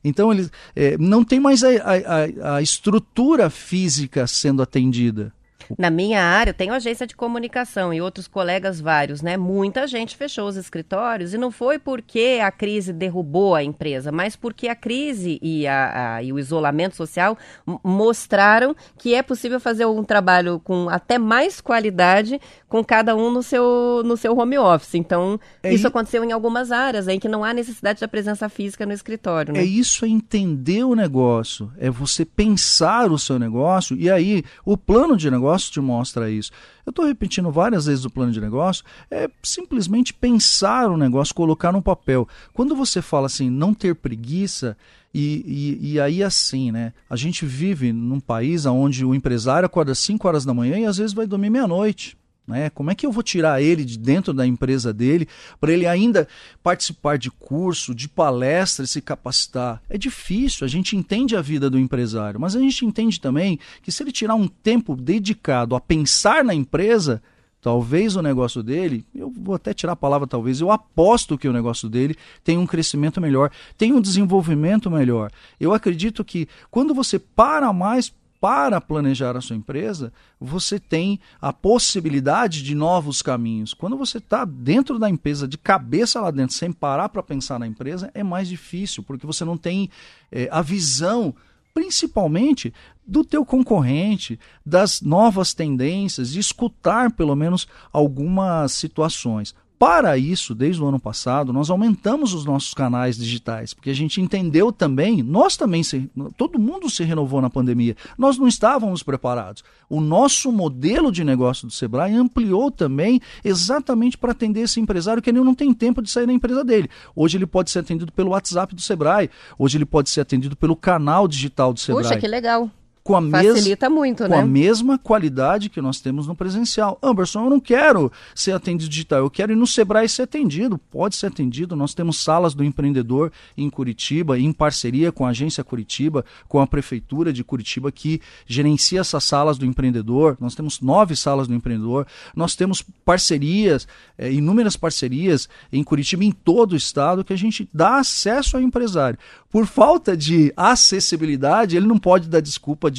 Então 0.03 0.31
eles 0.31 0.49
é, 0.75 0.97
não 0.97 1.23
tem 1.23 1.39
mais 1.39 1.63
a, 1.63 1.69
a, 1.69 2.55
a 2.55 2.61
estrutura 2.61 3.49
física 3.49 4.25
sendo 4.27 4.61
atendida. 4.61 5.33
Na 5.77 5.89
minha 5.89 6.21
área, 6.21 6.51
eu 6.51 6.53
tenho 6.53 6.73
agência 6.73 7.07
de 7.07 7.15
comunicação 7.15 7.93
e 7.93 8.01
outros 8.01 8.27
colegas 8.27 8.79
vários, 8.79 9.21
né? 9.21 9.37
Muita 9.37 9.87
gente 9.87 10.15
fechou 10.15 10.47
os 10.47 10.55
escritórios 10.55 11.33
e 11.33 11.37
não 11.37 11.51
foi 11.51 11.79
porque 11.79 12.39
a 12.43 12.51
crise 12.51 12.93
derrubou 12.93 13.55
a 13.55 13.63
empresa, 13.63 14.11
mas 14.11 14.35
porque 14.35 14.67
a 14.67 14.75
crise 14.75 15.39
e, 15.41 15.65
a, 15.67 16.15
a, 16.15 16.23
e 16.23 16.31
o 16.31 16.39
isolamento 16.39 16.95
social 16.95 17.37
mostraram 17.83 18.75
que 18.97 19.13
é 19.13 19.21
possível 19.21 19.59
fazer 19.59 19.85
um 19.85 20.03
trabalho 20.03 20.59
com 20.63 20.89
até 20.89 21.17
mais 21.17 21.59
qualidade 21.59 22.39
com 22.67 22.83
cada 22.83 23.15
um 23.15 23.31
no 23.31 23.41
seu, 23.41 24.01
no 24.05 24.17
seu 24.17 24.37
home 24.37 24.57
office. 24.57 24.95
Então, 24.95 25.39
é 25.63 25.73
isso 25.73 25.87
aconteceu 25.87 26.23
em 26.23 26.31
algumas 26.31 26.71
áreas 26.71 27.07
em 27.07 27.19
que 27.19 27.27
não 27.27 27.43
há 27.43 27.53
necessidade 27.53 27.99
da 27.99 28.07
presença 28.07 28.49
física 28.49 28.85
no 28.85 28.93
escritório. 28.93 29.53
Né? 29.53 29.61
É 29.61 29.65
isso, 29.65 30.05
é 30.05 30.07
entender 30.07 30.83
o 30.83 30.95
negócio, 30.95 31.71
é 31.77 31.89
você 31.89 32.25
pensar 32.25 33.11
o 33.11 33.17
seu 33.17 33.39
negócio 33.39 33.95
e 33.97 34.09
aí 34.09 34.43
o 34.65 34.77
plano 34.77 35.15
de 35.15 35.31
negócio 35.31 35.56
negócio 35.57 35.71
te 35.71 35.81
mostra 35.81 36.29
isso. 36.29 36.51
Eu 36.85 36.91
estou 36.91 37.05
repetindo 37.05 37.51
várias 37.51 37.87
vezes 37.87 38.05
o 38.05 38.09
plano 38.09 38.31
de 38.31 38.39
negócio, 38.39 38.85
é 39.09 39.29
simplesmente 39.41 40.13
pensar 40.13 40.89
o 40.89 40.97
negócio, 40.97 41.33
colocar 41.33 41.71
no 41.71 41.81
papel. 41.81 42.27
Quando 42.53 42.75
você 42.75 43.01
fala 43.01 43.25
assim, 43.25 43.49
não 43.49 43.73
ter 43.73 43.95
preguiça, 43.95 44.77
e, 45.13 45.79
e, 45.81 45.93
e, 45.93 45.99
aí 45.99 46.21
assim, 46.21 46.71
né? 46.71 46.93
A 47.09 47.15
gente 47.15 47.43
vive 47.43 47.91
num 47.91 48.19
país 48.19 48.67
onde 48.67 49.03
o 49.03 49.15
empresário 49.15 49.65
acorda 49.65 49.95
5 49.95 50.27
horas 50.27 50.45
da 50.45 50.53
manhã 50.53 50.77
e 50.77 50.85
às 50.85 50.97
vezes 50.97 51.13
vai 51.13 51.25
dormir 51.25 51.49
meia-noite. 51.49 52.15
Né? 52.47 52.69
Como 52.69 52.89
é 52.89 52.95
que 52.95 53.05
eu 53.05 53.11
vou 53.11 53.21
tirar 53.21 53.61
ele 53.61 53.83
de 53.83 53.99
dentro 53.99 54.33
da 54.33 54.47
empresa 54.47 54.93
dele 54.93 55.27
para 55.59 55.73
ele 55.73 55.85
ainda 55.85 56.27
participar 56.63 57.17
de 57.17 57.29
curso, 57.29 57.93
de 57.93 58.07
palestra 58.07 58.85
se 58.87 59.01
capacitar? 59.01 59.81
É 59.89 59.97
difícil, 59.97 60.63
a 60.63 60.67
gente 60.69 60.95
entende 60.95 61.35
a 61.35 61.41
vida 61.41 61.69
do 61.69 61.77
empresário, 61.77 62.39
mas 62.39 62.55
a 62.55 62.59
gente 62.59 62.85
entende 62.85 63.19
também 63.19 63.59
que 63.81 63.91
se 63.91 64.01
ele 64.01 64.13
tirar 64.13 64.35
um 64.35 64.47
tempo 64.47 64.95
dedicado 64.95 65.75
a 65.75 65.81
pensar 65.81 66.41
na 66.41 66.53
empresa, 66.53 67.21
talvez 67.59 68.15
o 68.15 68.21
negócio 68.21 68.63
dele, 68.63 69.05
eu 69.13 69.29
vou 69.29 69.55
até 69.55 69.73
tirar 69.73 69.91
a 69.91 69.97
palavra 69.97 70.25
talvez, 70.25 70.61
eu 70.61 70.71
aposto 70.71 71.37
que 71.37 71.49
o 71.49 71.53
negócio 71.53 71.89
dele 71.89 72.15
tem 72.45 72.57
um 72.57 72.65
crescimento 72.65 73.19
melhor, 73.19 73.51
tem 73.77 73.91
um 73.91 73.99
desenvolvimento 73.99 74.89
melhor. 74.89 75.31
Eu 75.59 75.73
acredito 75.73 76.23
que 76.23 76.47
quando 76.71 76.93
você 76.93 77.19
para 77.19 77.73
mais 77.73 78.13
para 78.39 78.79
planejar 78.79 79.35
a 79.35 79.41
sua 79.41 79.55
empresa, 79.55 80.13
você 80.39 80.79
tem 80.79 81.19
a 81.41 81.51
possibilidade 81.51 82.61
de 82.61 82.75
novos 82.75 83.21
caminhos. 83.21 83.73
Quando 83.73 83.97
você 83.97 84.19
está 84.19 84.45
dentro 84.45 84.99
da 84.99 85.09
empresa, 85.09 85.47
de 85.47 85.57
cabeça 85.57 86.21
lá 86.21 86.31
dentro, 86.31 86.55
sem 86.55 86.71
parar 86.71 87.09
para 87.09 87.23
pensar 87.23 87.59
na 87.59 87.67
empresa, 87.67 88.11
é 88.13 88.23
mais 88.23 88.47
difícil, 88.47 89.03
porque 89.03 89.25
você 89.25 89.43
não 89.43 89.57
tem 89.57 89.89
é, 90.31 90.47
a 90.51 90.61
visão, 90.61 91.33
principalmente 91.73 92.73
do 93.05 93.23
teu 93.23 93.45
concorrente, 93.45 94.39
das 94.65 95.01
novas 95.01 95.53
tendências, 95.53 96.31
de 96.31 96.39
escutar 96.39 97.11
pelo 97.11 97.35
menos 97.35 97.67
algumas 97.91 98.73
situações. 98.73 99.55
Para 99.79 100.17
isso, 100.17 100.55
desde 100.55 100.81
o 100.81 100.87
ano 100.87 100.99
passado, 100.99 101.53
nós 101.53 101.69
aumentamos 101.69 102.33
os 102.33 102.43
nossos 102.43 102.73
canais 102.73 103.15
digitais, 103.15 103.75
porque 103.75 103.91
a 103.91 103.95
gente 103.95 104.19
entendeu 104.19 104.71
também, 104.71 105.21
nós 105.21 105.55
também, 105.55 105.83
se, 105.83 106.09
todo 106.35 106.57
mundo 106.57 106.89
se 106.89 107.03
renovou 107.03 107.39
na 107.41 107.49
pandemia, 107.49 107.95
nós 108.17 108.39
não 108.39 108.47
estávamos 108.47 109.03
preparados. 109.03 109.63
O 109.87 110.01
nosso 110.01 110.51
modelo 110.51 111.11
de 111.11 111.23
negócio 111.23 111.67
do 111.67 111.73
Sebrae 111.73 112.15
ampliou 112.15 112.71
também 112.71 113.21
exatamente 113.43 114.17
para 114.17 114.31
atender 114.31 114.61
esse 114.61 114.79
empresário 114.79 115.21
que 115.21 115.29
ele 115.29 115.41
não 115.41 115.53
tem 115.53 115.71
tempo 115.71 116.01
de 116.01 116.09
sair 116.09 116.25
da 116.25 116.33
empresa 116.33 116.63
dele. 116.63 116.89
Hoje 117.15 117.37
ele 117.37 117.45
pode 117.45 117.69
ser 117.69 117.79
atendido 117.79 118.11
pelo 118.11 118.31
WhatsApp 118.31 118.73
do 118.73 118.81
Sebrae, 118.81 119.29
hoje 119.59 119.77
ele 119.77 119.85
pode 119.85 120.09
ser 120.09 120.21
atendido 120.21 120.55
pelo 120.55 120.75
canal 120.75 121.27
digital 121.27 121.71
do 121.71 121.79
Sebrae. 121.79 122.03
Puxa, 122.03 122.17
que 122.19 122.27
legal 122.27 122.71
com 123.07 123.15
a 123.15 123.21
Facilita 123.21 123.89
mes... 123.89 123.97
muito, 123.97 124.23
com 124.23 124.29
né? 124.29 124.39
a 124.39 124.45
mesma 124.45 124.97
qualidade 124.97 125.69
que 125.69 125.79
nós 125.79 126.01
temos 126.01 126.27
no 126.27 126.35
presencial. 126.35 126.99
Anderson, 127.01 127.45
eu 127.45 127.49
não 127.49 127.59
quero 127.59 128.11
ser 128.35 128.51
atendido 128.51 128.89
digital, 128.89 129.19
eu 129.19 129.29
quero 129.29 129.53
ir 129.53 129.55
no 129.55 129.65
Sebrae 129.65 130.09
ser 130.09 130.23
atendido. 130.23 130.77
Pode 130.77 131.15
ser 131.15 131.27
atendido. 131.27 131.73
Nós 131.73 131.93
temos 131.93 132.21
salas 132.21 132.53
do 132.53 132.65
empreendedor 132.65 133.31
em 133.57 133.69
Curitiba, 133.69 134.37
em 134.37 134.51
parceria 134.51 135.09
com 135.09 135.25
a 135.25 135.29
agência 135.29 135.63
Curitiba, 135.63 136.25
com 136.49 136.59
a 136.59 136.67
prefeitura 136.67 137.31
de 137.31 137.45
Curitiba 137.45 137.93
que 137.93 138.19
gerencia 138.45 138.99
essas 138.99 139.23
salas 139.23 139.57
do 139.57 139.65
empreendedor. 139.65 140.35
Nós 140.41 140.53
temos 140.53 140.81
nove 140.81 141.15
salas 141.15 141.47
do 141.47 141.53
empreendedor. 141.53 142.05
Nós 142.35 142.55
temos 142.55 142.83
parcerias, 143.05 143.87
é, 144.17 144.29
inúmeras 144.29 144.75
parcerias 144.75 145.47
em 145.71 145.81
Curitiba, 145.81 146.25
em 146.25 146.31
todo 146.31 146.73
o 146.73 146.75
estado, 146.75 147.23
que 147.23 147.31
a 147.31 147.37
gente 147.37 147.69
dá 147.73 147.99
acesso 147.99 148.57
ao 148.57 148.61
empresário. 148.61 149.17
Por 149.49 149.65
falta 149.65 150.17
de 150.17 150.51
acessibilidade, 150.57 151.77
ele 151.77 151.87
não 151.87 151.97
pode 151.97 152.27
dar 152.27 152.41
desculpa 152.41 152.91
de 152.91 152.96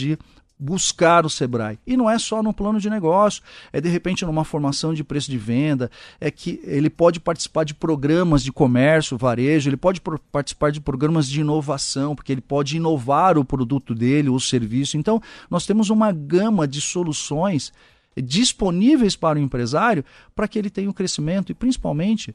buscar 0.58 1.24
o 1.24 1.30
Sebrae. 1.30 1.78
E 1.86 1.96
não 1.96 2.10
é 2.10 2.18
só 2.18 2.42
no 2.42 2.52
plano 2.52 2.80
de 2.80 2.90
negócio, 2.90 3.42
é 3.72 3.80
de 3.80 3.88
repente 3.88 4.24
numa 4.24 4.44
formação 4.44 4.92
de 4.92 5.04
preço 5.04 5.30
de 5.30 5.38
venda, 5.38 5.90
é 6.20 6.30
que 6.30 6.60
ele 6.64 6.90
pode 6.90 7.20
participar 7.20 7.64
de 7.64 7.74
programas 7.74 8.42
de 8.42 8.50
comércio, 8.50 9.16
varejo, 9.16 9.68
ele 9.70 9.76
pode 9.76 10.02
participar 10.32 10.72
de 10.72 10.80
programas 10.80 11.28
de 11.28 11.40
inovação, 11.40 12.16
porque 12.16 12.32
ele 12.32 12.40
pode 12.40 12.76
inovar 12.76 13.38
o 13.38 13.44
produto 13.44 13.94
dele, 13.94 14.28
o 14.28 14.40
serviço. 14.40 14.96
Então, 14.96 15.22
nós 15.48 15.64
temos 15.64 15.90
uma 15.90 16.10
gama 16.10 16.66
de 16.66 16.80
soluções 16.80 17.72
disponíveis 18.20 19.14
para 19.14 19.38
o 19.38 19.42
empresário 19.42 20.04
para 20.34 20.48
que 20.48 20.58
ele 20.58 20.70
tenha 20.70 20.88
o 20.88 20.90
um 20.90 20.94
crescimento 20.94 21.52
e 21.52 21.54
principalmente 21.54 22.34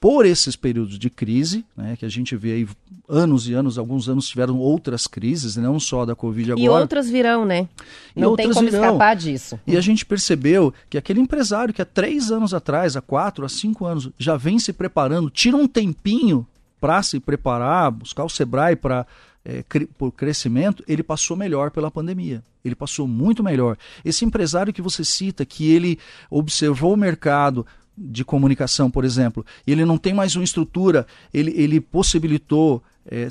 por 0.00 0.26
esses 0.26 0.56
períodos 0.56 0.98
de 0.98 1.08
crise, 1.08 1.64
né, 1.76 1.96
que 1.96 2.04
a 2.04 2.08
gente 2.08 2.34
vê 2.34 2.54
aí 2.54 2.68
anos 3.12 3.46
e 3.46 3.52
anos, 3.52 3.76
alguns 3.76 4.08
anos 4.08 4.26
tiveram 4.26 4.58
outras 4.58 5.06
crises, 5.06 5.56
não 5.56 5.78
só 5.78 6.06
da 6.06 6.16
Covid 6.16 6.52
agora. 6.52 6.64
E 6.64 6.68
outras 6.68 7.10
virão, 7.10 7.44
né? 7.44 7.68
Não 8.16 8.34
tem 8.34 8.50
como 8.50 8.70
virão. 8.70 8.84
escapar 8.84 9.14
disso. 9.14 9.60
E 9.66 9.76
a 9.76 9.80
gente 9.82 10.06
percebeu 10.06 10.72
que 10.88 10.96
aquele 10.96 11.20
empresário 11.20 11.74
que 11.74 11.82
há 11.82 11.84
três 11.84 12.30
anos 12.32 12.54
atrás, 12.54 12.96
há 12.96 13.02
quatro, 13.02 13.44
há 13.44 13.48
cinco 13.48 13.84
anos, 13.84 14.08
já 14.16 14.36
vem 14.36 14.58
se 14.58 14.72
preparando, 14.72 15.28
tira 15.28 15.56
um 15.56 15.68
tempinho 15.68 16.46
para 16.80 17.02
se 17.02 17.20
preparar, 17.20 17.90
buscar 17.90 18.24
o 18.24 18.30
Sebrae 18.30 18.74
para 18.74 19.06
é, 19.44 19.64
por 19.98 20.12
crescimento, 20.12 20.84
ele 20.86 21.02
passou 21.02 21.36
melhor 21.36 21.70
pela 21.70 21.90
pandemia. 21.90 22.42
Ele 22.64 22.74
passou 22.74 23.08
muito 23.08 23.42
melhor. 23.42 23.76
Esse 24.04 24.24
empresário 24.24 24.72
que 24.72 24.80
você 24.80 25.04
cita, 25.04 25.44
que 25.44 25.70
ele 25.70 25.98
observou 26.30 26.94
o 26.94 26.96
mercado, 26.96 27.66
de 28.02 28.24
comunicação, 28.24 28.90
por 28.90 29.04
exemplo, 29.04 29.44
ele 29.66 29.84
não 29.84 29.96
tem 29.96 30.12
mais 30.12 30.34
uma 30.34 30.44
estrutura, 30.44 31.06
ele, 31.32 31.52
ele 31.56 31.80
possibilitou 31.80 32.82
é, 33.06 33.28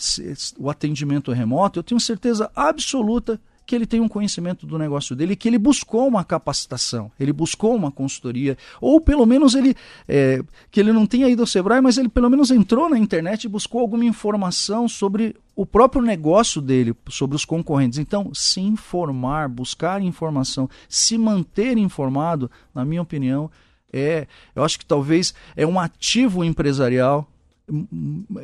o 0.57 0.69
atendimento 0.69 1.31
remoto, 1.31 1.79
eu 1.79 1.83
tenho 1.83 1.99
certeza 1.99 2.51
absoluta 2.55 3.39
que 3.71 3.75
ele 3.75 3.85
tem 3.85 4.01
um 4.01 4.07
conhecimento 4.07 4.65
do 4.65 4.77
negócio 4.77 5.15
dele, 5.15 5.35
que 5.35 5.47
ele 5.47 5.57
buscou 5.57 6.07
uma 6.07 6.25
capacitação, 6.25 7.11
ele 7.19 7.31
buscou 7.31 7.75
uma 7.75 7.91
consultoria, 7.91 8.57
ou 8.81 8.99
pelo 8.99 9.25
menos 9.25 9.55
ele, 9.55 9.75
é, 10.07 10.43
que 10.69 10.79
ele 10.79 10.91
não 10.91 11.05
tenha 11.05 11.29
ido 11.29 11.43
ao 11.43 11.47
Sebrae, 11.47 11.79
mas 11.79 11.97
ele 11.97 12.09
pelo 12.09 12.29
menos 12.29 12.51
entrou 12.51 12.89
na 12.89 12.97
internet 12.97 13.45
e 13.45 13.47
buscou 13.47 13.79
alguma 13.79 14.03
informação 14.03 14.89
sobre 14.89 15.37
o 15.55 15.65
próprio 15.65 16.01
negócio 16.01 16.61
dele, 16.61 16.93
sobre 17.07 17.35
os 17.35 17.45
concorrentes. 17.45 17.99
Então, 17.99 18.33
se 18.33 18.59
informar, 18.59 19.47
buscar 19.47 20.01
informação, 20.01 20.69
se 20.89 21.17
manter 21.17 21.77
informado, 21.77 22.51
na 22.73 22.83
minha 22.83 23.01
opinião, 23.01 23.49
é, 23.91 24.27
eu 24.55 24.63
acho 24.63 24.79
que 24.79 24.85
talvez 24.85 25.33
é 25.55 25.65
um 25.65 25.79
ativo 25.79 26.43
empresarial 26.43 27.27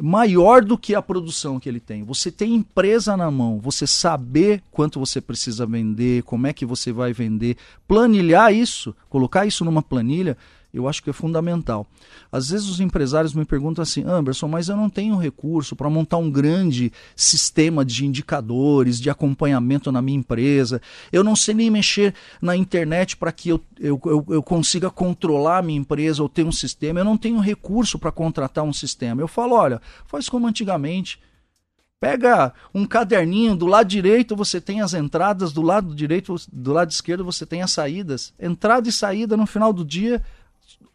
maior 0.02 0.64
do 0.64 0.78
que 0.78 0.96
a 0.96 1.02
produção 1.02 1.60
que 1.60 1.68
ele 1.68 1.80
tem. 1.80 2.04
Você 2.04 2.32
tem 2.32 2.56
empresa 2.56 3.18
na 3.18 3.30
mão, 3.30 3.60
você 3.60 3.86
saber 3.86 4.64
quanto 4.72 5.00
você 5.00 5.20
precisa 5.20 5.66
vender, 5.66 6.24
como 6.24 6.48
é 6.48 6.54
que 6.54 6.66
você 6.66 6.94
vai 6.94 7.12
vender, 7.12 7.58
planilhar 7.88 8.54
isso, 8.54 8.96
colocar 9.10 9.46
isso 9.46 9.66
numa 9.66 9.82
planilha, 9.82 10.38
eu 10.78 10.88
acho 10.88 11.04
que 11.04 11.10
é 11.10 11.14
fundamental. 11.14 11.88
Às 12.32 12.50
vezes 12.50 12.70
os 12.70 12.80
empresários 12.80 13.34
me 13.34 13.46
perguntam 13.46 13.82
assim, 13.82 14.04
Anderson, 14.04 14.48
mas 14.48 14.70
eu 14.70 14.78
não 14.78 14.90
tenho 14.90 15.18
recurso 15.18 15.76
para 15.76 15.90
montar 15.90 16.18
um 16.18 16.30
grande 16.30 16.92
sistema 17.16 17.84
de 17.84 18.06
indicadores, 18.06 19.00
de 19.00 19.10
acompanhamento 19.10 19.92
na 19.92 20.02
minha 20.02 20.18
empresa, 20.18 20.82
eu 21.12 21.24
não 21.24 21.36
sei 21.36 21.54
nem 21.56 21.70
mexer 21.70 22.14
na 22.42 22.56
internet 22.56 23.18
para 23.18 23.32
que 23.32 23.50
eu, 23.50 23.62
eu, 23.80 24.00
eu, 24.06 24.26
eu, 24.30 24.44
consiga 24.44 24.90
controlar 24.90 25.60
a 25.60 25.62
minha 25.62 25.80
empresa 25.80 26.22
ou 26.22 26.30
ter 26.30 26.44
um 26.44 26.52
sistema, 26.52 27.00
eu 27.00 27.06
não 27.06 27.18
tenho 27.18 27.40
recurso 27.40 27.98
para 27.98 28.12
contratar 28.12 28.64
um 28.64 28.74
sistema. 28.74 29.22
Eu 29.22 29.28
falo, 29.28 29.56
olha, 29.56 29.82
faz 30.06 30.30
como 30.30 30.48
antigamente. 30.48 31.20
Pega 32.00 32.54
um 32.76 32.86
caderninho, 32.86 33.56
do 33.56 33.66
lado 33.66 33.88
direito 33.88 34.36
você 34.36 34.62
tem 34.62 34.82
as 34.82 34.94
entradas, 34.94 35.52
do 35.52 35.64
lado 35.64 35.96
direito, 35.96 36.36
do 36.54 36.72
lado 36.72 36.92
esquerdo 36.92 37.26
você 37.26 37.44
tem 37.44 37.64
as 37.64 37.72
saídas. 37.72 38.34
Entrada 38.40 38.88
e 38.88 38.92
saída 38.92 39.36
no 39.36 39.48
final 39.48 39.74
do 39.74 39.84
dia 39.84 40.24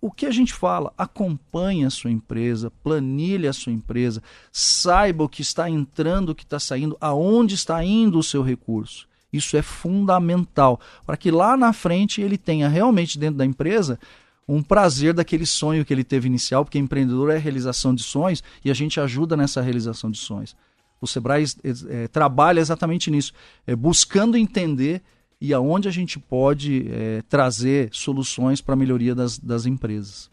o 0.03 0.11
que 0.11 0.27
a 0.27 0.33
gente 0.33 0.53
fala? 0.53 0.93
Acompanhe 0.99 1.85
a 1.85 1.91
sua 1.91 2.11
empresa, 2.11 2.73
planilhe 2.83 3.47
a 3.47 3.53
sua 3.53 3.73
empresa, 3.73 4.21
saiba 4.51 5.23
o 5.23 5.29
que 5.29 5.43
está 5.43 5.71
entrando, 5.71 6.31
o 6.31 6.35
que 6.35 6.43
está 6.43 6.59
saindo, 6.59 6.97
aonde 7.01 7.55
está 7.55 7.83
indo 7.85 8.19
o 8.19 8.23
seu 8.23 8.43
recurso. 8.43 9.07
Isso 9.33 9.57
é 9.57 9.63
fundamental 9.63 10.81
para 11.07 11.17
que 11.17 11.31
lá 11.31 11.57
na 11.57 11.73
frente 11.73 12.21
ele 12.21 12.37
tenha 12.37 12.69
realmente 12.69 13.17
dentro 13.17 13.39
da 13.39 13.47
empresa 13.47 13.97
um 14.47 14.61
prazer 14.61 15.15
daquele 15.15 15.47
sonho 15.47 15.85
que 15.85 15.95
ele 15.95 16.03
teve 16.03 16.27
inicial, 16.27 16.65
porque 16.65 16.81
empreendedor 16.81 17.31
é 17.31 17.39
realização 17.39 17.95
de 17.95 18.03
sonhos 18.03 18.43
e 18.65 18.73
a 18.73 18.75
gente 18.75 18.99
ajuda 18.99 19.37
nessa 19.37 19.63
realização 19.63 20.11
de 20.11 20.19
sonhos. 20.19 20.57
O 21.01 21.07
Sebrae 21.07 21.45
é, 21.89 22.09
trabalha 22.09 22.59
exatamente 22.59 23.09
nisso, 23.09 23.33
é, 23.65 23.77
buscando 23.77 24.37
entender 24.37 25.01
e 25.43 25.53
aonde 25.53 25.89
a 25.89 25.91
gente 25.91 26.21
pode 26.21 26.87
é, 26.89 27.21
trazer 27.29 27.89
soluções 27.91 28.61
para 28.61 28.75
a 28.75 28.77
melhoria 28.77 29.13
das, 29.13 29.37
das 29.37 29.67
empresas. 29.67 30.31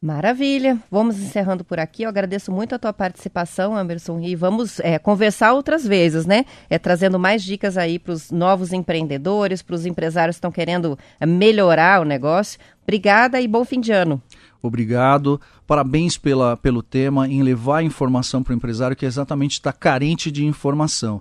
Maravilha. 0.00 0.78
Vamos 0.88 1.18
encerrando 1.18 1.64
por 1.64 1.80
aqui. 1.80 2.04
Eu 2.04 2.08
agradeço 2.08 2.52
muito 2.52 2.72
a 2.72 2.78
tua 2.78 2.92
participação, 2.92 3.76
Anderson, 3.76 4.20
e 4.20 4.36
vamos 4.36 4.78
é, 4.78 4.96
conversar 4.96 5.54
outras 5.54 5.84
vezes, 5.84 6.24
né? 6.24 6.44
É, 6.70 6.78
trazendo 6.78 7.18
mais 7.18 7.42
dicas 7.42 7.76
aí 7.76 7.98
para 7.98 8.12
os 8.12 8.30
novos 8.30 8.72
empreendedores, 8.72 9.60
para 9.60 9.74
os 9.74 9.84
empresários 9.84 10.36
que 10.36 10.38
estão 10.38 10.52
querendo 10.52 10.96
é, 11.18 11.26
melhorar 11.26 12.00
o 12.00 12.04
negócio. 12.04 12.60
Obrigada 12.84 13.40
e 13.40 13.48
bom 13.48 13.64
fim 13.64 13.80
de 13.80 13.90
ano. 13.90 14.22
Obrigado. 14.62 15.40
Parabéns 15.66 16.16
pela, 16.16 16.56
pelo 16.56 16.80
tema 16.80 17.26
em 17.26 17.42
levar 17.42 17.82
informação 17.82 18.40
para 18.40 18.52
o 18.52 18.56
empresário 18.56 18.96
que 18.96 19.04
exatamente 19.04 19.54
está 19.54 19.72
carente 19.72 20.30
de 20.30 20.44
informação 20.44 21.20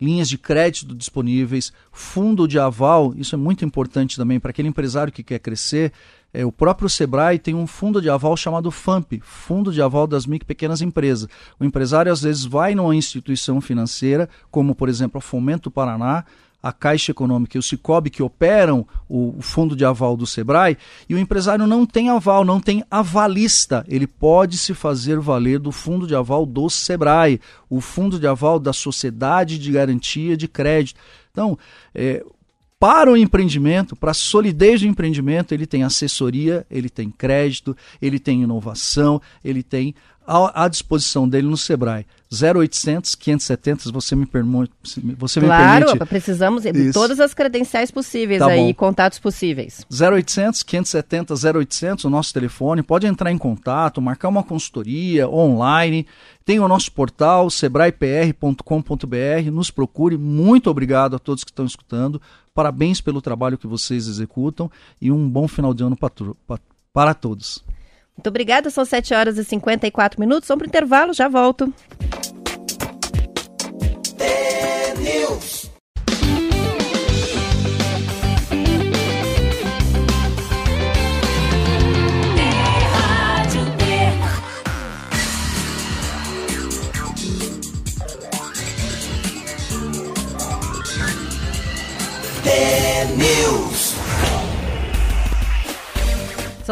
linhas 0.00 0.28
de 0.28 0.36
crédito 0.36 0.94
disponíveis, 0.94 1.72
fundo 1.90 2.46
de 2.46 2.58
aval, 2.58 3.14
isso 3.16 3.34
é 3.34 3.38
muito 3.38 3.64
importante 3.64 4.16
também 4.16 4.38
para 4.38 4.50
aquele 4.50 4.68
empresário 4.68 5.12
que 5.12 5.22
quer 5.22 5.38
crescer. 5.38 5.92
É, 6.32 6.44
o 6.44 6.52
próprio 6.52 6.88
Sebrae 6.88 7.38
tem 7.38 7.54
um 7.54 7.66
fundo 7.66 8.00
de 8.00 8.10
aval 8.10 8.36
chamado 8.36 8.70
FAMP, 8.70 9.20
Fundo 9.22 9.72
de 9.72 9.80
Aval 9.80 10.06
das 10.06 10.26
Micro 10.26 10.46
Pequenas 10.46 10.82
Empresas. 10.82 11.28
O 11.58 11.64
empresário 11.64 12.12
às 12.12 12.20
vezes 12.20 12.44
vai 12.44 12.74
numa 12.74 12.94
instituição 12.94 13.60
financeira, 13.60 14.28
como 14.50 14.74
por 14.74 14.88
exemplo 14.88 15.18
a 15.18 15.22
Fomento 15.22 15.70
Paraná, 15.70 16.24
a 16.62 16.72
Caixa 16.72 17.12
Econômica 17.12 17.56
e 17.56 17.60
o 17.60 17.62
Cicobi, 17.62 18.10
que 18.10 18.22
operam 18.22 18.86
o, 19.08 19.36
fundo 19.40 19.76
de 19.76 19.84
aval 19.84 20.16
do 20.16 20.26
Sebrae, 20.26 20.76
e 21.08 21.14
o 21.14 21.18
empresário 21.18 21.66
não 21.66 21.86
tem 21.86 22.08
aval, 22.08 22.44
não 22.44 22.60
tem 22.60 22.82
avalista. 22.90 23.84
Ele 23.88 24.06
pode 24.06 24.58
se 24.58 24.74
fazer 24.74 25.18
valer 25.20 25.58
do 25.58 25.70
fundo 25.70 26.06
de 26.06 26.14
aval 26.14 26.44
do 26.44 26.68
Sebrae, 26.68 27.40
o 27.70 27.80
fundo 27.80 28.18
de 28.18 28.26
aval 28.26 28.58
da 28.58 28.72
Sociedade 28.72 29.58
de 29.58 29.70
Garantia 29.70 30.36
de 30.36 30.48
Crédito. 30.48 31.00
Então, 31.30 31.58
é, 31.94 32.24
para 32.78 33.10
o 33.10 33.16
empreendimento, 33.16 33.96
para 33.96 34.10
a 34.10 34.14
solidez 34.14 34.80
do 34.80 34.86
empreendimento, 34.86 35.54
ele 35.54 35.66
tem 35.66 35.82
assessoria, 35.82 36.66
ele 36.70 36.90
tem 36.90 37.10
crédito, 37.10 37.76
ele 38.02 38.18
tem 38.18 38.42
inovação, 38.42 39.20
ele 39.42 39.62
tem 39.62 39.94
à 40.26 40.66
disposição 40.68 41.28
dele 41.28 41.46
no 41.46 41.56
Sebrae. 41.56 42.04
0800 42.32 43.14
570, 43.14 43.92
você 43.92 44.16
me, 44.16 44.26
permite, 44.26 44.72
você 45.16 45.40
claro, 45.40 45.40
me 45.40 45.70
permite. 45.70 45.96
Claro, 45.96 46.06
precisamos 46.06 46.64
de 46.64 46.92
todas 46.92 47.20
as 47.20 47.32
credenciais 47.32 47.90
possíveis 47.90 48.40
tá 48.40 48.48
aí, 48.48 48.68
bom. 48.68 48.74
contatos 48.74 49.18
possíveis. 49.18 49.86
0800 49.90 50.62
570 50.62 51.34
0800, 51.34 52.04
o 52.04 52.10
nosso 52.10 52.34
telefone, 52.34 52.82
pode 52.82 53.06
entrar 53.06 53.30
em 53.30 53.38
contato, 53.38 54.02
marcar 54.02 54.28
uma 54.28 54.42
consultoria 54.42 55.28
online. 55.28 56.06
Tem 56.44 56.58
o 56.58 56.68
nosso 56.68 56.90
portal 56.92 57.48
sebraepr.com.br, 57.48 59.50
nos 59.52 59.70
procure. 59.70 60.16
Muito 60.16 60.68
obrigado 60.68 61.16
a 61.16 61.18
todos 61.18 61.44
que 61.44 61.50
estão 61.50 61.64
escutando. 61.64 62.20
Parabéns 62.54 63.00
pelo 63.00 63.20
trabalho 63.20 63.58
que 63.58 63.66
vocês 63.66 64.08
executam 64.08 64.70
e 65.00 65.12
um 65.12 65.28
bom 65.28 65.46
final 65.46 65.74
de 65.74 65.84
ano 65.84 65.96
para, 65.96 66.10
para 66.92 67.14
todos. 67.14 67.62
Muito 68.16 68.28
obrigada, 68.28 68.70
são 68.70 68.84
7 68.84 69.12
horas 69.12 69.36
e 69.36 69.44
54 69.44 70.18
minutos. 70.18 70.48
Vamos 70.48 70.60
para 70.60 70.66
o 70.66 70.68
intervalo, 70.68 71.12
já 71.12 71.28
volto. 71.28 71.72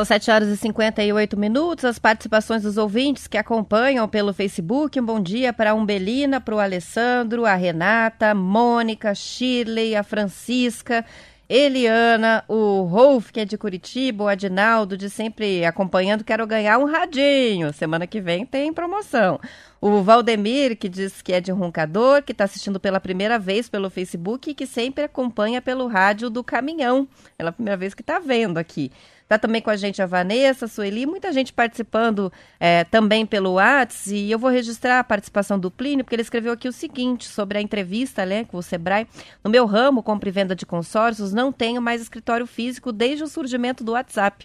São 0.05 0.09
7 0.09 0.31
horas 0.31 0.49
e 0.51 0.57
58 0.59 1.35
minutos. 1.35 1.83
As 1.83 1.99
participações 1.99 2.63
dos 2.63 2.77
ouvintes 2.77 3.27
que 3.27 3.39
acompanham 3.39 4.07
pelo 4.07 4.35
Facebook. 4.35 5.01
Um 5.01 5.05
bom 5.05 5.19
dia 5.19 5.51
para 5.51 5.71
a 5.71 5.75
Umbelina, 5.75 6.43
para 6.43 6.55
o 6.55 6.61
Alessandro, 6.61 7.47
a 7.47 7.55
Renata, 7.55 8.35
Mônica, 8.35 9.15
Shirley, 9.15 9.97
a 9.97 10.03
Francisca, 10.03 11.07
Eliana, 11.49 12.45
o 12.49 12.83
Rolf, 12.83 13.31
que 13.31 13.41
é 13.41 13.45
de 13.47 13.57
Curitiba, 13.57 14.25
o 14.25 14.29
Adinaldo, 14.29 14.95
de 14.95 15.09
sempre 15.09 15.65
acompanhando. 15.65 16.23
Quero 16.23 16.47
ganhar 16.47 16.77
um 16.77 16.85
radinho. 16.85 17.73
Semana 17.73 18.07
que 18.07 18.21
vem 18.21 18.45
tem 18.45 18.75
promoção. 18.75 19.41
O 19.81 20.03
Valdemir, 20.03 20.77
que 20.77 20.89
diz 20.89 21.23
que 21.23 21.33
é 21.33 21.41
de 21.41 21.51
Roncador, 21.51 22.23
que 22.23 22.33
está 22.33 22.45
assistindo 22.45 22.79
pela 22.79 23.01
primeira 23.01 23.39
vez 23.39 23.71
pelo 23.71 23.89
Facebook 23.89 24.51
e 24.51 24.55
que 24.55 24.67
sempre 24.67 25.05
acompanha 25.05 25.63
pelo 25.63 25.87
rádio 25.87 26.29
do 26.29 26.45
caminhão. 26.45 27.09
Pela 27.39 27.53
primeira 27.53 27.77
vez 27.79 27.95
que 27.95 28.03
está 28.03 28.19
vendo 28.19 28.59
aqui. 28.59 28.93
Está 29.25 29.39
também 29.39 29.63
com 29.63 29.71
a 29.71 29.77
gente 29.77 30.03
a 30.03 30.07
Vanessa, 30.07 30.67
a 30.67 30.69
Sueli, 30.69 31.07
muita 31.07 31.33
gente 31.33 31.51
participando 31.51 32.31
é, 32.61 32.85
também 32.85 33.25
pelo 33.25 33.55
Whats. 33.55 34.09
E 34.09 34.31
eu 34.31 34.39
vou 34.39 34.51
registrar 34.51 35.01
a 35.01 35.05
participação 35.05 35.59
do 35.59 35.71
Plínio, 35.71 36.05
porque 36.05 36.15
ele 36.15 36.23
escreveu 36.23 36.53
aqui 36.53 36.69
o 36.69 36.73
seguinte 36.73 37.27
sobre 37.27 37.57
a 37.57 37.61
entrevista 37.61 38.27
né, 38.27 38.45
com 38.45 38.59
o 38.59 38.63
Sebrae. 38.63 39.07
No 39.43 39.51
meu 39.51 39.65
ramo, 39.65 40.03
compra 40.03 40.29
e 40.29 40.33
venda 40.33 40.55
de 40.55 40.67
consórcios, 40.67 41.33
não 41.33 41.51
tenho 41.51 41.81
mais 41.81 42.03
escritório 42.03 42.47
físico 42.47 42.93
desde 42.93 43.25
o 43.25 43.27
surgimento 43.27 43.83
do 43.83 43.93
WhatsApp. 43.93 44.45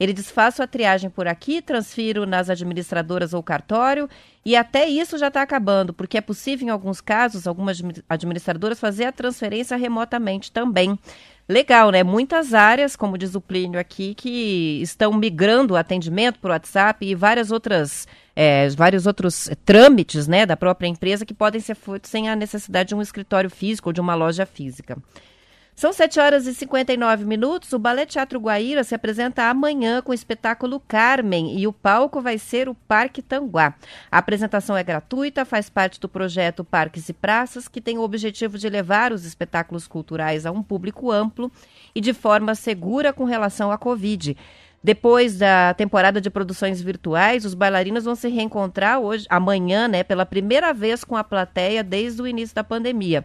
Ele 0.00 0.14
diz: 0.14 0.30
faço 0.30 0.62
a 0.62 0.66
triagem 0.66 1.10
por 1.10 1.28
aqui, 1.28 1.60
transfiro 1.60 2.24
nas 2.24 2.48
administradoras 2.48 3.34
ou 3.34 3.42
cartório, 3.42 4.08
e 4.42 4.56
até 4.56 4.86
isso 4.86 5.18
já 5.18 5.28
está 5.28 5.42
acabando, 5.42 5.92
porque 5.92 6.16
é 6.16 6.22
possível, 6.22 6.66
em 6.66 6.70
alguns 6.70 7.02
casos, 7.02 7.46
algumas 7.46 7.82
administradoras 8.08 8.80
fazer 8.80 9.04
a 9.04 9.12
transferência 9.12 9.76
remotamente 9.76 10.50
também. 10.50 10.98
Legal, 11.50 11.90
né? 11.90 12.04
Muitas 12.04 12.54
áreas, 12.54 12.94
como 12.94 13.18
diz 13.18 13.34
o 13.34 13.40
Plínio 13.40 13.80
aqui, 13.80 14.14
que 14.14 14.80
estão 14.82 15.12
migrando 15.12 15.74
o 15.74 15.76
atendimento 15.76 16.38
para 16.38 16.50
o 16.50 16.52
WhatsApp 16.52 17.04
e 17.04 17.12
várias 17.12 17.50
outras, 17.50 18.06
é, 18.36 18.68
vários 18.68 19.04
outros 19.04 19.50
trâmites 19.64 20.28
né, 20.28 20.46
da 20.46 20.56
própria 20.56 20.86
empresa 20.86 21.26
que 21.26 21.34
podem 21.34 21.60
ser 21.60 21.74
feitos 21.74 22.08
sem 22.08 22.28
a 22.28 22.36
necessidade 22.36 22.90
de 22.90 22.94
um 22.94 23.02
escritório 23.02 23.50
físico 23.50 23.88
ou 23.88 23.92
de 23.92 24.00
uma 24.00 24.14
loja 24.14 24.46
física. 24.46 24.96
São 25.80 25.94
7 25.94 26.20
horas 26.20 26.46
e 26.46 26.52
59 26.52 27.24
minutos. 27.24 27.72
O 27.72 27.78
Ballet 27.78 28.04
Teatro 28.04 28.38
Guaíra 28.38 28.84
se 28.84 28.94
apresenta 28.94 29.44
amanhã 29.44 30.02
com 30.02 30.12
o 30.12 30.14
espetáculo 30.14 30.78
Carmen 30.78 31.58
e 31.58 31.66
o 31.66 31.72
palco 31.72 32.20
vai 32.20 32.36
ser 32.36 32.68
o 32.68 32.74
Parque 32.74 33.22
Tanguá. 33.22 33.72
A 34.12 34.18
apresentação 34.18 34.76
é 34.76 34.82
gratuita, 34.82 35.42
faz 35.46 35.70
parte 35.70 35.98
do 35.98 36.06
projeto 36.06 36.62
Parques 36.62 37.08
e 37.08 37.14
Praças, 37.14 37.66
que 37.66 37.80
tem 37.80 37.96
o 37.96 38.02
objetivo 38.02 38.58
de 38.58 38.68
levar 38.68 39.10
os 39.10 39.24
espetáculos 39.24 39.88
culturais 39.88 40.44
a 40.44 40.50
um 40.50 40.62
público 40.62 41.10
amplo 41.10 41.50
e 41.94 42.00
de 42.02 42.12
forma 42.12 42.54
segura 42.54 43.10
com 43.10 43.24
relação 43.24 43.72
à 43.72 43.78
Covid. 43.78 44.36
Depois 44.84 45.38
da 45.38 45.72
temporada 45.72 46.20
de 46.20 46.28
produções 46.28 46.82
virtuais, 46.82 47.46
os 47.46 47.54
bailarinos 47.54 48.04
vão 48.04 48.14
se 48.14 48.28
reencontrar 48.28 48.98
hoje, 48.98 49.26
amanhã, 49.30 49.88
né, 49.88 50.04
pela 50.04 50.26
primeira 50.26 50.74
vez 50.74 51.04
com 51.04 51.16
a 51.16 51.24
plateia 51.24 51.82
desde 51.82 52.20
o 52.20 52.26
início 52.26 52.54
da 52.54 52.64
pandemia. 52.64 53.24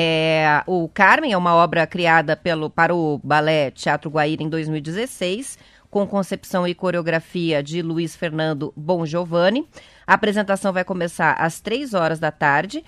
É, 0.00 0.62
o 0.64 0.88
Carmen 0.88 1.32
é 1.32 1.36
uma 1.36 1.56
obra 1.56 1.84
criada 1.84 2.36
pelo, 2.36 2.70
para 2.70 2.94
o 2.94 3.20
Balé 3.24 3.72
Teatro 3.72 4.08
Guaíra 4.08 4.44
em 4.44 4.48
2016, 4.48 5.58
com 5.90 6.06
concepção 6.06 6.64
e 6.64 6.72
coreografia 6.72 7.64
de 7.64 7.82
Luiz 7.82 8.14
Fernando 8.14 8.72
Bon 8.76 9.04
Giovanni. 9.04 9.68
A 10.06 10.14
apresentação 10.14 10.72
vai 10.72 10.84
começar 10.84 11.32
às 11.32 11.58
três 11.58 11.94
horas 11.94 12.20
da 12.20 12.30
tarde. 12.30 12.84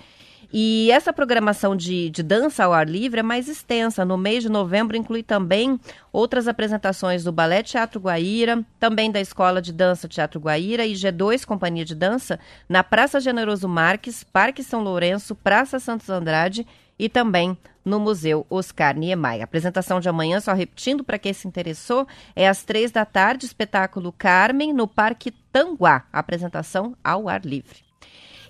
E 0.53 0.89
essa 0.89 1.11
programação 1.11 1.75
de, 1.75 2.09
de 2.09 2.23
dança 2.23 2.63
ao 2.63 2.71
ar 2.71 2.87
livre 2.87 3.19
é 3.19 3.23
mais 3.23 3.49
extensa. 3.49 4.05
No 4.05 4.17
mês 4.17 4.43
de 4.43 4.49
novembro 4.49 4.95
inclui 4.95 5.21
também 5.21 5.77
outras 6.13 6.47
apresentações 6.47 7.25
do 7.25 7.31
Balé 7.31 7.61
Teatro 7.61 7.99
Guaíra, 7.99 8.63
também 8.79 9.11
da 9.11 9.19
Escola 9.19 9.61
de 9.61 9.73
Dança 9.73 10.07
Teatro 10.07 10.39
Guaíra 10.39 10.85
e 10.85 10.93
G2 10.93 11.43
Companhia 11.45 11.83
de 11.83 11.95
Dança, 11.95 12.39
na 12.69 12.85
Praça 12.85 13.19
Generoso 13.19 13.67
Marques, 13.67 14.23
Parque 14.23 14.63
São 14.63 14.81
Lourenço, 14.81 15.35
Praça 15.35 15.77
Santos 15.77 16.09
Andrade 16.09 16.65
e 17.01 17.09
também 17.09 17.57
no 17.83 17.99
Museu 17.99 18.45
Oscar 18.47 18.95
Niemeyer. 18.95 19.41
A 19.41 19.45
apresentação 19.45 19.99
de 19.99 20.07
amanhã, 20.07 20.39
só 20.39 20.53
repetindo 20.53 21.03
para 21.03 21.17
quem 21.17 21.33
se 21.33 21.47
interessou, 21.47 22.07
é 22.35 22.47
às 22.47 22.61
três 22.61 22.91
da 22.91 23.03
tarde, 23.03 23.47
espetáculo 23.47 24.13
Carmen, 24.15 24.71
no 24.71 24.87
Parque 24.87 25.31
Tanguá. 25.51 26.05
Apresentação 26.13 26.95
ao 27.03 27.27
ar 27.27 27.43
livre. 27.43 27.79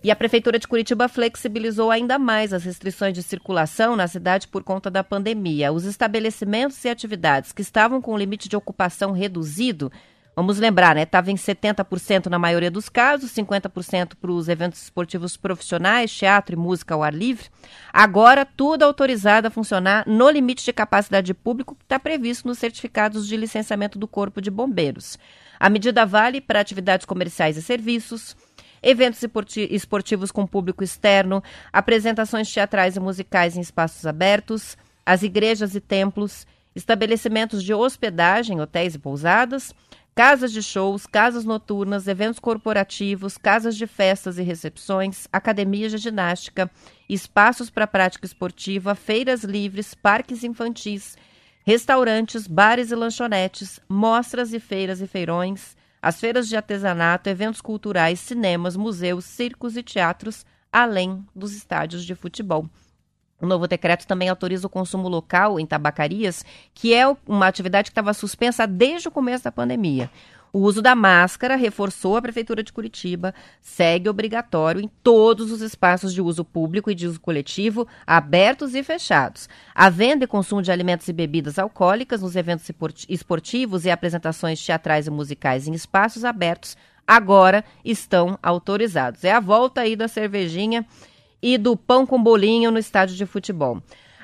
E 0.03 0.11
a 0.11 0.15
Prefeitura 0.17 0.59
de 0.59 0.67
Curitiba 0.67 1.07
flexibilizou 1.07 1.89
ainda 1.89 2.19
mais 2.19 2.51
as 2.51 2.65
restrições 2.65 3.13
de 3.13 3.23
circulação 3.23 3.95
na 3.95 4.05
cidade 4.05 4.49
por 4.49 4.63
conta 4.63 4.91
da 4.91 5.01
pandemia. 5.01 5.71
Os 5.71 5.85
estabelecimentos 5.85 6.83
e 6.83 6.89
atividades 6.89 7.53
que 7.53 7.61
estavam 7.61 8.01
com 8.01 8.13
o 8.13 8.17
limite 8.17 8.49
de 8.49 8.57
ocupação 8.57 9.13
reduzido 9.13 9.89
Vamos 10.41 10.57
lembrar, 10.57 10.95
né? 10.95 11.03
Estava 11.03 11.29
em 11.29 11.35
70% 11.35 12.25
na 12.25 12.39
maioria 12.39 12.71
dos 12.71 12.89
casos, 12.89 13.29
50% 13.31 14.13
para 14.19 14.31
os 14.31 14.49
eventos 14.49 14.81
esportivos 14.81 15.37
profissionais, 15.37 16.11
teatro 16.11 16.55
e 16.55 16.57
música 16.57 16.95
ao 16.95 17.03
ar 17.03 17.13
livre. 17.13 17.45
Agora, 17.93 18.43
tudo 18.43 18.81
autorizado 18.81 19.47
a 19.47 19.51
funcionar 19.51 20.03
no 20.07 20.27
limite 20.31 20.65
de 20.65 20.73
capacidade 20.73 21.27
de 21.27 21.35
público 21.35 21.75
que 21.75 21.83
está 21.83 21.99
previsto 21.99 22.47
nos 22.47 22.57
certificados 22.57 23.27
de 23.27 23.37
licenciamento 23.37 23.99
do 23.99 24.07
Corpo 24.07 24.41
de 24.41 24.49
Bombeiros. 24.49 25.15
A 25.59 25.69
medida 25.69 26.07
vale 26.07 26.41
para 26.41 26.59
atividades 26.59 27.05
comerciais 27.05 27.55
e 27.55 27.61
serviços, 27.61 28.35
eventos 28.81 29.23
esportivos 29.69 30.31
com 30.31 30.47
público 30.47 30.83
externo, 30.83 31.43
apresentações 31.71 32.51
teatrais 32.51 32.95
e 32.95 32.99
musicais 32.99 33.55
em 33.55 33.61
espaços 33.61 34.07
abertos, 34.07 34.75
as 35.05 35.21
igrejas 35.21 35.75
e 35.75 35.79
templos, 35.79 36.47
estabelecimentos 36.75 37.63
de 37.63 37.75
hospedagem, 37.75 38.59
hotéis 38.59 38.95
e 38.95 38.97
pousadas 38.97 39.71
casas 40.13 40.51
de 40.51 40.61
shows, 40.61 41.05
casas 41.05 41.45
noturnas, 41.45 42.07
eventos 42.07 42.39
corporativos, 42.39 43.37
casas 43.37 43.75
de 43.75 43.87
festas 43.87 44.37
e 44.37 44.43
recepções, 44.43 45.27
academias 45.31 45.91
de 45.91 45.97
ginástica, 45.97 46.69
espaços 47.07 47.69
para 47.69 47.87
prática 47.87 48.25
esportiva, 48.25 48.93
feiras 48.93 49.43
livres, 49.43 49.93
parques 49.93 50.43
infantis, 50.43 51.17
restaurantes, 51.63 52.47
bares 52.47 52.91
e 52.91 52.95
lanchonetes, 52.95 53.79
mostras 53.87 54.53
e 54.53 54.59
feiras 54.59 55.01
e 55.01 55.07
feirões, 55.07 55.75
as 56.01 56.19
feiras 56.19 56.47
de 56.47 56.55
artesanato, 56.55 57.29
eventos 57.29 57.61
culturais, 57.61 58.19
cinemas, 58.19 58.75
museus, 58.75 59.25
circos 59.25 59.77
e 59.77 59.83
teatros 59.83 60.45
além 60.71 61.25
dos 61.35 61.53
estádios 61.53 62.03
de 62.05 62.15
futebol. 62.15 62.67
O 63.41 63.47
novo 63.47 63.67
decreto 63.67 64.05
também 64.05 64.29
autoriza 64.29 64.67
o 64.67 64.69
consumo 64.69 65.09
local 65.09 65.59
em 65.59 65.65
tabacarias, 65.65 66.45
que 66.75 66.93
é 66.93 67.05
uma 67.27 67.47
atividade 67.47 67.89
que 67.89 67.91
estava 67.91 68.13
suspensa 68.13 68.67
desde 68.67 69.07
o 69.07 69.11
começo 69.11 69.43
da 69.43 69.51
pandemia. 69.51 70.11
O 70.53 70.59
uso 70.59 70.81
da 70.81 70.93
máscara 70.93 71.55
reforçou 71.55 72.17
a 72.17 72.21
Prefeitura 72.21 72.61
de 72.61 72.73
Curitiba, 72.73 73.33
segue 73.61 74.09
obrigatório 74.09 74.81
em 74.81 74.91
todos 75.01 75.49
os 75.49 75.61
espaços 75.61 76.13
de 76.13 76.21
uso 76.21 76.43
público 76.43 76.91
e 76.91 76.95
de 76.95 77.07
uso 77.07 77.21
coletivo, 77.21 77.87
abertos 78.05 78.75
e 78.75 78.83
fechados. 78.83 79.47
A 79.73 79.89
venda 79.89 80.25
e 80.25 80.27
consumo 80.27 80.61
de 80.61 80.69
alimentos 80.69 81.07
e 81.07 81.13
bebidas 81.13 81.57
alcoólicas 81.57 82.21
nos 82.21 82.35
eventos 82.35 82.69
esportivos 83.07 83.85
e 83.85 83.89
apresentações 83.89 84.63
teatrais 84.63 85.07
e 85.07 85.09
musicais 85.09 85.67
em 85.67 85.73
espaços 85.73 86.25
abertos 86.25 86.75
agora 87.07 87.65
estão 87.83 88.37
autorizados. 88.41 89.23
É 89.23 89.31
a 89.31 89.39
volta 89.39 89.81
aí 89.81 89.95
da 89.95 90.07
cervejinha 90.07 90.85
e 91.41 91.57
do 91.57 91.75
pão 91.75 92.05
com 92.05 92.21
bolinho 92.21 92.71
no 92.71 92.77
estádio 92.77 93.15
de 93.15 93.25
futebol. 93.25 93.81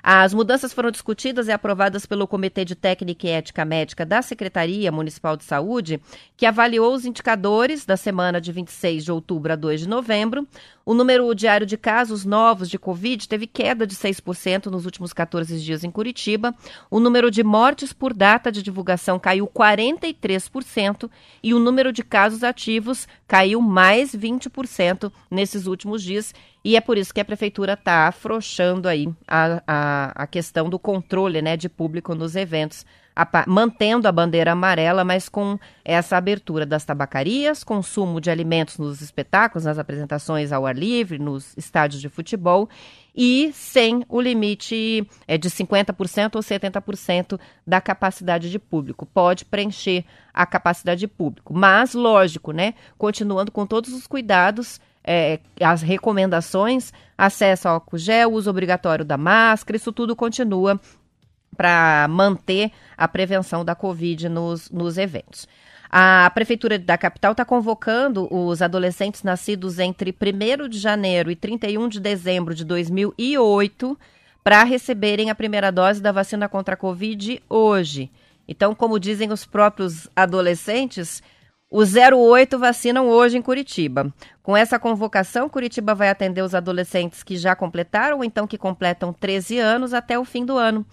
As 0.09 0.33
mudanças 0.33 0.71
foram 0.71 0.89
discutidas 0.89 1.49
e 1.49 1.51
aprovadas 1.51 2.05
pelo 2.05 2.27
Comitê 2.27 2.63
de 2.63 2.75
Técnica 2.75 3.27
e 3.27 3.31
Ética 3.31 3.65
Médica 3.65 4.05
da 4.05 4.21
Secretaria 4.21 4.89
Municipal 4.89 5.35
de 5.35 5.43
Saúde, 5.43 5.99
que 6.37 6.45
avaliou 6.45 6.93
os 6.93 7.05
indicadores 7.05 7.85
da 7.85 7.97
semana 7.97 8.39
de 8.39 8.51
26 8.53 9.03
de 9.03 9.11
outubro 9.11 9.51
a 9.51 9.55
2 9.57 9.81
de 9.81 9.89
novembro. 9.89 10.47
O 10.87 10.93
número 10.93 11.35
diário 11.35 11.67
de 11.67 11.75
casos 11.75 12.23
novos 12.23 12.69
de 12.69 12.79
Covid 12.79 13.27
teve 13.27 13.45
queda 13.45 13.85
de 13.85 13.93
6% 13.93 14.67
nos 14.67 14.85
últimos 14.85 15.11
14 15.11 15.59
dias 15.59 15.83
em 15.83 15.91
Curitiba. 15.91 16.55
O 16.89 16.97
número 16.97 17.29
de 17.29 17.43
mortes 17.43 17.91
por 17.91 18.13
data 18.13 18.49
de 18.49 18.63
divulgação 18.63 19.19
caiu 19.19 19.45
43% 19.47 21.11
e 21.43 21.53
o 21.53 21.59
número 21.59 21.91
de 21.91 22.03
casos 22.03 22.41
ativos 22.41 23.05
caiu 23.27 23.59
mais 23.59 24.15
20% 24.15 25.11
nesses 25.29 25.67
últimos 25.67 26.01
dias. 26.01 26.33
E 26.63 26.77
é 26.77 26.79
por 26.79 26.97
isso 26.97 27.13
que 27.13 27.19
a 27.19 27.25
prefeitura 27.25 27.73
está 27.73 28.07
afrouxando 28.07 28.87
aí 28.87 29.09
a, 29.27 29.61
a, 29.67 30.23
a, 30.23 30.25
questão 30.25 30.69
do 30.69 30.79
controle 30.79 31.41
né, 31.41 31.57
de 31.57 31.67
público 31.67 32.15
nos 32.15 32.33
eventos, 32.33 32.85
a, 33.17 33.45
mantendo 33.47 34.07
a 34.07 34.11
bandeira 34.11 34.51
amarela, 34.51 35.03
mas 35.03 35.27
com 35.27 35.57
essa 35.83 36.15
abertura 36.15 36.67
das 36.67 36.85
tabacarias, 36.85 37.63
consumo 37.63 38.21
de 38.21 38.29
alimentos 38.29 38.77
nos 38.77 39.01
espetáculos, 39.01 39.65
nas 39.65 39.79
apresentações 39.79 40.51
ao 40.51 40.67
ar 40.67 40.77
livre, 40.77 41.17
nos 41.17 41.57
estádios 41.57 41.99
de 41.99 42.09
futebol, 42.09 42.69
e 43.15 43.51
sem 43.53 44.05
o 44.07 44.21
limite 44.21 45.09
é, 45.27 45.35
de 45.35 45.49
50% 45.49 46.35
ou 46.35 46.41
70% 46.41 47.39
da 47.65 47.81
capacidade 47.81 48.51
de 48.51 48.59
público. 48.59 49.07
Pode 49.07 49.43
preencher 49.43 50.05
a 50.31 50.45
capacidade 50.45 50.99
de 50.99 51.07
público, 51.07 51.55
mas, 51.55 51.95
lógico, 51.95 52.51
né, 52.51 52.75
continuando 52.99 53.51
com 53.51 53.65
todos 53.65 53.91
os 53.93 54.05
cuidados 54.05 54.79
é, 55.07 55.39
as 55.61 55.81
recomendações, 55.81 56.91
acesso 57.17 57.69
ao 57.69 57.75
álcool 57.75 57.97
gel, 57.97 58.33
uso 58.33 58.49
obrigatório 58.49 59.05
da 59.05 59.17
máscara, 59.17 59.77
isso 59.77 59.93
tudo 59.93 60.13
continua 60.13 60.79
para 61.55 62.07
manter 62.09 62.71
a 62.97 63.07
prevenção 63.07 63.63
da 63.63 63.75
Covid 63.75 64.29
nos, 64.29 64.69
nos 64.69 64.97
eventos. 64.97 65.47
A 65.89 66.29
Prefeitura 66.33 66.77
da 66.77 66.97
capital 66.97 67.31
está 67.31 67.45
convocando 67.45 68.27
os 68.33 68.61
adolescentes 68.61 69.23
nascidos 69.23 69.79
entre 69.79 70.13
1 70.13 70.67
de 70.67 70.79
janeiro 70.79 71.31
e 71.31 71.35
31 71.35 71.87
de 71.87 71.99
dezembro 71.99 72.53
de 72.53 72.65
2008 72.65 73.97
para 74.43 74.63
receberem 74.63 75.29
a 75.29 75.35
primeira 75.35 75.71
dose 75.71 76.01
da 76.01 76.11
vacina 76.11 76.49
contra 76.49 76.73
a 76.73 76.77
Covid 76.77 77.41
hoje. 77.49 78.11
Então, 78.47 78.73
como 78.73 78.99
dizem 78.99 79.31
os 79.31 79.45
próprios 79.45 80.09
adolescentes, 80.15 81.21
o 81.69 81.81
08 81.81 82.57
vacinam 82.57 83.09
hoje 83.09 83.37
em 83.37 83.41
Curitiba. 83.41 84.13
Com 84.41 84.55
essa 84.55 84.79
convocação, 84.79 85.49
Curitiba 85.49 85.93
vai 85.93 86.07
atender 86.07 86.41
os 86.41 86.55
adolescentes 86.55 87.23
que 87.23 87.35
já 87.35 87.55
completaram 87.55 88.17
ou 88.17 88.23
então 88.23 88.47
que 88.47 88.57
completam 88.57 89.11
13 89.11 89.59
anos 89.59 89.93
até 89.93 90.17
o 90.17 90.23
fim 90.23 90.45
do 90.45 90.57
ano. 90.57 90.85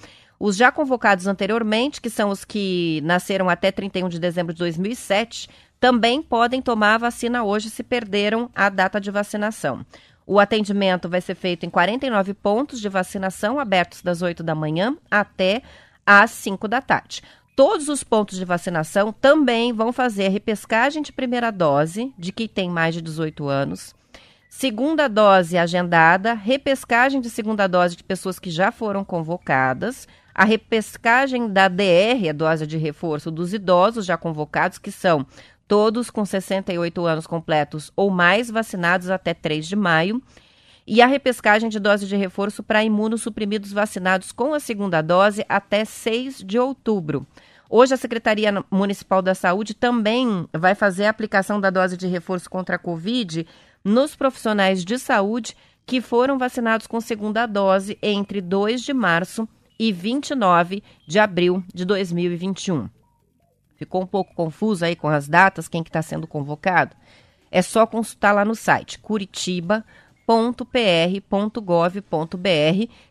Os 0.46 0.56
já 0.56 0.70
convocados 0.70 1.26
anteriormente, 1.26 2.02
que 2.02 2.10
são 2.10 2.28
os 2.28 2.44
que 2.44 3.00
nasceram 3.02 3.48
até 3.48 3.72
31 3.72 4.10
de 4.10 4.18
dezembro 4.18 4.52
de 4.52 4.58
2007, 4.58 5.48
também 5.80 6.20
podem 6.20 6.60
tomar 6.60 6.96
a 6.96 6.98
vacina 6.98 7.42
hoje 7.42 7.70
se 7.70 7.82
perderam 7.82 8.50
a 8.54 8.68
data 8.68 9.00
de 9.00 9.10
vacinação. 9.10 9.86
O 10.26 10.38
atendimento 10.38 11.08
vai 11.08 11.22
ser 11.22 11.34
feito 11.34 11.64
em 11.64 11.70
49 11.70 12.34
pontos 12.34 12.78
de 12.78 12.90
vacinação 12.90 13.58
abertos 13.58 14.02
das 14.02 14.20
8 14.20 14.42
da 14.42 14.54
manhã 14.54 14.94
até 15.10 15.62
às 16.04 16.30
5 16.32 16.68
da 16.68 16.82
tarde. 16.82 17.22
Todos 17.56 17.88
os 17.88 18.04
pontos 18.04 18.36
de 18.36 18.44
vacinação 18.44 19.14
também 19.14 19.72
vão 19.72 19.94
fazer 19.94 20.28
repescagem 20.28 21.02
de 21.02 21.10
primeira 21.10 21.50
dose 21.50 22.12
de 22.18 22.32
quem 22.32 22.46
tem 22.46 22.68
mais 22.68 22.94
de 22.94 23.00
18 23.00 23.48
anos, 23.48 23.94
segunda 24.50 25.08
dose 25.08 25.56
agendada, 25.56 26.34
repescagem 26.34 27.22
de 27.22 27.30
segunda 27.30 27.66
dose 27.66 27.96
de 27.96 28.04
pessoas 28.04 28.38
que 28.38 28.50
já 28.50 28.70
foram 28.70 29.02
convocadas, 29.02 30.06
a 30.34 30.44
repescagem 30.44 31.48
da 31.48 31.68
DR, 31.68 32.28
a 32.28 32.32
dose 32.32 32.66
de 32.66 32.76
reforço 32.76 33.30
dos 33.30 33.54
idosos 33.54 34.04
já 34.04 34.16
convocados, 34.16 34.78
que 34.78 34.90
são 34.90 35.24
todos 35.68 36.10
com 36.10 36.24
68 36.24 37.06
anos 37.06 37.26
completos 37.26 37.92
ou 37.94 38.10
mais 38.10 38.50
vacinados 38.50 39.10
até 39.10 39.32
3 39.32 39.66
de 39.66 39.76
maio, 39.76 40.20
e 40.86 41.00
a 41.00 41.06
repescagem 41.06 41.70
de 41.70 41.78
dose 41.78 42.06
de 42.06 42.16
reforço 42.16 42.62
para 42.62 42.84
imunossuprimidos 42.84 43.72
vacinados 43.72 44.32
com 44.32 44.52
a 44.52 44.60
segunda 44.60 45.00
dose 45.00 45.44
até 45.48 45.84
6 45.84 46.38
de 46.38 46.58
outubro. 46.58 47.26
Hoje, 47.70 47.94
a 47.94 47.96
Secretaria 47.96 48.52
Municipal 48.70 49.22
da 49.22 49.34
Saúde 49.34 49.72
também 49.72 50.46
vai 50.52 50.74
fazer 50.74 51.06
a 51.06 51.10
aplicação 51.10 51.60
da 51.60 51.70
dose 51.70 51.96
de 51.96 52.06
reforço 52.06 52.50
contra 52.50 52.76
a 52.76 52.78
Covid 52.78 53.46
nos 53.82 54.14
profissionais 54.14 54.84
de 54.84 54.98
saúde 54.98 55.56
que 55.86 56.00
foram 56.00 56.38
vacinados 56.38 56.86
com 56.86 57.00
segunda 57.00 57.46
dose 57.46 57.98
entre 58.02 58.40
2 58.40 58.82
de 58.82 58.92
março 58.92 59.48
29 59.92 60.82
de 61.06 61.18
abril 61.18 61.62
de 61.72 61.84
2021. 61.84 62.88
Ficou 63.76 64.02
um 64.02 64.06
pouco 64.06 64.34
confuso 64.34 64.84
aí 64.84 64.94
com 64.94 65.08
as 65.08 65.28
datas, 65.28 65.68
quem 65.68 65.82
que 65.82 65.88
está 65.90 66.02
sendo 66.02 66.26
convocado? 66.26 66.96
É 67.50 67.62
só 67.62 67.86
consultar 67.86 68.32
lá 68.32 68.44
no 68.44 68.54
site 68.54 68.98
Curitiba 68.98 69.84
www.pr.gov.br, 70.26 71.20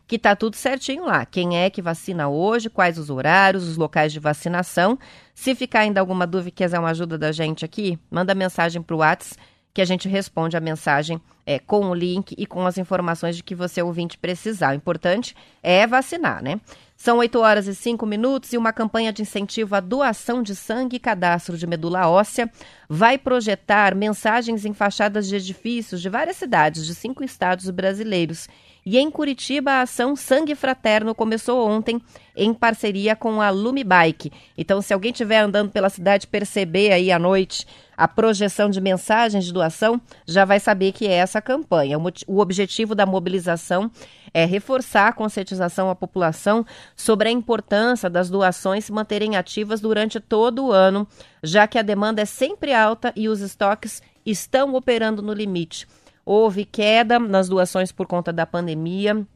que 0.06 0.16
está 0.16 0.34
tudo 0.36 0.56
certinho 0.56 1.04
lá. 1.04 1.24
Quem 1.24 1.56
é 1.56 1.70
que 1.70 1.80
vacina 1.80 2.28
hoje, 2.28 2.68
quais 2.68 2.98
os 2.98 3.08
horários, 3.08 3.66
os 3.66 3.76
locais 3.76 4.12
de 4.12 4.18
vacinação. 4.18 4.98
Se 5.34 5.54
ficar 5.54 5.80
ainda 5.80 6.00
alguma 6.00 6.26
dúvida 6.26 6.48
e 6.48 6.52
quiser 6.52 6.78
uma 6.78 6.90
ajuda 6.90 7.16
da 7.16 7.32
gente 7.32 7.64
aqui, 7.64 7.98
manda 8.10 8.34
mensagem 8.34 8.82
para 8.82 8.96
o 8.96 8.98
WhatsApp 8.98 9.40
que 9.74 9.82
a 9.82 9.84
gente 9.84 10.08
responde 10.08 10.56
a 10.56 10.60
mensagem 10.60 11.20
é, 11.44 11.58
com 11.58 11.90
o 11.90 11.94
link 11.94 12.32
e 12.38 12.46
com 12.46 12.64
as 12.64 12.78
informações 12.78 13.36
de 13.36 13.42
que 13.42 13.56
você 13.56 13.82
ouvinte 13.82 14.16
precisar. 14.16 14.72
O 14.72 14.76
importante 14.76 15.34
é 15.62 15.84
vacinar, 15.84 16.42
né? 16.42 16.60
São 16.96 17.18
8 17.18 17.38
horas 17.40 17.66
e 17.66 17.74
5 17.74 18.06
minutos 18.06 18.52
e 18.52 18.56
uma 18.56 18.72
campanha 18.72 19.12
de 19.12 19.22
incentivo 19.22 19.74
à 19.74 19.80
doação 19.80 20.44
de 20.44 20.54
sangue 20.54 20.96
e 20.96 21.00
cadastro 21.00 21.58
de 21.58 21.66
medula 21.66 22.08
óssea 22.08 22.48
vai 22.88 23.18
projetar 23.18 23.96
mensagens 23.96 24.64
em 24.64 24.72
fachadas 24.72 25.26
de 25.26 25.34
edifícios 25.34 26.00
de 26.00 26.08
várias 26.08 26.36
cidades 26.36 26.86
de 26.86 26.94
cinco 26.94 27.24
estados 27.24 27.68
brasileiros. 27.68 28.48
E 28.86 28.98
em 28.98 29.10
Curitiba, 29.10 29.70
a 29.72 29.82
ação 29.82 30.14
Sangue 30.14 30.54
Fraterno 30.54 31.14
começou 31.14 31.66
ontem 31.66 32.00
em 32.36 32.52
parceria 32.52 33.16
com 33.16 33.40
a 33.40 33.48
Lumibike. 33.48 34.30
Então, 34.58 34.82
se 34.82 34.92
alguém 34.92 35.10
estiver 35.10 35.38
andando 35.38 35.70
pela 35.70 35.88
cidade 35.88 36.26
perceber 36.26 36.92
aí 36.92 37.10
à 37.10 37.18
noite 37.18 37.66
a 37.96 38.06
projeção 38.06 38.68
de 38.68 38.80
mensagens 38.80 39.46
de 39.46 39.52
doação, 39.52 39.98
já 40.26 40.44
vai 40.44 40.60
saber 40.60 40.92
que 40.92 41.06
é 41.06 41.12
essa 41.12 41.40
campanha. 41.40 41.96
O 42.26 42.40
objetivo 42.40 42.94
da 42.94 43.06
mobilização 43.06 43.90
é 44.34 44.44
reforçar 44.44 45.08
a 45.08 45.12
conscientização 45.12 45.88
à 45.88 45.94
população 45.94 46.66
sobre 46.94 47.28
a 47.28 47.32
importância 47.32 48.10
das 48.10 48.28
doações 48.28 48.84
se 48.84 48.92
manterem 48.92 49.36
ativas 49.36 49.80
durante 49.80 50.20
todo 50.20 50.66
o 50.66 50.72
ano, 50.72 51.06
já 51.42 51.66
que 51.66 51.78
a 51.78 51.82
demanda 51.82 52.20
é 52.20 52.26
sempre 52.26 52.74
alta 52.74 53.12
e 53.16 53.28
os 53.28 53.40
estoques 53.40 54.02
estão 54.26 54.74
operando 54.74 55.22
no 55.22 55.32
limite. 55.32 55.86
Houve 56.24 56.64
queda 56.64 57.18
nas 57.18 57.48
doações 57.48 57.92
por 57.92 58.06
conta 58.06 58.32
da 58.32 58.46
pandemia. 58.46 59.26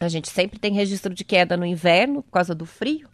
A 0.00 0.08
gente 0.08 0.28
sempre 0.28 0.58
tem 0.58 0.72
registro 0.72 1.14
de 1.14 1.24
queda 1.24 1.56
no 1.56 1.64
inverno 1.64 2.22
por 2.22 2.32
causa 2.32 2.54
do 2.54 2.66
frio. 2.66 3.08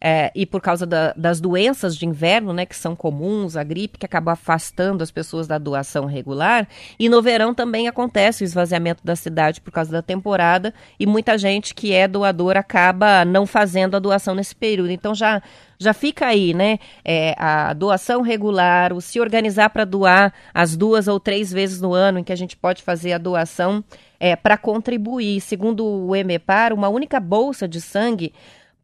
É, 0.00 0.30
e 0.32 0.46
por 0.46 0.60
causa 0.60 0.86
da, 0.86 1.12
das 1.16 1.40
doenças 1.40 1.96
de 1.96 2.06
inverno, 2.06 2.52
né, 2.52 2.64
que 2.64 2.76
são 2.76 2.94
comuns, 2.94 3.56
a 3.56 3.64
gripe 3.64 3.98
que 3.98 4.06
acaba 4.06 4.32
afastando 4.32 5.02
as 5.02 5.10
pessoas 5.10 5.48
da 5.48 5.58
doação 5.58 6.06
regular, 6.06 6.68
e 6.98 7.08
no 7.08 7.20
verão 7.20 7.52
também 7.52 7.88
acontece 7.88 8.42
o 8.42 8.46
esvaziamento 8.46 9.04
da 9.04 9.16
cidade 9.16 9.60
por 9.60 9.72
causa 9.72 9.90
da 9.90 10.00
temporada, 10.00 10.72
e 11.00 11.06
muita 11.06 11.36
gente 11.36 11.74
que 11.74 11.92
é 11.92 12.06
doador 12.06 12.56
acaba 12.56 13.24
não 13.24 13.44
fazendo 13.44 13.96
a 13.96 13.98
doação 13.98 14.34
nesse 14.34 14.54
período. 14.54 14.90
Então 14.90 15.14
já 15.14 15.42
já 15.80 15.92
fica 15.94 16.26
aí, 16.26 16.52
né? 16.52 16.78
É, 17.04 17.36
a 17.38 17.72
doação 17.72 18.20
regular, 18.20 18.92
o 18.92 19.00
se 19.00 19.20
organizar 19.20 19.70
para 19.70 19.84
doar 19.84 20.34
as 20.52 20.76
duas 20.76 21.06
ou 21.06 21.20
três 21.20 21.52
vezes 21.52 21.80
no 21.80 21.94
ano 21.94 22.18
em 22.18 22.24
que 22.24 22.32
a 22.32 22.36
gente 22.36 22.56
pode 22.56 22.82
fazer 22.82 23.12
a 23.12 23.18
doação 23.18 23.84
é, 24.18 24.34
para 24.34 24.56
contribuir. 24.58 25.40
Segundo 25.40 25.84
o 25.84 26.16
EMEPAR, 26.16 26.72
uma 26.72 26.88
única 26.88 27.20
bolsa 27.20 27.68
de 27.68 27.80
sangue 27.80 28.32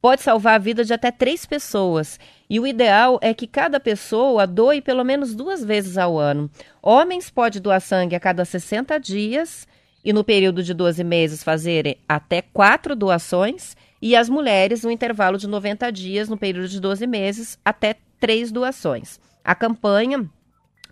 pode 0.04 0.20
salvar 0.20 0.56
a 0.56 0.58
vida 0.58 0.84
de 0.84 0.92
até 0.92 1.10
três 1.10 1.46
pessoas. 1.46 2.20
E 2.50 2.60
o 2.60 2.66
ideal 2.66 3.18
é 3.22 3.32
que 3.32 3.46
cada 3.46 3.80
pessoa 3.80 4.46
doe 4.46 4.82
pelo 4.82 5.02
menos 5.02 5.34
duas 5.34 5.64
vezes 5.64 5.96
ao 5.96 6.18
ano. 6.18 6.50
Homens 6.82 7.30
pode 7.30 7.58
doar 7.58 7.80
sangue 7.80 8.14
a 8.14 8.20
cada 8.20 8.44
60 8.44 9.00
dias 9.00 9.66
e 10.04 10.12
no 10.12 10.22
período 10.22 10.62
de 10.62 10.74
12 10.74 11.02
meses 11.02 11.42
fazerem 11.42 11.96
até 12.06 12.42
quatro 12.42 12.94
doações, 12.94 13.74
e 14.02 14.14
as 14.14 14.28
mulheres 14.28 14.84
no 14.84 14.90
intervalo 14.90 15.38
de 15.38 15.48
90 15.48 15.90
dias, 15.90 16.28
no 16.28 16.36
período 16.36 16.68
de 16.68 16.78
12 16.78 17.06
meses, 17.06 17.58
até 17.64 17.96
três 18.20 18.52
doações. 18.52 19.18
A 19.42 19.54
campanha 19.54 20.28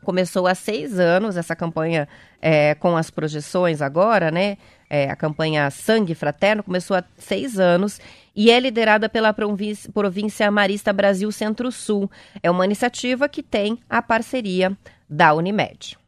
começou 0.03 0.47
há 0.47 0.55
seis 0.55 0.99
anos, 0.99 1.37
essa 1.37 1.55
campanha 1.55 2.09
é, 2.41 2.75
com 2.77 2.97
as 2.97 3.11
projeções 3.11 3.83
agora, 3.83 4.31
né? 4.31 4.57
É, 4.89 5.11
a 5.11 5.17
campanha 5.17 5.71
Sangue 5.71 6.15
Fraterno 6.15 6.63
começou 6.63 6.97
há 6.97 7.05
seis 7.17 7.59
anos 7.59 8.01
e 8.35 8.51
é 8.51 8.59
liderada 8.59 9.09
pela 9.09 9.33
província 9.33 10.51
Marista 10.51 10.93
Brasil 10.93 11.31
Centro-Sul. 11.31 12.11
É 12.43 12.51
uma 12.51 12.65
iniciativa 12.65 13.29
que 13.29 13.43
tem 13.43 13.79
a 13.89 14.01
parceria 14.01 14.77
da 15.09 15.35
Unimed. 15.35 15.99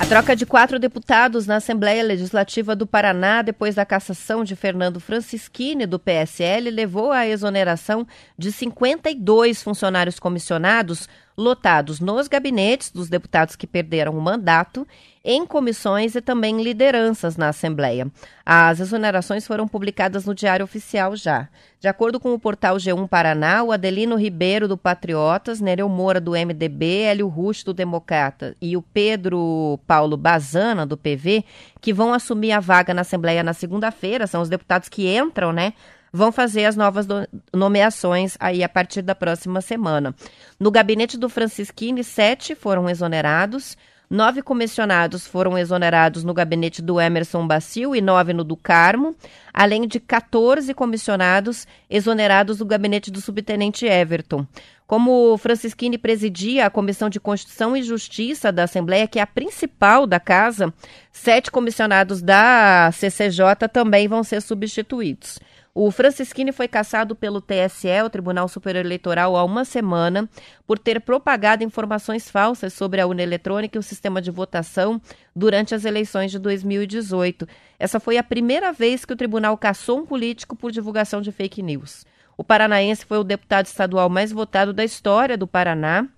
A 0.00 0.06
troca 0.06 0.34
de 0.34 0.46
quatro 0.46 0.78
deputados 0.78 1.46
na 1.46 1.56
Assembleia 1.56 2.04
Legislativa 2.04 2.74
do 2.76 2.86
Paraná, 2.86 3.42
depois 3.42 3.74
da 3.74 3.84
cassação 3.84 4.44
de 4.44 4.54
Fernando 4.54 5.00
Francischini, 5.00 5.86
do 5.86 5.98
PSL, 5.98 6.70
levou 6.70 7.10
à 7.10 7.26
exoneração 7.26 8.06
de 8.38 8.52
52 8.52 9.60
funcionários 9.60 10.18
comissionados 10.20 11.08
lotados 11.36 12.00
nos 12.00 12.26
gabinetes 12.26 12.90
dos 12.90 13.08
deputados 13.08 13.54
que 13.54 13.66
perderam 13.66 14.16
o 14.16 14.20
mandato, 14.20 14.86
em 15.30 15.44
comissões 15.44 16.14
e 16.14 16.22
também 16.22 16.62
lideranças 16.62 17.36
na 17.36 17.50
Assembleia. 17.50 18.10
As 18.46 18.80
exonerações 18.80 19.46
foram 19.46 19.68
publicadas 19.68 20.24
no 20.24 20.34
Diário 20.34 20.64
Oficial 20.64 21.14
já. 21.14 21.50
De 21.78 21.86
acordo 21.86 22.18
com 22.18 22.32
o 22.32 22.38
portal 22.38 22.76
G1 22.76 23.06
Paraná, 23.06 23.62
o 23.62 23.70
Adelino 23.70 24.16
Ribeiro, 24.16 24.66
do 24.66 24.78
Patriotas, 24.78 25.60
Nereu 25.60 25.86
Moura, 25.86 26.18
do 26.18 26.30
MDB, 26.30 27.02
Hélio 27.02 27.28
Rush, 27.28 27.62
do 27.62 27.74
Democrata 27.74 28.56
e 28.58 28.74
o 28.74 28.80
Pedro 28.80 29.78
Paulo 29.86 30.16
Bazana, 30.16 30.86
do 30.86 30.96
PV, 30.96 31.44
que 31.78 31.92
vão 31.92 32.14
assumir 32.14 32.52
a 32.52 32.60
vaga 32.60 32.94
na 32.94 33.02
Assembleia 33.02 33.42
na 33.42 33.52
segunda-feira, 33.52 34.26
são 34.26 34.40
os 34.40 34.48
deputados 34.48 34.88
que 34.88 35.14
entram, 35.14 35.52
né? 35.52 35.74
vão 36.10 36.32
fazer 36.32 36.64
as 36.64 36.74
novas 36.74 37.06
nomeações 37.52 38.34
aí 38.40 38.64
a 38.64 38.68
partir 38.68 39.02
da 39.02 39.14
próxima 39.14 39.60
semana. 39.60 40.14
No 40.58 40.70
gabinete 40.70 41.18
do 41.18 41.28
Francisquini, 41.28 42.02
sete 42.02 42.54
foram 42.54 42.88
exonerados. 42.88 43.76
Nove 44.10 44.40
comissionados 44.40 45.26
foram 45.26 45.58
exonerados 45.58 46.24
no 46.24 46.32
gabinete 46.32 46.80
do 46.80 46.98
Emerson 46.98 47.46
Bacil 47.46 47.94
e 47.94 48.00
nove 48.00 48.32
no 48.32 48.42
do 48.42 48.56
Carmo, 48.56 49.14
além 49.52 49.86
de 49.86 50.00
14 50.00 50.72
comissionados 50.72 51.66
exonerados 51.90 52.58
no 52.58 52.64
gabinete 52.64 53.10
do 53.10 53.20
subtenente 53.20 53.84
Everton. 53.84 54.46
Como 54.86 55.36
Francisquini 55.36 55.98
presidia 55.98 56.64
a 56.64 56.70
Comissão 56.70 57.10
de 57.10 57.20
Constituição 57.20 57.76
e 57.76 57.82
Justiça 57.82 58.50
da 58.50 58.64
Assembleia, 58.64 59.06
que 59.06 59.18
é 59.18 59.22
a 59.22 59.26
principal 59.26 60.06
da 60.06 60.18
casa, 60.18 60.72
sete 61.12 61.50
comissionados 61.50 62.22
da 62.22 62.90
CCJ 62.94 63.68
também 63.70 64.08
vão 64.08 64.24
ser 64.24 64.40
substituídos. 64.40 65.38
O 65.80 65.92
Francisquini 65.92 66.50
foi 66.50 66.66
cassado 66.66 67.14
pelo 67.14 67.40
TSE, 67.40 68.02
o 68.04 68.10
Tribunal 68.10 68.48
Superior 68.48 68.84
Eleitoral, 68.84 69.36
há 69.36 69.44
uma 69.44 69.64
semana, 69.64 70.28
por 70.66 70.76
ter 70.76 71.00
propagado 71.00 71.62
informações 71.62 72.28
falsas 72.28 72.72
sobre 72.72 73.00
a 73.00 73.06
urna 73.06 73.22
eletrônica 73.22 73.76
e 73.76 73.78
o 73.78 73.82
sistema 73.82 74.20
de 74.20 74.28
votação 74.28 75.00
durante 75.36 75.76
as 75.76 75.84
eleições 75.84 76.32
de 76.32 76.38
2018. 76.40 77.46
Essa 77.78 78.00
foi 78.00 78.18
a 78.18 78.24
primeira 78.24 78.72
vez 78.72 79.04
que 79.04 79.12
o 79.12 79.16
tribunal 79.16 79.56
cassou 79.56 80.00
um 80.00 80.04
político 80.04 80.56
por 80.56 80.72
divulgação 80.72 81.22
de 81.22 81.30
fake 81.30 81.62
news. 81.62 82.04
O 82.36 82.42
paranaense 82.42 83.06
foi 83.06 83.18
o 83.18 83.22
deputado 83.22 83.66
estadual 83.66 84.08
mais 84.08 84.32
votado 84.32 84.72
da 84.72 84.82
história 84.82 85.38
do 85.38 85.46
Paraná, 85.46 86.08